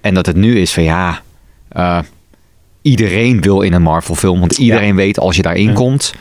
[0.00, 1.22] En dat het nu is van ja,
[1.68, 1.98] eh,
[2.82, 4.40] iedereen wil in een Marvel film.
[4.40, 5.72] Want iedereen weet als je daarin Ja.
[5.72, 6.14] komt,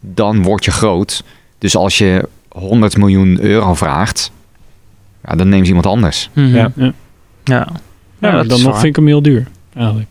[0.00, 1.24] dan word je groot.
[1.58, 4.30] Dus als je 100 miljoen euro vraagt,
[5.24, 6.30] ja, dan neemt iemand anders.
[6.32, 6.54] Mhm.
[6.54, 6.72] Ja.
[6.74, 6.92] Ja.
[8.20, 8.42] Ja.
[8.42, 10.08] Dan nog vind ik hem heel duur, eigenlijk.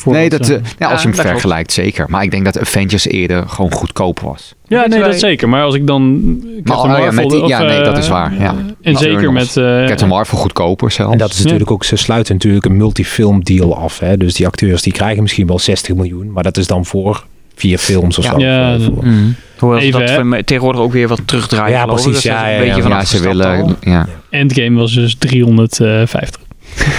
[0.00, 2.04] Voor nee, dat, eh, eh, ja, als Ja, je hem dat vergelijkt, zeker.
[2.08, 4.54] Maar ik denk dat Avengers eerder gewoon goedkoop was.
[4.68, 5.48] ja, nee, wij- dat zeker.
[5.48, 6.22] Maar als ik dan...
[6.64, 8.54] Maar, oh ja, met die- ja, nee, dat is waar, ja.
[8.82, 9.56] En zeker met...
[9.56, 11.12] Eh, Captain Marvel goedkoper zelfs.
[11.12, 13.98] En dat is natuurlijk ook, ze sluiten natuurlijk een multifilm deal af.
[13.98, 14.16] Hè?
[14.16, 17.24] Dus die acteurs die krijgen misschien wel 60 miljoen, maar dat is dan voor
[17.54, 18.30] vier films of Ja.
[18.30, 18.38] zo.
[18.38, 19.14] Ja, dat- voor- Mhm.
[19.58, 20.14] Hoewel ze Even, dat hè?
[20.16, 21.76] van- tegenwoordig ook weer wat terugdraaien.
[21.78, 22.82] Ja, precies, Dat ze ja, ja, een beetje ja.
[22.82, 23.76] van ja, ze willen...
[23.80, 26.40] Ja, Endgame was dus 350.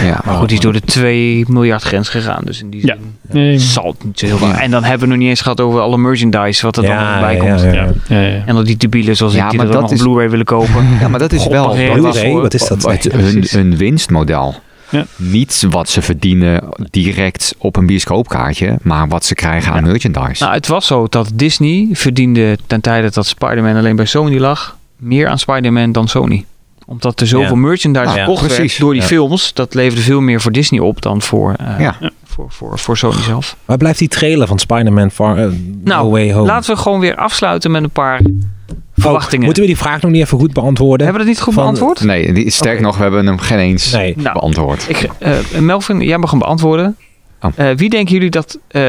[0.03, 0.21] Ja.
[0.25, 2.41] Maar goed, die is door de 2 miljard grens gegaan.
[2.45, 2.95] Dus in die Ja.
[2.95, 4.47] zin Nee, zal het niet zo heel veel.
[4.47, 4.61] Ja.
[4.61, 7.19] En dan hebben we nog niet eens gehad over alle merchandise wat er dan nog
[7.19, 7.61] bij komt.
[7.61, 7.73] ja, ja.
[7.73, 7.91] ja.
[8.07, 8.43] Ja, ja.
[8.45, 10.45] En al die debielen zoals Ja, ik die maar er dat een is- Blu-ray willen
[10.45, 10.87] kopen.
[11.01, 11.97] ja, maar dat is wel dat
[12.31, 12.83] wat is dat?
[12.83, 13.51] hun, precies.
[13.51, 14.55] hun winstmodel.
[14.89, 15.05] Ja.
[15.15, 20.43] Niet wat ze verdienen direct op een bioscoopkaartje, maar wat ze krijgen aan merchandise.
[20.43, 24.77] Nou, het was zo dat Disney verdiende ten tijde dat Spider-Man alleen bij Sony lag,
[24.97, 26.45] meer aan Spider-Man dan Sony.
[26.89, 27.55] Omdat er zoveel Ja.
[27.55, 28.77] merchandise Nou, verkocht werd precies.
[28.77, 29.07] door die Ja.
[29.07, 29.53] films.
[29.53, 31.95] Dat leverde veel meer voor Disney op dan voor, eh, Ja.
[32.23, 33.55] voor, voor, voor Sony zelf.
[33.65, 36.45] Waar blijft die trailer van Spider-Man Far, eh, Nou, No Way Home?
[36.47, 39.45] Laten we gewoon weer afsluiten met een paar Oh, verwachtingen.
[39.45, 41.05] moeten we die vraag nog niet even goed beantwoorden?
[41.07, 42.01] Hebben we dat niet goed Van- beantwoord?
[42.03, 44.13] Nee, die, sterk nog, we hebben hem geen eens Nee.
[44.17, 44.85] Nou, beantwoord.
[44.89, 46.95] Ik, eh, Melvin, jij mag hem beantwoorden.
[47.41, 47.51] Oh.
[47.55, 48.59] Eh, wie denken jullie dat...
[48.67, 48.81] eh,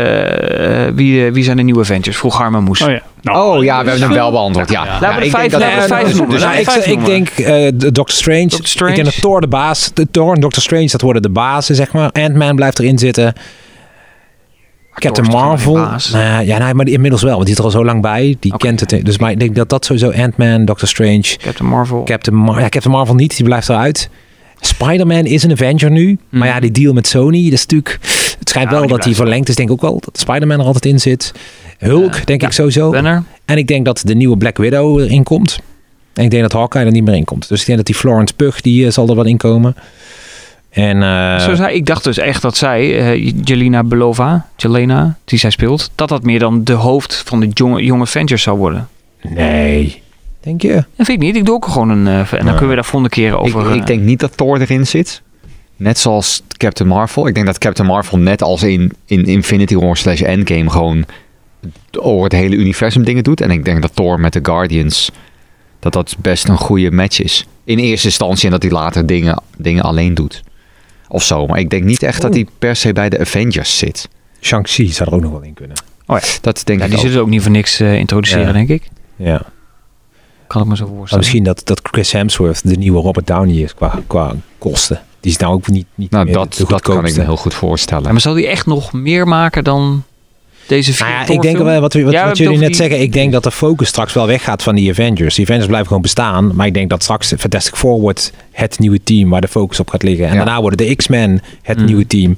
[0.94, 2.16] wie, eh, wie zijn de nieuwe Avengers?
[2.16, 2.82] Vroeg Harman Moes.
[2.82, 3.03] Oh ja.
[3.22, 4.70] Nou, Oh ja, we hebben hem wel beantwoord.
[4.70, 6.30] Ja, Laten we vijf- dat- laten we Ja, vijf noemen.
[6.34, 7.07] dus- Nou, ik, vijf ik noemen.
[7.11, 8.46] denk eh, de Doctor Strange.
[8.46, 8.90] Doctor Strange.
[8.90, 9.90] Ik denk dat Thor de baas.
[9.94, 12.11] De Thor en Doctor Strange, dat worden de bazen, zeg maar.
[12.11, 13.32] Ant-Man blijft erin zitten.
[14.94, 15.74] Captain Marvel.
[16.12, 18.36] Nou ja, nee, maar inmiddels wel, want die is er al zo lang bij.
[18.40, 19.05] Die kent het.
[19.05, 22.03] Dus maar ik denk dat dat sowieso Ant-Man, Doctor Strange, Captain Marvel.
[22.05, 24.11] Captain, Mar ja, Captain Marvel niet, die blijft eruit.
[24.61, 26.18] Spider-Man is een Avenger nu.
[26.28, 27.99] Maar ja, die deal met Sony, dat is natuurlijk...
[28.49, 29.55] Het schijnt Ja, wel dat die blijft verlengd is.
[29.55, 31.32] denk ik ook wel dat Spider-Man er altijd in zit.
[31.78, 32.46] Hulk, denk Ja.
[32.46, 32.90] ik sowieso.
[32.90, 33.22] Banner.
[33.44, 35.59] En ik denk dat de nieuwe Black Widow erin komt.
[36.14, 37.49] En ik denk dat Hawkeye er niet meer in komt.
[37.49, 39.76] Dus ik denk dat die Florence Pugh, die eh, zal er wel in komen.
[40.70, 45.38] En eh, Zo zei, ik dacht dus echt dat zij, eh, Jelena Belova, Jelena, die
[45.38, 48.88] zij speelt, dat dat meer dan de hoofd van de jonge, jonge Avengers zou worden.
[49.28, 50.03] nee,
[50.40, 50.72] denk je?
[50.74, 51.36] Dat vind ik niet.
[51.36, 52.07] Ik doe ook gewoon een...
[52.07, 52.51] en dan Ja.
[52.51, 53.74] kunnen we daar volgende keer Ik, over...
[53.74, 55.22] ik eh, denk niet dat Thor erin zit.
[55.79, 57.26] Net zoals Captain Marvel.
[57.26, 61.05] Ik denk dat Captain Marvel net als in, in Infinity War slash Endgame gewoon
[61.99, 63.41] over het hele universum dingen doet.
[63.41, 65.11] En ik denk dat Thor met de Guardians,
[65.79, 67.47] dat dat best een goede match is.
[67.64, 70.43] In eerste instantie en dat hij later dingen, dingen alleen doet.
[71.09, 71.47] Of zo.
[71.47, 74.09] Maar ik denk niet echt dat hij per se bij de Avengers zit.
[74.41, 75.76] Shang-Chi zou er ook nog wel in kunnen.
[76.41, 76.99] Dat denk ja, ik die ook.
[76.99, 78.53] zullen ze ook niet voor niks eh, introduceren, Ja.
[78.53, 78.89] denk ik.
[79.16, 79.43] Ja.
[80.47, 81.24] Kan ik me zo Maar voorstellen.
[81.24, 85.01] misschien dat, dat Chris Hemsworth de nieuwe Robert Downey is qua, qua kosten.
[85.21, 87.37] Die is nou ook niet, niet Nou, meer dat, de dat kan ik me heel
[87.37, 88.05] goed voorstellen.
[88.05, 90.03] Ja, maar zal die echt nog meer maken dan
[90.66, 93.12] deze vier Nou ja, ik denk wel, wat, wat, Ja, jullie net die- zeggen, ik
[93.12, 95.35] denk dat de focus straks wel weggaat van die Avengers.
[95.35, 99.03] Die Avengers blijven gewoon bestaan, maar ik denk dat straks Fantastic Four wordt het nieuwe
[99.03, 100.27] team waar de focus op gaat liggen.
[100.27, 100.37] En Ja.
[100.45, 101.85] daarna worden de X-Men het Mm.
[101.85, 102.35] nieuwe team.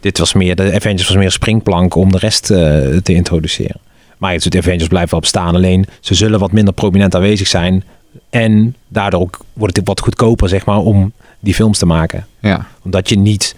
[0.00, 2.58] Dit was meer, de Avengers was meer een springplank om de rest eh,
[3.02, 3.80] te introduceren.
[4.18, 7.84] Maar het, de Avengers blijven wel bestaan, alleen ze zullen wat minder prominent aanwezig zijn.
[8.30, 12.26] En daardoor ook wordt het wat goedkoper, zeg maar, om die films te maken.
[12.40, 12.66] Ja.
[12.82, 13.54] Omdat je niet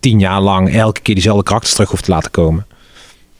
[0.00, 2.66] tien jaar lang elke keer diezelfde karakters terug hoeft te laten komen.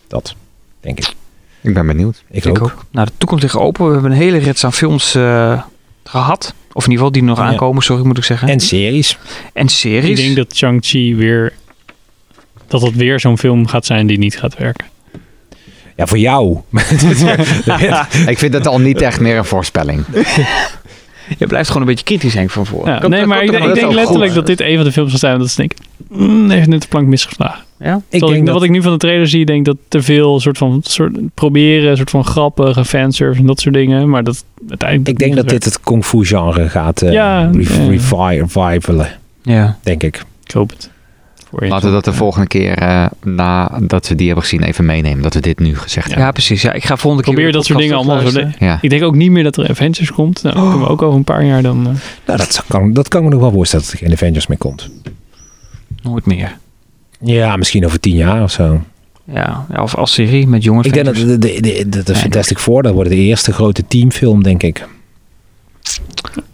[0.09, 0.34] Dat,
[0.80, 1.14] denk ik.
[1.61, 2.22] Ik ben benieuwd.
[2.30, 2.62] Ik, Ik ook.
[2.62, 2.84] ook.
[2.90, 3.86] Nou, de toekomst ligt open.
[3.86, 5.62] We hebben een hele rits aan films eh,
[6.05, 6.55] gehad.
[6.72, 7.45] Of in ieder geval die nog Ja.
[7.45, 8.49] aankomen, sorry moet ik zeggen.
[8.49, 9.18] En series.
[9.53, 10.18] En series.
[10.18, 11.53] Ik denk dat Shang-Chi weer...
[12.68, 14.86] Dat het weer zo'n film gaat zijn die niet gaat werken.
[15.97, 16.59] Ja, voor jou.
[18.32, 20.05] Ik vind het al niet echt meer een voorspelling.
[21.39, 22.87] Je blijft gewoon een beetje kritisch, Henk, van voor.
[22.89, 24.35] Ja, nee, maar ik, ik denk is letterlijk goed.
[24.35, 26.89] dat dit een van de films zal zijn dat ze denken, mm, heeft net de
[26.89, 27.64] plank misgeslagen.
[27.79, 28.01] Ja?
[28.09, 30.59] Ik denk dat, Wat ik nu van de trailer zie, denk dat te veel soort
[30.59, 34.09] van soort, proberen, een soort van grappige fanservice en dat soort dingen.
[34.11, 35.09] Maar dat uiteindelijk.
[35.09, 37.51] ik denk dat dit het kung fu genre gaat eh Ja, re- ja.
[37.59, 39.09] revi- revivalen,
[39.43, 39.79] Ja.
[39.83, 40.25] denk ik.
[40.45, 40.91] Ik hoop het.
[41.55, 45.22] Laten we dat de volgende keer, eh nadat we die hebben gezien, even meenemen.
[45.22, 46.14] Dat we dit nu gezegd Ja.
[46.14, 46.32] hebben.
[46.32, 46.62] precies.
[46.62, 48.40] Ja, ik ga volgende keer Probeer dat soort dingen allemaal zo.
[48.59, 48.78] Ja.
[48.80, 50.42] Ik denk ook niet meer dat er Avengers komt.
[50.42, 51.78] Nou, dat kunnen we ook over een paar jaar dan.
[51.86, 51.92] eh,
[52.26, 54.90] Nou, dat kan, dat kan me nog wel voorstellen dat er geen Avengers meer komt.
[56.03, 56.57] Nooit meer.
[57.20, 58.82] Ja, misschien over tien jaar of zo.
[59.24, 62.12] Ja, ja, of als serie met jonge Ik denk dat de, de, de, de, de
[62.12, 64.86] Nee, Fantastic Four, dat wordt de eerste grote teamfilm, denk ik.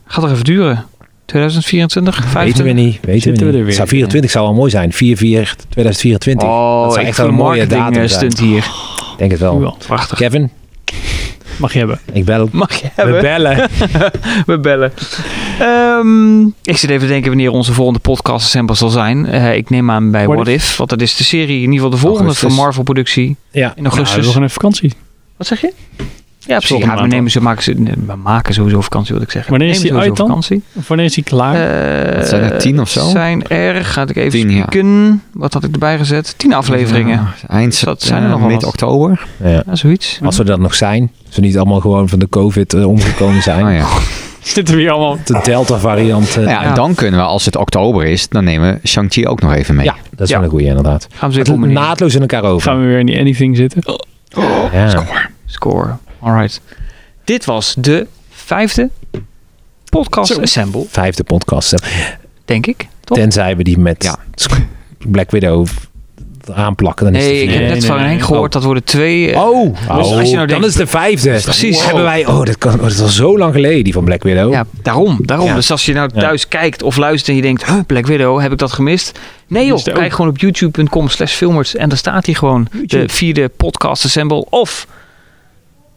[0.05, 0.85] Gaat er even duren.
[1.29, 2.65] 2024, Weten 25?
[2.75, 2.93] we niet.
[2.95, 3.59] Weten we Zitten we niet.
[3.61, 3.75] er weer.
[3.75, 4.93] Zou 24 zou wel mooi zijn.
[4.93, 6.49] 4-4 2024.
[6.49, 8.09] Oh, dat zou echt een een mooie datum eh, zijn.
[8.09, 8.59] stunt hier.
[9.13, 9.77] Ik denk het wel.
[9.87, 10.19] Prachtig.
[10.19, 10.51] Kevin,
[11.59, 12.01] Mag je hebben.
[12.13, 12.49] ik bel.
[12.53, 13.21] Mag je We hebben?
[13.21, 13.69] bellen.
[14.47, 14.93] We bellen.
[15.61, 19.27] Ehm, ik zit even te denken wanneer onze volgende podcast assemble zal zijn.
[19.27, 20.77] Eh, ik neem aan bij What What, If.
[20.77, 22.55] Want dat is de serie, in ieder geval de volgende Augustus.
[22.55, 23.73] van Marvel productie Ja.
[23.77, 24.27] in Nou, we augustus.
[24.33, 24.93] gaan even vakantie.
[25.37, 25.73] Wat zeg je?
[26.49, 26.85] Ja, precies.
[26.85, 27.75] Ja, we, nemen ze, maken ze,
[28.07, 29.51] we maken sowieso vakantie, wil ik zeggen.
[29.51, 30.27] Wanneer is die uit dan?
[30.27, 30.63] vakantie.
[30.75, 31.55] Of wanneer is hij klaar?
[31.55, 33.09] Eh, Wat zijn er, tien of zo?
[33.09, 35.17] zijn er, gaat ik even Tien, ja.
[35.33, 36.35] Wat had ik erbij gezet?
[36.37, 37.15] Tien afleveringen.
[37.43, 39.27] Ja, eind Dus dat zijn er nog mid-oktober.
[39.43, 39.49] Ja.
[39.67, 40.19] Ja, zoiets.
[40.25, 41.11] Als we dat nog zijn.
[41.27, 43.67] Als we niet allemaal gewoon van de COVID eh, omgekomen zijn.
[43.67, 43.87] Oh, ja.
[44.55, 45.19] Zitten we hier allemaal.
[45.25, 46.29] De Delta variant.
[46.29, 46.69] eh, Nou ja, Ja.
[46.69, 49.75] en dan kunnen we, als het oktober is, dan nemen we Shang-Chi ook nog even
[49.75, 49.85] mee.
[49.85, 50.35] ja, dat is Ja.
[50.35, 51.07] wel een goeie inderdaad.
[51.15, 52.69] Gaan we naadloos in elkaar over.
[52.71, 53.83] Gaan we weer in die anything zitten?
[54.73, 55.05] ja.
[55.47, 55.97] Score.
[56.21, 56.61] Alright.
[57.25, 58.91] Dit was de vijfde
[59.91, 60.41] podcast Zo.
[60.41, 61.75] assemble, Vijfde podcast.
[62.45, 62.87] denk ik.
[63.05, 63.19] Toch?
[63.19, 64.17] Tenzij we die met Ja.
[65.11, 65.67] Black Widow
[66.53, 67.05] aanplakken.
[67.05, 68.07] Dan is nee, het ik heb net nee, van nee.
[68.07, 69.33] Henk gehoord, dat worden twee...
[69.33, 71.41] eh, Oh, Dus als je nou dan denkt- is het de vijfde.
[71.43, 71.85] Precies.
[71.85, 74.23] Hebben wij, oh, dat, kan, oh, dat is al zo lang geleden, die van Black
[74.23, 74.53] Widow.
[74.53, 75.19] Ja, daarom.
[75.23, 75.47] daarom.
[75.47, 75.55] Ja.
[75.55, 76.21] Dus als je nou Ja.
[76.21, 79.19] thuis kijkt of luistert en je denkt, huh, Black Widow, heb ik dat gemist?
[79.47, 79.95] Nee joh, Is ook.
[79.95, 82.67] kijk gewoon op youtube.com slash filmers en daar staat hij gewoon.
[82.73, 83.07] YouTube.
[83.07, 84.87] De vierde podcast assemble of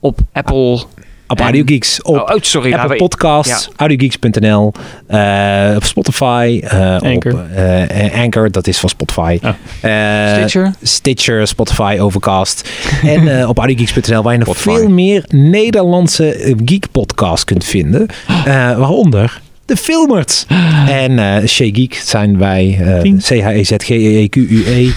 [0.01, 0.83] op Apple...
[1.27, 2.01] Op En- Audio Geeks.
[2.01, 2.73] Op oh, oh, sorry.
[2.73, 4.73] Apple ja, Podcasts, audiogeeks.nl,
[5.07, 7.33] eh, op Spotify, eh, Anchor.
[7.33, 9.39] op eh, Anchor, dat is van Spotify.
[9.43, 9.49] Oh.
[9.81, 10.73] Eh, Stitcher.
[10.81, 12.69] Stitcher, Spotify, Overcast.
[13.03, 14.77] en eh, op audiogeeks.nl waar je nog Spotify.
[14.79, 18.07] veel meer Nederlandse eh, geek podcasts kunt vinden.
[18.45, 20.45] Eh, waaronder de Filmers.
[21.03, 22.77] en eh Shay Geek zijn wij.
[22.81, 23.17] eh Tien.
[23.17, 24.89] C-H-E-Z-G-E-Q-U-E.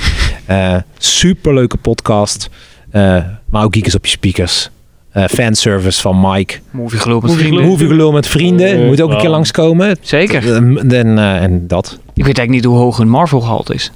[0.47, 2.51] Eh superleuke podcast.
[2.91, 4.71] Eh, maar ook geekers op je speakers.
[5.15, 6.59] Eh, fanservice van Mike.
[6.71, 7.67] Movie geloof met Movie vrienden.
[7.69, 8.87] Movie gelul met vrienden.
[8.87, 9.97] Moet ook een keer langskomen.
[10.01, 10.43] Zeker.
[10.51, 10.57] Eh,
[10.99, 11.99] En, eh, en dat.
[12.15, 13.93] Ik weet eigenlijk niet hoe hoog hun Marvel gehalte is.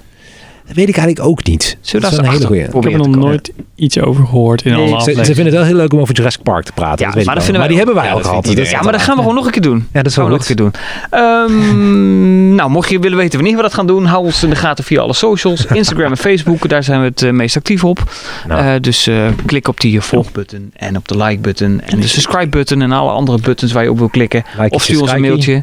[0.68, 1.76] Dat weet ik eigenlijk ook niet.
[1.80, 2.62] Zullen we dat is een hele goeie.
[2.62, 5.64] Ik heb er nog nooit iets over gehoord in Nee, alle Ze, vinden het wel
[5.64, 6.98] heel leuk om over Jurassic Park te praten.
[6.98, 7.60] Ja, dat weet maar ik dat wel.
[7.60, 8.70] vinden wij maar die hebben wij Ja, al gehad.
[8.70, 9.86] Ja, maar dat gaan we gewoon nog een keer doen.
[9.92, 10.72] Ja, dat is gaan wel we nog een keer doen.
[11.10, 14.56] Ehm, nou, mocht je willen weten wanneer we dat gaan doen, hou ons in de
[14.56, 15.66] gaten via alle socials.
[15.72, 18.02] Instagram en Facebook, daar zijn we het eh, meest actief op.
[18.48, 18.60] Nou.
[18.60, 22.92] Eh, dus eh, klik op die volg-button en op de like-button en de subscribe-button en
[22.92, 24.44] alle andere buttons waar je op wil klikken.
[24.58, 25.62] Like of stuur ons een mailtje.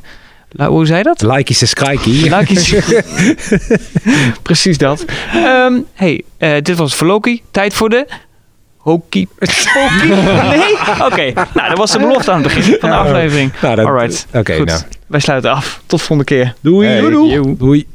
[0.57, 1.21] La- hoe zei dat?
[1.21, 2.35] Like is de skykie.
[2.35, 2.73] Like is-
[4.41, 5.05] Precies dat.
[5.33, 7.41] Ehm, hey, eh, dit was voor Loki.
[7.51, 8.05] Tijd voor de...
[8.77, 9.27] Hokie.
[9.73, 10.09] Hokie?
[10.49, 10.77] Nee?
[11.05, 11.31] Oké.
[11.53, 13.51] Nou, dat was de belofte aan het begin van de aflevering.
[13.61, 14.27] Nou, dat- Alright.
[14.33, 14.65] Oké, Goed.
[14.67, 14.81] nou.
[15.07, 15.81] Wij sluiten af.
[15.85, 16.53] Tot volgende keer.
[16.61, 16.87] Doei.
[16.87, 17.31] Hey, doei, doei.
[17.31, 17.55] yo.
[17.57, 17.87] Doei.